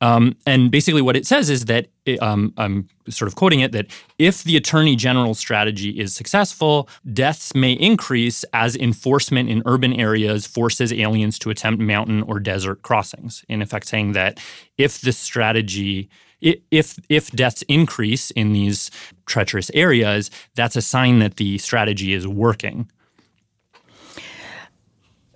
Um, 0.00 0.36
and 0.46 0.70
basically, 0.70 1.02
what 1.02 1.16
it 1.16 1.26
says 1.26 1.50
is 1.50 1.64
that 1.64 1.88
um, 2.20 2.52
I'm 2.56 2.88
sort 3.08 3.28
of 3.28 3.34
quoting 3.34 3.60
it 3.60 3.72
that 3.72 3.86
if 4.18 4.44
the 4.44 4.56
attorney 4.56 4.94
general's 4.94 5.38
strategy 5.38 5.90
is 5.90 6.14
successful, 6.14 6.88
deaths 7.12 7.54
may 7.54 7.72
increase 7.72 8.44
as 8.52 8.76
enforcement 8.76 9.50
in 9.50 9.62
urban 9.66 9.92
areas 9.94 10.46
forces 10.46 10.92
aliens 10.92 11.38
to 11.40 11.50
attempt 11.50 11.82
mountain 11.82 12.22
or 12.22 12.38
desert 12.38 12.82
crossings. 12.82 13.44
In 13.48 13.60
effect, 13.60 13.88
saying 13.88 14.12
that 14.12 14.38
if 14.76 15.00
the 15.00 15.12
strategy 15.12 16.08
if 16.40 16.98
if 17.08 17.30
deaths 17.32 17.62
increase 17.62 18.30
in 18.32 18.52
these 18.52 18.90
treacherous 19.26 19.70
areas, 19.74 20.30
that's 20.54 20.76
a 20.76 20.82
sign 20.82 21.18
that 21.18 21.36
the 21.36 21.58
strategy 21.58 22.12
is 22.12 22.28
working. 22.28 22.88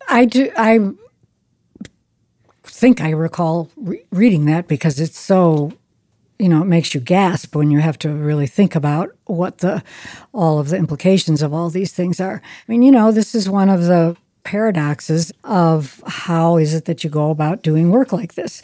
I 0.08 0.24
do. 0.26 0.50
I 0.56 0.78
think 2.82 3.00
I 3.00 3.10
recall 3.10 3.70
re- 3.76 4.04
reading 4.10 4.46
that 4.46 4.66
because 4.66 4.98
it's 4.98 5.16
so, 5.16 5.72
you 6.40 6.48
know, 6.48 6.62
it 6.62 6.64
makes 6.64 6.96
you 6.96 7.00
gasp 7.00 7.54
when 7.54 7.70
you 7.70 7.78
have 7.78 7.96
to 7.98 8.08
really 8.12 8.48
think 8.48 8.74
about 8.74 9.10
what 9.26 9.58
the 9.58 9.84
all 10.32 10.58
of 10.58 10.70
the 10.70 10.78
implications 10.78 11.42
of 11.42 11.54
all 11.54 11.70
these 11.70 11.92
things 11.92 12.18
are. 12.18 12.42
I 12.42 12.64
mean, 12.66 12.82
you 12.82 12.90
know, 12.90 13.12
this 13.12 13.36
is 13.36 13.48
one 13.48 13.68
of 13.68 13.84
the 13.84 14.16
paradoxes 14.42 15.30
of 15.44 16.02
how 16.08 16.56
is 16.56 16.74
it 16.74 16.86
that 16.86 17.04
you 17.04 17.10
go 17.10 17.30
about 17.30 17.62
doing 17.62 17.90
work 17.90 18.12
like 18.12 18.34
this. 18.34 18.62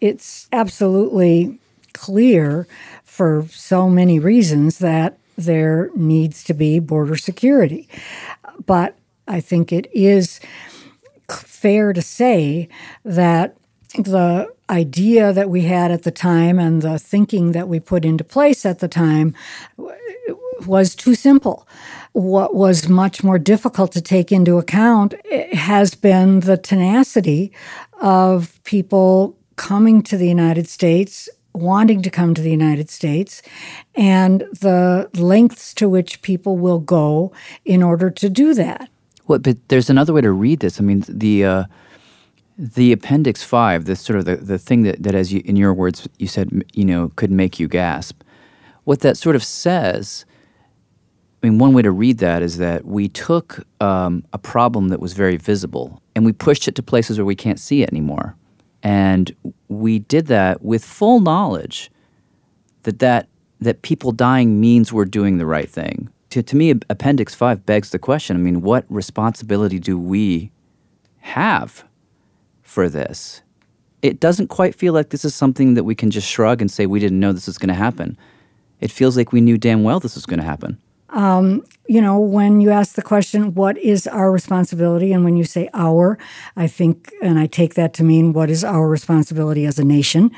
It's 0.00 0.48
absolutely 0.50 1.58
clear 1.92 2.66
for 3.04 3.44
so 3.50 3.90
many 3.90 4.18
reasons 4.18 4.78
that 4.78 5.18
there 5.36 5.90
needs 5.94 6.42
to 6.44 6.54
be 6.54 6.78
border 6.78 7.16
security. 7.16 7.86
But 8.64 8.96
I 9.26 9.42
think 9.42 9.72
it 9.72 9.88
is 9.92 10.40
fair 11.28 11.92
to 11.92 12.00
say 12.00 12.70
that 13.04 13.57
the 13.94 14.52
idea 14.70 15.32
that 15.32 15.50
we 15.50 15.62
had 15.62 15.90
at 15.90 16.02
the 16.02 16.10
time 16.10 16.58
and 16.58 16.82
the 16.82 16.98
thinking 16.98 17.52
that 17.52 17.68
we 17.68 17.80
put 17.80 18.04
into 18.04 18.24
place 18.24 18.66
at 18.66 18.80
the 18.80 18.88
time 18.88 19.34
was 20.66 20.94
too 20.94 21.14
simple. 21.14 21.66
What 22.12 22.54
was 22.54 22.88
much 22.88 23.22
more 23.22 23.38
difficult 23.38 23.92
to 23.92 24.00
take 24.02 24.32
into 24.32 24.58
account 24.58 25.14
has 25.52 25.94
been 25.94 26.40
the 26.40 26.56
tenacity 26.56 27.52
of 28.00 28.62
people 28.64 29.36
coming 29.56 30.02
to 30.02 30.16
the 30.16 30.28
United 30.28 30.68
States, 30.68 31.28
wanting 31.54 32.02
to 32.02 32.10
come 32.10 32.34
to 32.34 32.42
the 32.42 32.50
United 32.50 32.90
States, 32.90 33.42
and 33.94 34.40
the 34.52 35.08
lengths 35.14 35.74
to 35.74 35.88
which 35.88 36.22
people 36.22 36.56
will 36.56 36.78
go 36.78 37.32
in 37.64 37.82
order 37.82 38.10
to 38.10 38.28
do 38.28 38.54
that. 38.54 38.88
Well, 39.26 39.38
but 39.38 39.56
there's 39.68 39.90
another 39.90 40.12
way 40.12 40.22
to 40.22 40.32
read 40.32 40.60
this. 40.60 40.80
I 40.80 40.84
mean, 40.84 41.04
the 41.08 41.44
uh, 41.44 41.64
the 42.58 42.90
appendix 42.90 43.44
five, 43.44 43.84
the 43.84 43.94
sort 43.94 44.18
of 44.18 44.24
the, 44.24 44.36
the 44.36 44.58
thing 44.58 44.82
that, 44.82 45.00
that 45.02 45.14
as 45.14 45.32
you 45.32 45.40
in 45.44 45.54
your 45.54 45.72
words 45.72 46.08
you 46.18 46.26
said 46.26 46.64
you 46.72 46.84
know 46.84 47.12
could 47.14 47.30
make 47.30 47.60
you 47.60 47.68
gasp. 47.68 48.22
What 48.82 49.00
that 49.00 49.16
sort 49.16 49.36
of 49.36 49.44
says, 49.44 50.24
I 51.42 51.46
mean, 51.46 51.58
one 51.58 51.72
way 51.72 51.82
to 51.82 51.90
read 51.90 52.18
that 52.18 52.42
is 52.42 52.56
that 52.56 52.84
we 52.84 53.08
took 53.08 53.64
um, 53.80 54.24
a 54.32 54.38
problem 54.38 54.88
that 54.88 54.98
was 54.98 55.12
very 55.12 55.36
visible 55.36 56.02
and 56.16 56.24
we 56.24 56.32
pushed 56.32 56.66
it 56.66 56.74
to 56.74 56.82
places 56.82 57.18
where 57.18 57.26
we 57.26 57.36
can't 57.36 57.60
see 57.60 57.82
it 57.82 57.90
anymore, 57.90 58.34
and 58.82 59.34
we 59.68 60.00
did 60.00 60.26
that 60.26 60.62
with 60.62 60.84
full 60.84 61.20
knowledge 61.20 61.92
that 62.82 62.98
that 62.98 63.28
that 63.60 63.82
people 63.82 64.10
dying 64.10 64.60
means 64.60 64.92
we're 64.92 65.04
doing 65.04 65.38
the 65.38 65.46
right 65.46 65.70
thing. 65.70 66.10
To, 66.30 66.42
to 66.42 66.56
me, 66.56 66.70
Appendix 66.90 67.34
5 67.34 67.64
begs 67.66 67.90
the 67.90 67.98
question 67.98 68.36
I 68.36 68.40
mean, 68.40 68.62
what 68.62 68.84
responsibility 68.88 69.78
do 69.78 69.98
we 69.98 70.50
have 71.20 71.84
for 72.68 72.88
this. 72.88 73.40
It 74.02 74.20
doesn't 74.20 74.48
quite 74.48 74.74
feel 74.74 74.92
like 74.92 75.08
this 75.08 75.24
is 75.24 75.34
something 75.34 75.74
that 75.74 75.84
we 75.84 75.94
can 75.94 76.10
just 76.10 76.28
shrug 76.28 76.60
and 76.60 76.70
say 76.70 76.86
we 76.86 77.00
didn't 77.00 77.18
know 77.18 77.32
this 77.32 77.46
was 77.46 77.58
going 77.58 77.68
to 77.68 77.74
happen. 77.74 78.16
It 78.80 78.92
feels 78.92 79.16
like 79.16 79.32
we 79.32 79.40
knew 79.40 79.58
damn 79.58 79.82
well 79.82 79.98
this 79.98 80.14
was 80.14 80.26
going 80.26 80.38
to 80.38 80.44
happen. 80.44 80.78
Um, 81.10 81.64
you 81.86 82.02
know, 82.02 82.20
when 82.20 82.60
you 82.60 82.70
ask 82.70 82.94
the 82.94 83.02
question, 83.02 83.54
what 83.54 83.78
is 83.78 84.06
our 84.06 84.30
responsibility? 84.30 85.14
And 85.14 85.24
when 85.24 85.36
you 85.36 85.44
say 85.44 85.70
our, 85.72 86.18
I 86.54 86.66
think, 86.66 87.10
and 87.22 87.38
I 87.38 87.46
take 87.46 87.74
that 87.74 87.94
to 87.94 88.04
mean 88.04 88.34
what 88.34 88.50
is 88.50 88.62
our 88.62 88.86
responsibility 88.86 89.64
as 89.64 89.78
a 89.78 89.84
nation? 89.84 90.30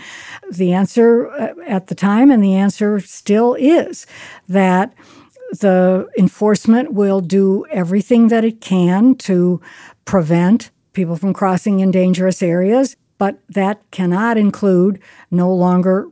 The 0.49 0.73
answer 0.73 1.29
uh, 1.33 1.55
at 1.67 1.89
the 1.89 1.97
time, 1.97 2.31
and 2.31 2.43
the 2.43 2.55
answer 2.55 3.01
still 3.01 3.55
is 3.55 4.07
that 4.49 4.95
the 5.51 6.09
enforcement 6.17 6.93
will 6.93 7.21
do 7.21 7.67
everything 7.73 8.29
that 8.29 8.45
it 8.45 8.61
can 8.61 9.17
to 9.17 9.61
prevent 10.05 10.71
people 11.01 11.17
from 11.17 11.33
crossing 11.33 11.81
in 11.81 11.91
dangerous 11.91 12.43
areas, 12.43 12.95
but 13.17 13.39
that 13.49 13.81
cannot 13.91 14.37
include 14.37 15.01
no 15.31 15.51
longer 15.51 16.07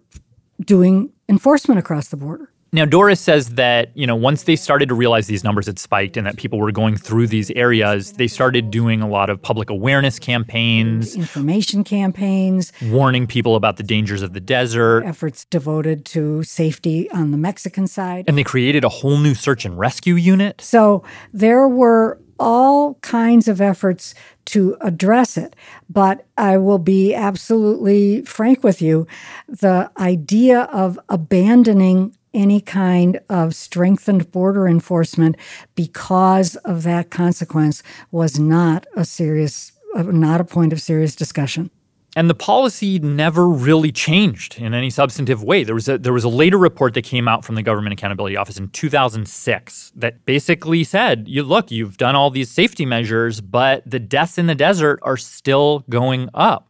doing 0.65 1.13
enforcement 1.29 1.79
across 1.79 2.09
the 2.09 2.17
border. 2.17 2.51
Now, 2.73 2.87
Doris 2.87 3.21
says 3.21 3.51
that, 3.51 3.91
you 3.95 4.07
know, 4.07 4.17
once 4.17 4.45
they 4.45 4.57
started 4.57 4.89
to 4.89 4.95
realize 4.95 5.27
these 5.27 5.45
numbers 5.45 5.67
had 5.67 5.79
spiked 5.79 6.17
and 6.17 6.27
that 6.27 6.37
people 6.37 6.59
were 6.59 6.73
going 6.73 6.97
through 6.97 7.27
these 7.27 7.51
areas, 7.51 8.13
they 8.15 8.29
started 8.29 8.71
doing 8.71 9.03
a 9.03 9.09
lot 9.09 9.29
of 9.29 9.41
public 9.41 9.69
awareness 9.69 10.19
campaigns, 10.19 11.15
information 11.15 11.85
campaigns, 11.85 12.73
warning 12.85 13.27
people 13.27 13.57
about 13.57 13.77
the 13.77 13.83
dangers 13.83 14.23
of 14.23 14.33
the 14.33 14.41
desert, 14.41 15.05
efforts 15.05 15.45
devoted 15.47 16.07
to 16.07 16.43
safety 16.43 17.11
on 17.11 17.31
the 17.31 17.39
Mexican 17.39 17.87
side. 17.87 18.25
And 18.27 18.37
they 18.39 18.45
created 18.45 18.85
a 18.85 18.91
whole 18.91 19.19
new 19.19 19.35
search 19.35 19.67
and 19.67 19.79
rescue 19.79 20.15
unit. 20.15 20.61
So 20.61 21.05
there 21.33 21.69
were 21.69 22.19
all 22.39 22.95
kinds 22.95 23.49
of 23.49 23.61
efforts 23.61 24.15
to 24.47 24.77
address 24.81 25.37
it. 25.37 25.55
But 25.91 26.27
I 26.37 26.57
will 26.57 26.79
be 26.79 27.15
absolutely 27.15 28.23
frank 28.23 28.63
with 28.63 28.81
you 28.81 29.07
the 29.49 29.91
idea 29.99 30.63
of 30.73 30.99
abandoning 31.09 32.17
any 32.35 32.61
kind 32.61 33.21
of 33.29 33.55
strengthened 33.55 34.31
border 34.31 34.69
enforcement 34.69 35.37
because 35.75 36.57
of 36.57 36.83
that 36.85 37.11
consequence 37.11 37.83
was 38.11 38.39
not 38.39 38.87
a 38.95 39.05
serious, 39.05 39.73
uh, 39.95 40.03
not 40.03 40.41
a 40.41 40.45
point 40.45 40.73
of 40.73 40.81
serious 40.81 41.17
discussion. 41.17 41.71
And 42.19 42.29
the 42.29 42.35
policy 42.35 42.99
never 42.99 43.49
really 43.49 43.93
changed 43.93 44.59
in 44.59 44.75
any 44.75 44.91
substantive 44.91 45.45
way. 45.45 45.63
There 45.63 45.77
was 45.77 45.89
a 45.89 45.99
there 45.99 46.13
was 46.13 46.25
a 46.25 46.29
later 46.29 46.59
report 46.59 46.95
that 46.95 47.03
came 47.03 47.29
out 47.29 47.45
from 47.45 47.55
the 47.55 47.63
Government 47.63 47.93
Accountability 47.93 48.37
Office 48.37 48.59
in 48.59 48.71
2006 48.71 49.93
that 49.95 50.25
basically 50.25 50.83
said, 50.83 51.29
"You 51.29 51.45
look, 51.45 51.71
you've 51.71 51.97
done 51.97 52.17
all 52.17 52.31
these 52.31 52.51
safety 52.51 52.85
measures, 52.85 53.41
but 53.41 53.89
the 53.89 54.01
deaths 54.01 54.37
in 54.37 54.49
the 54.49 54.57
desert 54.57 54.99
are 55.05 55.17
still 55.17 55.85
going 55.89 56.29
up." 56.35 56.69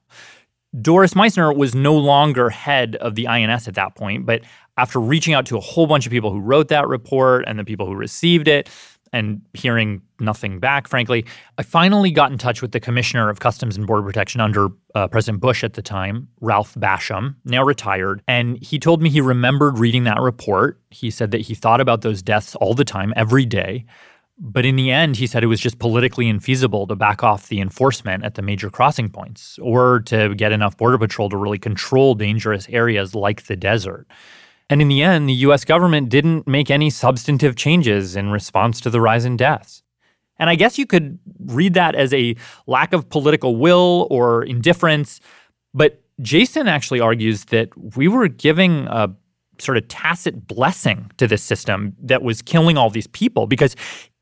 Doris 0.78 1.14
Meissner 1.14 1.51
was 1.57 1.74
no 1.74 1.96
longer 1.96 2.51
head 2.51 2.96
of 2.96 3.14
the 3.14 3.26
INS 3.26 3.66
at 3.66 3.74
that 3.74 3.94
point, 3.94 4.26
but 4.26 4.42
after 4.76 5.01
reaching 5.01 5.32
out 5.32 5.46
to 5.46 5.57
a 5.57 5.61
whole 5.61 5.86
bunch 5.86 6.05
of 6.05 6.12
people 6.12 6.30
who 6.30 6.40
wrote 6.40 6.68
that 6.68 6.86
report 6.88 7.44
and 7.46 7.59
the 7.59 7.64
people 7.64 7.86
who 7.86 7.94
received 7.94 8.49
it, 8.49 8.68
and 9.13 9.41
hearing 9.55 10.03
nothing 10.21 10.59
back, 10.59 10.89
frankly, 10.89 11.25
I 11.57 11.63
finally 11.63 12.11
got 12.11 12.33
in 12.33 12.39
touch 12.39 12.63
with 12.63 12.73
the 12.73 12.81
Commissioner 12.81 13.31
of 13.31 13.41
Customs 13.41 13.77
and 13.77 13.87
Border 13.87 14.07
Protection 14.07 14.41
under 14.41 14.69
uh, 14.95 15.09
President 15.09 15.41
Bush 15.41 15.63
at 15.63 15.75
the 15.75 15.83
time, 15.83 16.29
Ralph 16.41 16.75
Basham, 16.75 17.37
now 17.45 17.63
retired. 17.63 18.23
And 18.27 18.63
he 18.63 18.79
told 18.79 19.03
me 19.03 19.11
he 19.11 19.21
remembered 19.21 19.79
reading 19.79 20.05
that 20.05 20.21
report. 20.21 20.81
He 20.91 21.11
said 21.11 21.31
that 21.31 21.43
he 21.43 21.55
thought 21.55 21.81
about 21.81 22.03
those 22.03 22.23
deaths 22.23 22.55
all 22.57 22.75
the 22.75 22.85
time, 22.85 23.13
every 23.17 23.47
day. 23.47 23.85
But 24.41 24.65
in 24.65 24.77
the 24.77 24.93
end, 24.93 25.17
he 25.17 25.27
said 25.27 25.43
it 25.43 25.49
was 25.49 25.61
just 25.61 25.81
politically 25.81 26.27
infeasible 26.27 26.87
to 26.89 26.95
back 26.95 27.25
off 27.25 27.49
the 27.49 27.61
enforcement 27.61 28.25
at 28.25 28.37
the 28.37 28.43
major 28.43 28.71
crossing 28.71 29.09
points 29.09 29.59
or 29.61 30.01
to 30.07 30.35
get 30.37 30.53
enough 30.53 30.77
Border 30.77 30.99
Patrol 30.99 31.29
to 31.31 31.37
really 31.37 31.59
control 31.59 32.15
dangerous 32.15 32.69
areas 32.69 33.17
like 33.17 33.47
the 33.47 33.57
desert. 33.57 34.07
And 34.71 34.83
in 34.83 34.89
the 34.89 35.03
end, 35.03 35.29
the 35.29 35.35
US 35.35 35.64
government 35.64 36.09
didn't 36.09 36.47
make 36.47 36.71
any 36.71 36.91
substantive 36.91 37.57
changes 37.57 38.16
in 38.16 38.31
response 38.31 38.81
to 38.83 38.91
the 38.91 39.01
rise 39.01 39.25
in 39.25 39.37
deaths. 39.37 39.83
And 40.39 40.49
I 40.49 40.55
guess 40.55 40.79
you 40.79 40.87
could 40.87 41.19
read 41.47 41.75
that 41.75 41.95
as 41.95 42.12
a 42.14 42.37
lack 42.66 42.93
of 42.93 43.09
political 43.09 43.57
will 43.57 44.07
or 44.11 44.45
indifference. 44.45 45.21
But 45.75 46.03
Jason 46.21 46.69
actually 46.69 47.01
argues 47.01 47.47
that 47.47 47.71
we 47.97 48.09
were 48.09 48.29
giving 48.29 48.87
a 48.89 49.14
sort 49.59 49.77
of 49.77 49.89
tacit 49.89 50.47
blessing 50.47 51.11
to 51.16 51.27
this 51.27 51.43
system 51.43 51.95
that 52.01 52.23
was 52.23 52.43
killing 52.43 52.77
all 52.77 52.91
these 52.91 53.09
people 53.09 53.47
because 53.47 53.75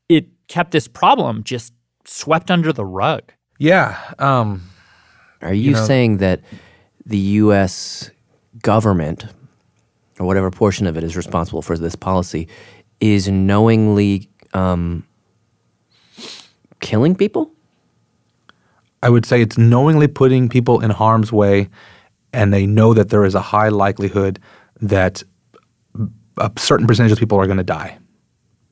it 0.09 0.27
kept 0.47 0.71
this 0.71 0.87
problem 0.87 1.43
just 1.43 1.73
swept 2.05 2.49
under 2.49 2.73
the 2.73 2.85
rug. 2.85 3.31
Yeah. 3.59 3.97
Um, 4.17 4.63
Are 5.41 5.53
you, 5.53 5.63
you 5.63 5.71
know, 5.73 5.85
saying 5.85 6.17
that 6.17 6.41
the 7.05 7.17
U.S. 7.17 8.09
government 8.61 9.25
or 10.19 10.25
whatever 10.25 10.51
portion 10.51 10.87
of 10.87 10.97
it 10.97 11.03
is 11.03 11.15
responsible 11.15 11.61
for 11.61 11.77
this 11.77 11.95
policy, 11.95 12.47
is 12.99 13.27
knowingly 13.27 14.29
um, 14.53 15.03
killing 16.79 17.15
people? 17.15 17.51
I 19.03 19.09
would 19.09 19.25
say 19.25 19.41
it's 19.41 19.57
knowingly 19.57 20.07
putting 20.07 20.49
people 20.49 20.81
in 20.81 20.89
harm's 20.89 21.31
way, 21.31 21.69
and 22.33 22.53
they 22.53 22.65
know 22.65 22.93
that 22.93 23.09
there 23.09 23.25
is 23.25 23.35
a 23.35 23.41
high 23.41 23.69
likelihood 23.69 24.39
that 24.81 25.23
a 26.37 26.51
certain 26.57 26.87
percentage 26.87 27.11
of 27.11 27.19
people 27.19 27.39
are 27.39 27.45
going 27.45 27.57
to 27.57 27.63
die 27.63 27.97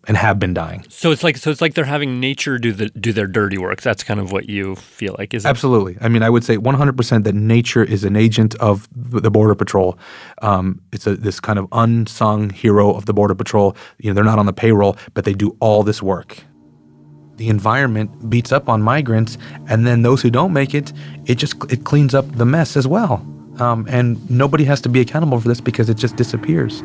and 0.07 0.17
have 0.17 0.39
been 0.39 0.53
dying. 0.53 0.85
So 0.89 1.11
it's 1.11 1.23
like 1.23 1.37
so 1.37 1.51
it's 1.51 1.61
like 1.61 1.73
they're 1.73 1.85
having 1.85 2.19
nature 2.19 2.57
do 2.57 2.71
the 2.71 2.89
do 2.89 3.11
their 3.11 3.27
dirty 3.27 3.57
work. 3.57 3.81
That's 3.81 4.03
kind 4.03 4.19
of 4.19 4.31
what 4.31 4.49
you 4.49 4.75
feel 4.75 5.15
like, 5.17 5.33
is 5.33 5.45
it? 5.45 5.47
Absolutely. 5.47 5.97
I 6.01 6.09
mean, 6.09 6.23
I 6.23 6.29
would 6.29 6.43
say 6.43 6.57
100% 6.57 7.23
that 7.23 7.35
nature 7.35 7.83
is 7.83 8.03
an 8.03 8.15
agent 8.15 8.55
of 8.55 8.87
the 8.91 9.31
border 9.31 9.55
patrol. 9.55 9.97
Um, 10.41 10.81
it's 10.91 11.07
a, 11.07 11.15
this 11.15 11.39
kind 11.39 11.59
of 11.59 11.67
unsung 11.71 12.49
hero 12.49 12.93
of 12.93 13.05
the 13.05 13.13
border 13.13 13.35
patrol. 13.35 13.75
You 13.99 14.09
know, 14.09 14.13
they're 14.15 14.23
not 14.23 14.39
on 14.39 14.45
the 14.45 14.53
payroll, 14.53 14.97
but 15.13 15.25
they 15.25 15.33
do 15.33 15.55
all 15.59 15.83
this 15.83 16.01
work. 16.01 16.43
The 17.37 17.49
environment 17.49 18.29
beats 18.29 18.51
up 18.51 18.69
on 18.69 18.81
migrants, 18.81 19.37
and 19.67 19.85
then 19.85 20.03
those 20.03 20.21
who 20.21 20.29
don't 20.29 20.53
make 20.53 20.73
it, 20.73 20.93
it 21.25 21.35
just 21.35 21.55
it 21.69 21.83
cleans 21.83 22.13
up 22.13 22.31
the 22.37 22.45
mess 22.45 22.77
as 22.77 22.87
well. 22.87 23.25
Um, 23.59 23.85
and 23.89 24.29
nobody 24.29 24.65
has 24.65 24.81
to 24.81 24.89
be 24.89 24.99
accountable 24.99 25.39
for 25.39 25.47
this 25.47 25.61
because 25.61 25.89
it 25.89 25.95
just 25.95 26.15
disappears. 26.15 26.83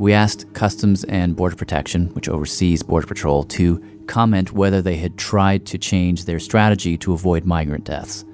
We 0.00 0.14
asked 0.14 0.50
Customs 0.54 1.04
and 1.04 1.36
Border 1.36 1.56
Protection, 1.56 2.06
which 2.14 2.26
oversees 2.26 2.82
Border 2.82 3.06
Patrol, 3.06 3.42
to 3.44 3.84
comment 4.06 4.50
whether 4.50 4.80
they 4.80 4.96
had 4.96 5.18
tried 5.18 5.66
to 5.66 5.76
change 5.76 6.24
their 6.24 6.38
strategy 6.38 6.96
to 6.96 7.12
avoid 7.12 7.44
migrant 7.44 7.84
deaths, 7.84 8.24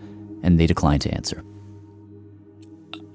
and 0.45 0.61
they 0.61 0.69
declined 0.69 1.03
to 1.03 1.11
answer. 1.13 1.43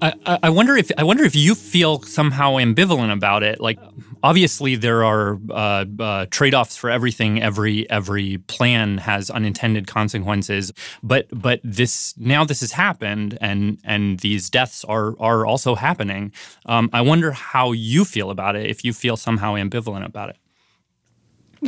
I, 0.02 0.38
I 0.42 0.50
wonder 0.50 0.76
if 0.76 0.90
I 0.98 1.04
wonder 1.04 1.22
if 1.22 1.36
you 1.36 1.54
feel 1.54 2.02
somehow 2.02 2.54
ambivalent 2.54 3.12
about 3.12 3.44
it. 3.44 3.60
Like, 3.60 3.78
obviously, 4.24 4.74
there 4.74 5.04
are 5.04 5.38
uh, 5.50 5.84
uh, 5.98 6.26
trade-offs 6.28 6.76
for 6.76 6.90
everything. 6.90 7.40
Every 7.40 7.88
every 7.88 8.38
plan 8.38 8.98
has 8.98 9.30
unintended 9.30 9.86
consequences. 9.86 10.72
But 11.04 11.28
but 11.30 11.60
this 11.62 12.14
now 12.18 12.44
this 12.44 12.60
has 12.60 12.72
happened, 12.72 13.38
and 13.40 13.78
and 13.84 14.18
these 14.18 14.50
deaths 14.50 14.84
are 14.84 15.14
are 15.20 15.46
also 15.46 15.76
happening. 15.76 16.32
Um, 16.66 16.90
I 16.92 17.00
wonder 17.00 17.30
how 17.30 17.70
you 17.70 18.04
feel 18.04 18.30
about 18.30 18.56
it. 18.56 18.68
If 18.68 18.84
you 18.84 18.92
feel 18.92 19.16
somehow 19.16 19.54
ambivalent 19.54 20.04
about 20.04 20.30
it. 20.30 20.36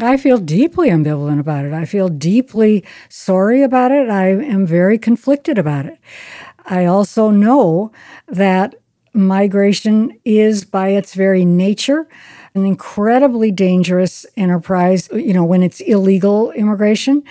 I 0.03 0.17
feel 0.17 0.39
deeply 0.39 0.91
ambivalent 0.91 1.39
about 1.39 1.65
it. 1.65 1.73
I 1.73 1.85
feel 1.85 2.09
deeply 2.09 2.85
sorry 3.09 3.63
about 3.63 3.93
it. 3.93 4.11
I 4.11 4.27
am 4.27 4.67
very 4.67 4.99
conflicted 4.99 5.57
about 5.57 5.87
it. 5.87 5.99
I 6.67 6.87
also 6.87 7.31
know 7.31 7.93
that 8.29 8.75
migration 9.15 10.19
is, 10.25 10.65
by 10.65 10.89
its 10.89 11.15
very 11.15 11.45
nature, 11.45 12.09
an 12.57 12.65
incredibly 12.65 13.51
dangerous 13.51 14.25
enterprise, 14.37 15.09
you 15.13 15.33
know, 15.33 15.45
when 15.45 15.63
it's 15.63 15.81
illegal 15.81 16.53
immigration, 16.53 17.23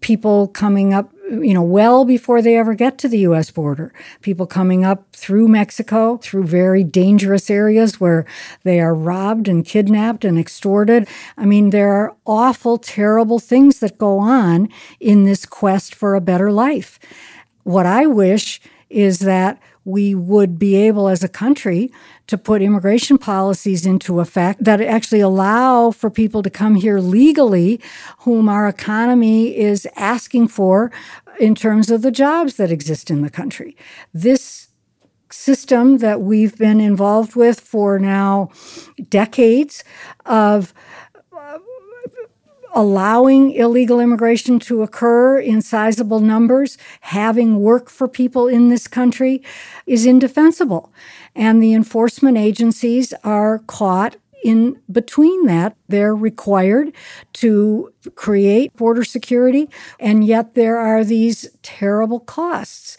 people 0.00 0.48
coming 0.48 0.92
up, 0.92 1.10
you 1.30 1.54
know, 1.54 1.62
well 1.62 2.04
before 2.04 2.42
they 2.42 2.56
ever 2.56 2.74
get 2.74 2.98
to 2.98 3.08
the 3.08 3.20
US 3.20 3.50
border, 3.50 3.94
people 4.20 4.46
coming 4.46 4.84
up 4.84 5.10
through 5.12 5.48
Mexico, 5.48 6.18
through 6.18 6.44
very 6.44 6.84
dangerous 6.84 7.48
areas 7.48 7.98
where 7.98 8.26
they 8.62 8.78
are 8.78 8.94
robbed 8.94 9.48
and 9.48 9.64
kidnapped 9.64 10.24
and 10.24 10.38
extorted. 10.38 11.08
I 11.38 11.46
mean, 11.46 11.70
there 11.70 11.92
are 11.92 12.14
awful, 12.26 12.76
terrible 12.76 13.38
things 13.38 13.80
that 13.80 13.96
go 13.96 14.18
on 14.18 14.68
in 15.00 15.24
this 15.24 15.46
quest 15.46 15.94
for 15.94 16.14
a 16.14 16.20
better 16.20 16.52
life. 16.52 16.98
What 17.68 17.84
I 17.84 18.06
wish 18.06 18.62
is 18.88 19.18
that 19.18 19.60
we 19.84 20.14
would 20.14 20.58
be 20.58 20.74
able 20.74 21.06
as 21.06 21.22
a 21.22 21.28
country 21.28 21.92
to 22.26 22.38
put 22.38 22.62
immigration 22.62 23.18
policies 23.18 23.84
into 23.84 24.20
effect 24.20 24.64
that 24.64 24.80
actually 24.80 25.20
allow 25.20 25.90
for 25.90 26.08
people 26.08 26.42
to 26.42 26.48
come 26.48 26.76
here 26.76 26.98
legally 26.98 27.78
whom 28.20 28.48
our 28.48 28.66
economy 28.68 29.54
is 29.54 29.86
asking 29.96 30.48
for 30.48 30.90
in 31.38 31.54
terms 31.54 31.90
of 31.90 32.00
the 32.00 32.10
jobs 32.10 32.56
that 32.56 32.72
exist 32.72 33.10
in 33.10 33.20
the 33.20 33.28
country. 33.28 33.76
This 34.14 34.68
system 35.30 35.98
that 35.98 36.22
we've 36.22 36.56
been 36.56 36.80
involved 36.80 37.36
with 37.36 37.60
for 37.60 37.98
now 37.98 38.48
decades 39.10 39.84
of 40.24 40.72
allowing 42.74 43.52
illegal 43.52 44.00
immigration 44.00 44.58
to 44.60 44.82
occur 44.82 45.38
in 45.38 45.62
sizable 45.62 46.20
numbers, 46.20 46.78
having 47.00 47.60
work 47.60 47.88
for 47.88 48.08
people 48.08 48.48
in 48.48 48.68
this 48.68 48.86
country 48.86 49.42
is 49.86 50.06
indefensible. 50.06 50.92
And 51.34 51.62
the 51.62 51.74
enforcement 51.74 52.36
agencies 52.36 53.12
are 53.24 53.60
caught 53.60 54.16
in 54.44 54.80
between 54.90 55.46
that. 55.46 55.76
They're 55.88 56.14
required 56.14 56.92
to 57.34 57.92
create 58.14 58.76
border 58.76 59.04
security, 59.04 59.68
and 59.98 60.24
yet 60.24 60.54
there 60.54 60.78
are 60.78 61.04
these 61.04 61.48
terrible 61.62 62.20
costs 62.20 62.96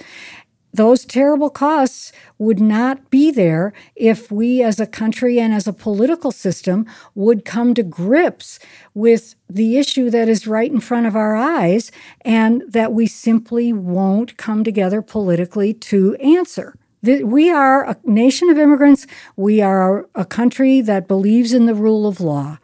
those 0.74 1.04
terrible 1.04 1.50
costs 1.50 2.12
would 2.38 2.60
not 2.60 3.10
be 3.10 3.32
there 3.32 3.74
if 3.96 4.32
we 4.32 4.62
as 4.62 4.80
a 4.80 4.86
country 4.86 5.40
and 5.40 5.54
as 5.54 5.68
a 5.68 5.74
political 5.74 6.32
system 6.32 6.86
would 7.16 7.44
come 7.44 7.74
to 7.74 7.84
grips 7.84 8.60
with 8.94 9.36
the 9.50 9.78
issue 9.78 10.10
that 10.10 10.30
is 10.30 10.48
right 10.48 10.72
in 10.72 10.80
front 10.80 11.08
of 11.08 11.16
our 11.16 11.36
eyes 11.36 11.92
and 12.22 12.64
that 12.68 12.94
we 12.94 13.08
simply 13.08 13.74
won't 13.74 14.38
come 14.38 14.64
together 14.64 15.02
politically 15.02 15.74
to 15.74 16.16
answer. 16.16 16.76
We 17.02 17.50
are 17.50 17.86
a 17.86 17.98
nation 18.04 18.50
of 18.50 18.58
immigrants. 18.58 19.08
We 19.36 19.62
are 19.62 20.08
a 20.16 20.26
country 20.26 20.82
that 20.82 21.08
believes 21.08 21.54
in 21.54 21.66
the 21.66 21.74
rule 21.74 22.06
of 22.06 22.20
law. 22.20 22.60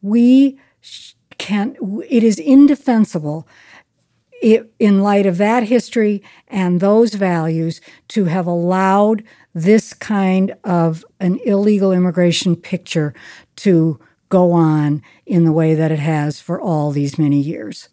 We 0.00 0.58
can't. 1.38 1.76
it 2.08 2.22
is 2.22 2.38
indefensible 2.38 3.46
in 4.42 5.00
light 5.00 5.24
of 5.24 5.38
that 5.38 5.64
history 5.64 6.22
and 6.48 6.80
those 6.80 7.14
values, 7.14 7.80
to 8.08 8.24
have 8.24 8.46
allowed 8.46 9.22
this 9.54 9.94
kind 9.94 10.54
of 10.64 11.04
an 11.20 11.38
illegal 11.44 11.92
immigration 11.92 12.56
picture 12.56 13.14
to 13.56 14.00
go 14.28 14.52
on 14.52 15.02
in 15.26 15.44
the 15.44 15.52
way 15.52 15.74
that 15.74 15.92
it 15.92 15.98
has 15.98 16.40
for 16.40 16.60
all 16.60 16.90
these 16.90 17.18
many 17.18 17.40
years. 17.40 17.88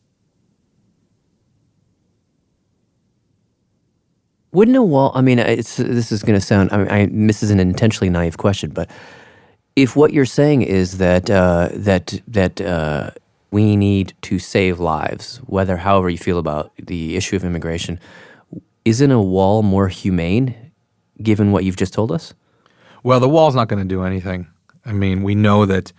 Wouldn't 4.52 4.78
a 4.78 4.82
wall? 4.82 5.12
I 5.14 5.22
mean, 5.22 5.38
it's 5.38 5.78
this 5.78 6.12
is 6.12 6.24
going 6.24 6.40
to 6.40 6.44
sound. 6.44 6.72
I 6.72 6.78
mean, 6.78 6.88
I, 6.88 7.06
this 7.28 7.44
is 7.44 7.52
an 7.52 7.60
intentionally 7.60 8.10
naive 8.10 8.38
question, 8.38 8.72
but 8.72 8.90
if 9.76 9.96
what 9.96 10.12
you're 10.12 10.26
saying 10.26 10.64
is 10.64 10.98
that 10.98 11.30
uh, 11.30 11.70
that 11.74 12.20
that 12.28 12.60
uh, 12.60 13.12
we 13.52 13.76
need 13.76 14.14
to 14.24 14.40
save 14.40 14.80
lives, 14.80 15.38
whether 15.46 15.78
however 15.78 16.10
you 16.10 16.18
feel 16.18 16.38
about 16.38 16.72
the 16.78 17.16
issue 17.16 17.36
of 17.36 17.44
immigration, 17.44 18.00
isn't 18.86 19.12
a 19.12 19.22
wall 19.22 19.64
more 19.64 19.88
humane, 19.88 20.72
given 21.22 21.52
what 21.52 21.64
you've 21.64 21.76
just 21.76 21.94
told 21.94 22.12
us? 22.12 22.34
Well, 23.04 23.20
the 23.20 23.30
wall's 23.30 23.56
not 23.56 23.68
going 23.68 23.82
to 23.82 23.88
do 23.88 24.04
anything. 24.04 24.48
I 24.86 24.94
mean, 24.94 25.24
we 25.24 25.36
know 25.36 25.66
that. 25.66 25.92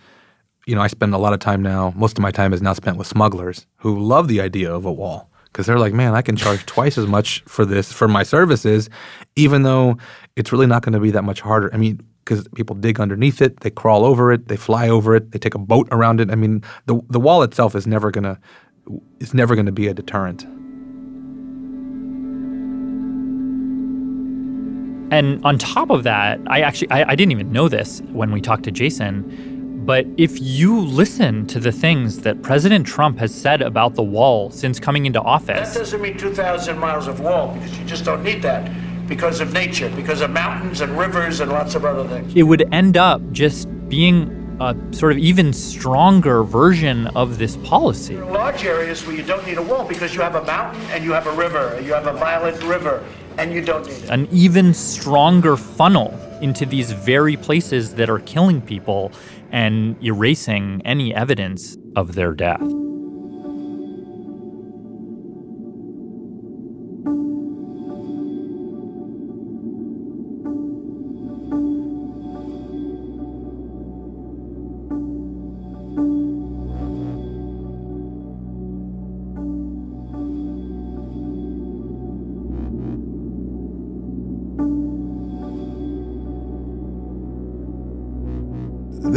You 0.67 0.75
know, 0.75 0.81
I 0.81 0.87
spend 0.87 1.15
a 1.15 1.17
lot 1.17 1.33
of 1.33 1.39
time 1.39 1.63
now. 1.63 1.91
Most 1.95 2.19
of 2.19 2.21
my 2.21 2.29
time 2.29 2.53
is 2.53 2.61
now 2.61 2.73
spent 2.73 2.95
with 2.95 3.07
smugglers 3.07 3.65
who 3.77 3.99
love 3.99 4.27
the 4.27 4.39
idea 4.41 4.71
of 4.71 4.85
a 4.85 4.91
wall 4.93 5.31
because 5.45 5.65
they're 5.65 5.79
like, 5.79 5.93
man, 5.93 6.13
I 6.13 6.21
can 6.21 6.35
charge 6.35 6.65
twice 6.65 6.97
as 6.99 7.07
much 7.07 7.43
for 7.47 7.65
this 7.65 7.91
for 7.91 8.07
my 8.07 8.23
services, 8.23 8.89
even 9.35 9.63
though 9.63 9.97
it's 10.35 10.51
really 10.51 10.67
not 10.67 10.83
going 10.83 10.93
to 10.93 10.99
be 10.99 11.11
that 11.11 11.23
much 11.23 11.41
harder. 11.41 11.73
I 11.73 11.77
mean, 11.77 12.01
because 12.23 12.47
people 12.49 12.75
dig 12.75 12.99
underneath 12.99 13.41
it, 13.41 13.59
they 13.61 13.69
crawl 13.69 14.05
over 14.05 14.31
it, 14.31 14.47
they 14.47 14.55
fly 14.55 14.87
over 14.87 15.15
it, 15.15 15.31
they 15.31 15.39
take 15.39 15.55
a 15.55 15.59
boat 15.59 15.87
around 15.91 16.21
it. 16.21 16.31
I 16.31 16.35
mean, 16.35 16.63
the 16.85 17.01
the 17.09 17.19
wall 17.19 17.43
itself 17.43 17.75
is 17.75 17.87
never 17.87 18.11
gonna 18.11 18.39
is 19.19 19.33
never 19.33 19.55
gonna 19.55 19.71
be 19.71 19.87
a 19.87 19.93
deterrent. 19.93 20.43
And 25.13 25.43
on 25.43 25.57
top 25.57 25.89
of 25.89 26.03
that, 26.03 26.39
I 26.47 26.61
actually 26.61 26.89
I, 26.91 27.11
I 27.11 27.15
didn't 27.15 27.31
even 27.31 27.51
know 27.51 27.67
this 27.67 28.01
when 28.11 28.31
we 28.31 28.39
talked 28.39 28.63
to 28.63 28.71
Jason 28.71 29.49
but 29.83 30.05
if 30.15 30.39
you 30.39 30.79
listen 30.79 31.47
to 31.47 31.59
the 31.59 31.71
things 31.71 32.19
that 32.19 32.43
President 32.43 32.85
Trump 32.85 33.17
has 33.17 33.33
said 33.33 33.63
about 33.63 33.95
the 33.95 34.03
wall 34.03 34.51
since 34.51 34.79
coming 34.79 35.07
into 35.07 35.19
office, 35.19 35.73
that 35.73 35.79
doesn't 35.79 35.99
mean 35.99 36.19
2,000 36.19 36.77
miles 36.77 37.07
of 37.07 37.19
wall 37.19 37.51
because 37.55 37.79
you 37.79 37.85
just 37.85 38.05
don't 38.05 38.21
need 38.21 38.43
that 38.43 38.71
because 39.11 39.41
of 39.41 39.51
nature, 39.51 39.89
because 39.89 40.21
of 40.21 40.29
mountains 40.29 40.79
and 40.79 40.97
rivers 40.97 41.41
and 41.41 41.51
lots 41.51 41.75
of 41.75 41.83
other 41.83 42.07
things. 42.07 42.33
It 42.33 42.43
would 42.43 42.73
end 42.73 42.95
up 42.95 43.21
just 43.33 43.67
being 43.89 44.29
a 44.61 44.73
sort 44.91 45.11
of 45.11 45.17
even 45.17 45.51
stronger 45.51 46.43
version 46.43 47.07
of 47.07 47.37
this 47.37 47.57
policy. 47.57 48.15
There 48.15 48.23
are 48.23 48.31
large 48.31 48.63
areas 48.63 49.05
where 49.05 49.13
you 49.13 49.23
don't 49.23 49.45
need 49.45 49.57
a 49.57 49.61
wall 49.61 49.85
because 49.85 50.15
you 50.15 50.21
have 50.21 50.35
a 50.35 50.45
mountain 50.45 50.81
and 50.91 51.03
you 51.03 51.11
have 51.11 51.27
a 51.27 51.33
river, 51.33 51.77
you 51.83 51.93
have 51.93 52.07
a 52.07 52.13
violent 52.13 52.63
river, 52.63 53.03
and 53.37 53.51
you 53.51 53.61
don't 53.61 53.85
need 53.85 54.01
it. 54.01 54.09
An 54.09 54.29
even 54.31 54.73
stronger 54.73 55.57
funnel 55.57 56.17
into 56.41 56.65
these 56.65 56.93
very 56.93 57.35
places 57.35 57.95
that 57.95 58.09
are 58.09 58.19
killing 58.19 58.61
people 58.61 59.11
and 59.51 60.01
erasing 60.01 60.81
any 60.85 61.13
evidence 61.13 61.77
of 61.97 62.15
their 62.15 62.31
death. 62.31 62.80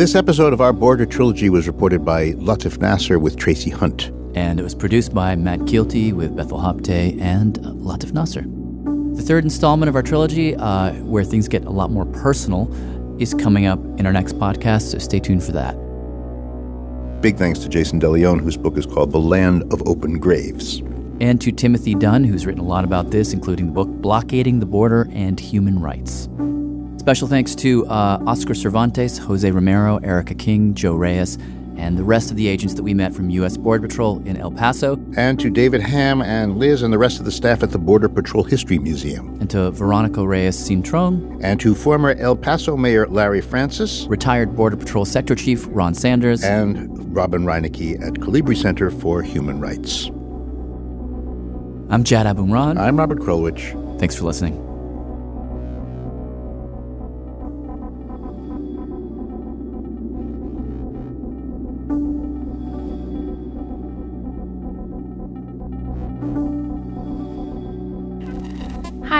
This 0.04 0.14
episode 0.14 0.52
of 0.52 0.60
our 0.60 0.74
Border 0.74 1.06
Trilogy 1.06 1.48
was 1.48 1.66
reported 1.66 2.04
by 2.04 2.32
Latif 2.32 2.78
Nasser 2.78 3.18
with 3.18 3.38
Tracy 3.38 3.70
Hunt. 3.70 4.12
And 4.34 4.60
it 4.60 4.62
was 4.62 4.74
produced 4.74 5.14
by 5.14 5.34
Matt 5.34 5.60
Kielty 5.60 6.12
with 6.12 6.36
Bethel 6.36 6.58
Habte 6.58 7.18
and 7.22 7.54
Latif 7.54 8.12
Nasser. 8.12 8.42
The 9.16 9.22
third 9.22 9.44
installment 9.44 9.88
of 9.88 9.96
our 9.96 10.02
trilogy, 10.02 10.56
uh, 10.56 10.92
where 11.04 11.24
things 11.24 11.48
get 11.48 11.64
a 11.64 11.70
lot 11.70 11.90
more 11.90 12.04
personal, 12.04 12.70
is 13.18 13.32
coming 13.32 13.64
up 13.64 13.78
in 13.98 14.04
our 14.04 14.12
next 14.12 14.38
podcast, 14.38 14.90
so 14.90 14.98
stay 14.98 15.20
tuned 15.20 15.42
for 15.42 15.52
that. 15.52 15.72
Big 17.22 17.38
thanks 17.38 17.60
to 17.60 17.70
Jason 17.70 17.98
De 17.98 18.06
León, 18.06 18.42
whose 18.42 18.58
book 18.58 18.76
is 18.76 18.84
called 18.84 19.10
The 19.10 19.18
Land 19.18 19.62
of 19.72 19.82
Open 19.88 20.18
Graves. 20.18 20.80
And 21.22 21.40
to 21.40 21.50
Timothy 21.50 21.94
Dunn, 21.94 22.24
who's 22.24 22.44
written 22.44 22.60
a 22.60 22.66
lot 22.66 22.84
about 22.84 23.10
this, 23.10 23.32
including 23.32 23.68
the 23.68 23.72
book 23.72 23.88
Blockading 23.88 24.60
the 24.60 24.66
Border 24.66 25.08
and 25.14 25.40
Human 25.40 25.80
Rights. 25.80 26.28
Special 27.04 27.28
thanks 27.28 27.54
to 27.56 27.86
uh, 27.88 28.18
Oscar 28.26 28.54
Cervantes, 28.54 29.18
Jose 29.18 29.50
Romero, 29.50 29.98
Erica 29.98 30.34
King, 30.34 30.72
Joe 30.72 30.94
Reyes, 30.94 31.36
and 31.76 31.98
the 31.98 32.02
rest 32.02 32.30
of 32.30 32.38
the 32.38 32.48
agents 32.48 32.72
that 32.72 32.82
we 32.82 32.94
met 32.94 33.12
from 33.12 33.28
U.S. 33.28 33.58
Border 33.58 33.86
Patrol 33.86 34.26
in 34.26 34.38
El 34.38 34.50
Paso. 34.50 34.98
And 35.14 35.38
to 35.38 35.50
David 35.50 35.82
Ham 35.82 36.22
and 36.22 36.56
Liz 36.56 36.80
and 36.80 36.90
the 36.90 36.96
rest 36.96 37.18
of 37.18 37.26
the 37.26 37.30
staff 37.30 37.62
at 37.62 37.72
the 37.72 37.78
Border 37.78 38.08
Patrol 38.08 38.42
History 38.42 38.78
Museum. 38.78 39.36
And 39.38 39.50
to 39.50 39.70
Veronica 39.72 40.26
Reyes 40.26 40.56
Cintron. 40.56 41.40
And 41.44 41.60
to 41.60 41.74
former 41.74 42.12
El 42.12 42.36
Paso 42.36 42.74
Mayor 42.74 43.06
Larry 43.06 43.42
Francis. 43.42 44.06
Retired 44.08 44.56
Border 44.56 44.78
Patrol 44.78 45.04
Sector 45.04 45.34
Chief 45.34 45.66
Ron 45.68 45.92
Sanders. 45.92 46.42
And 46.42 47.14
Robin 47.14 47.44
Reineke 47.44 48.02
at 48.02 48.14
Colibri 48.14 48.56
Center 48.56 48.90
for 48.90 49.20
Human 49.20 49.60
Rights. 49.60 50.06
I'm 51.90 52.02
Jad 52.02 52.24
Abumrad. 52.24 52.78
I'm 52.78 52.96
Robert 52.96 53.18
Krulwich. 53.18 53.98
Thanks 53.98 54.16
for 54.16 54.24
listening. 54.24 54.73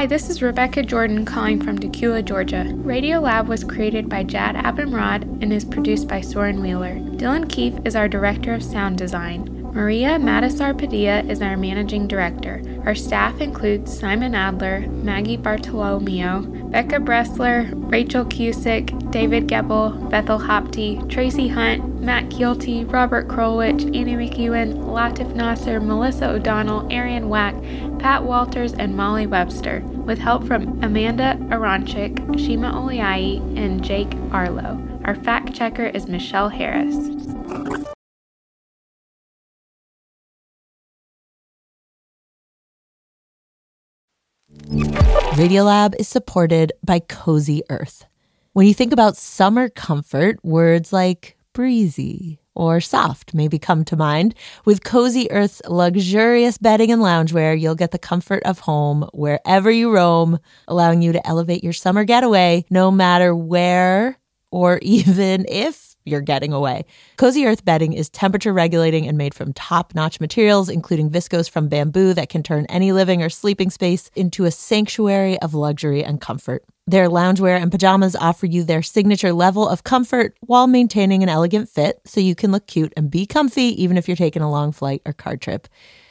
Hi, 0.04 0.08
this 0.08 0.28
is 0.28 0.42
Rebecca 0.42 0.82
Jordan 0.82 1.24
calling 1.24 1.62
from 1.62 1.78
Dacula, 1.78 2.22
Georgia. 2.22 2.70
Radio 2.74 3.20
Lab 3.20 3.48
was 3.48 3.64
created 3.64 4.06
by 4.06 4.22
Jad 4.22 4.54
Abumrad 4.54 5.22
and 5.42 5.50
is 5.50 5.64
produced 5.64 6.08
by 6.08 6.20
Soren 6.20 6.60
Wheeler. 6.60 6.96
Dylan 7.16 7.48
Keefe 7.48 7.78
is 7.86 7.96
our 7.96 8.06
Director 8.06 8.52
of 8.52 8.62
Sound 8.62 8.98
Design. 8.98 9.62
Maria 9.72 10.18
Matasar 10.18 10.78
Padilla 10.78 11.20
is 11.22 11.40
our 11.40 11.56
Managing 11.56 12.06
Director. 12.06 12.62
Our 12.84 12.94
staff 12.94 13.40
includes 13.40 13.98
Simon 13.98 14.34
Adler, 14.34 14.80
Maggie 14.88 15.38
Bartolomeo, 15.38 16.42
Becca 16.70 17.00
Bressler, 17.00 17.72
Rachel 17.90 18.26
Cusick, 18.26 19.10
David 19.10 19.48
Gebel, 19.48 19.90
Bethel 20.10 20.38
Habte, 20.38 21.08
Tracy 21.10 21.48
Hunt, 21.48 22.02
Matt 22.02 22.28
Kielty, 22.28 22.84
Robert 22.84 23.26
Krulwich, 23.26 23.84
Annie 23.96 24.16
McEwen, 24.16 24.74
Latif 24.84 25.34
Nasser, 25.34 25.80
Melissa 25.80 26.28
O'Donnell, 26.28 26.86
Arian 26.92 27.30
Wack, 27.30 27.54
Pat 27.98 28.22
Walters, 28.22 28.74
and 28.74 28.96
Molly 28.96 29.26
Webster, 29.26 29.82
with 30.04 30.18
help 30.18 30.46
from 30.46 30.82
Amanda 30.82 31.36
Aronczyk, 31.50 32.38
Shima 32.38 32.72
Oliai, 32.72 33.38
and 33.56 33.82
Jake 33.82 34.12
Arlo. 34.30 34.80
Our 35.04 35.14
fact 35.14 35.54
checker 35.54 35.86
is 35.86 36.06
Michelle 36.06 36.48
Harris. 36.48 36.96
Radiolab 45.34 45.94
is 45.98 46.06
supported 46.06 46.72
by 46.84 47.00
Cozy 47.00 47.62
Earth. 47.68 48.06
When 48.52 48.66
you 48.66 48.74
think 48.74 48.92
about 48.92 49.16
summer 49.16 49.68
comfort, 49.68 50.38
words 50.44 50.92
like 50.92 51.36
breezy 51.52 52.38
or 52.54 52.80
soft 52.80 53.34
maybe 53.34 53.58
come 53.58 53.84
to 53.84 53.96
mind. 53.96 54.34
With 54.64 54.84
Cozy 54.84 55.30
Earth's 55.30 55.62
luxurious 55.68 56.58
bedding 56.58 56.90
and 56.90 57.02
loungewear, 57.02 57.58
you'll 57.58 57.74
get 57.74 57.90
the 57.90 57.98
comfort 57.98 58.42
of 58.44 58.60
home 58.60 59.08
wherever 59.12 59.70
you 59.70 59.92
roam, 59.92 60.38
allowing 60.68 61.02
you 61.02 61.12
to 61.12 61.26
elevate 61.26 61.64
your 61.64 61.72
summer 61.72 62.04
getaway 62.04 62.64
no 62.70 62.90
matter 62.90 63.34
where 63.34 64.18
or 64.50 64.78
even 64.82 65.44
if 65.48 65.94
you're 66.04 66.20
getting 66.20 66.52
away. 66.52 66.84
Cozy 67.16 67.46
Earth 67.46 67.64
bedding 67.64 67.92
is 67.94 68.10
temperature 68.10 68.52
regulating 68.52 69.08
and 69.08 69.16
made 69.16 69.34
from 69.34 69.52
top 69.52 69.94
notch 69.94 70.20
materials, 70.20 70.68
including 70.68 71.10
viscose 71.10 71.48
from 71.48 71.68
bamboo 71.68 72.14
that 72.14 72.28
can 72.28 72.42
turn 72.42 72.66
any 72.66 72.92
living 72.92 73.22
or 73.22 73.30
sleeping 73.30 73.70
space 73.70 74.10
into 74.14 74.44
a 74.44 74.50
sanctuary 74.50 75.40
of 75.40 75.54
luxury 75.54 76.04
and 76.04 76.20
comfort. 76.20 76.64
Their 76.86 77.08
loungewear 77.08 77.58
and 77.60 77.72
pajamas 77.72 78.14
offer 78.14 78.44
you 78.44 78.62
their 78.62 78.82
signature 78.82 79.32
level 79.32 79.66
of 79.66 79.84
comfort 79.84 80.36
while 80.40 80.66
maintaining 80.66 81.22
an 81.22 81.30
elegant 81.30 81.70
fit 81.70 81.98
so 82.04 82.20
you 82.20 82.34
can 82.34 82.52
look 82.52 82.66
cute 82.66 82.92
and 82.96 83.10
be 83.10 83.24
comfy 83.24 83.82
even 83.82 83.96
if 83.96 84.06
you're 84.06 84.18
taking 84.18 84.42
a 84.42 84.50
long 84.50 84.70
flight 84.70 85.00
or 85.06 85.14
car 85.14 85.38
trip. 85.38 85.66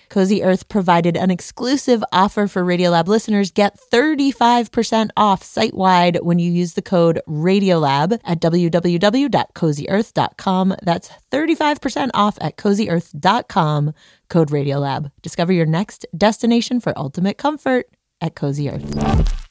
Cozy 0.09 0.43
Earth 0.43 0.67
provided 0.69 1.17
an 1.17 1.31
exclusive 1.31 2.03
offer 2.11 2.47
for 2.47 2.63
Radiolab 2.63 3.07
listeners. 3.07 3.49
Get 3.49 3.79
35% 3.91 5.09
off 5.17 5.41
site 5.43 5.73
wide 5.73 6.19
when 6.21 6.37
you 6.37 6.51
use 6.51 6.73
the 6.73 6.83
code 6.83 7.19
Radiolab 7.27 8.19
at 8.23 8.39
www.cozyearth.com. 8.39 10.75
That's 10.83 11.09
35% 11.31 12.09
off 12.13 12.37
at 12.41 12.57
cozyearth.com, 12.57 13.93
code 14.29 14.49
Radiolab. 14.49 15.11
Discover 15.23 15.53
your 15.53 15.65
next 15.65 16.05
destination 16.15 16.79
for 16.79 16.93
ultimate 16.95 17.39
comfort 17.39 17.87
at 18.21 18.35
Cozy 18.35 18.69
Earth. 18.69 19.42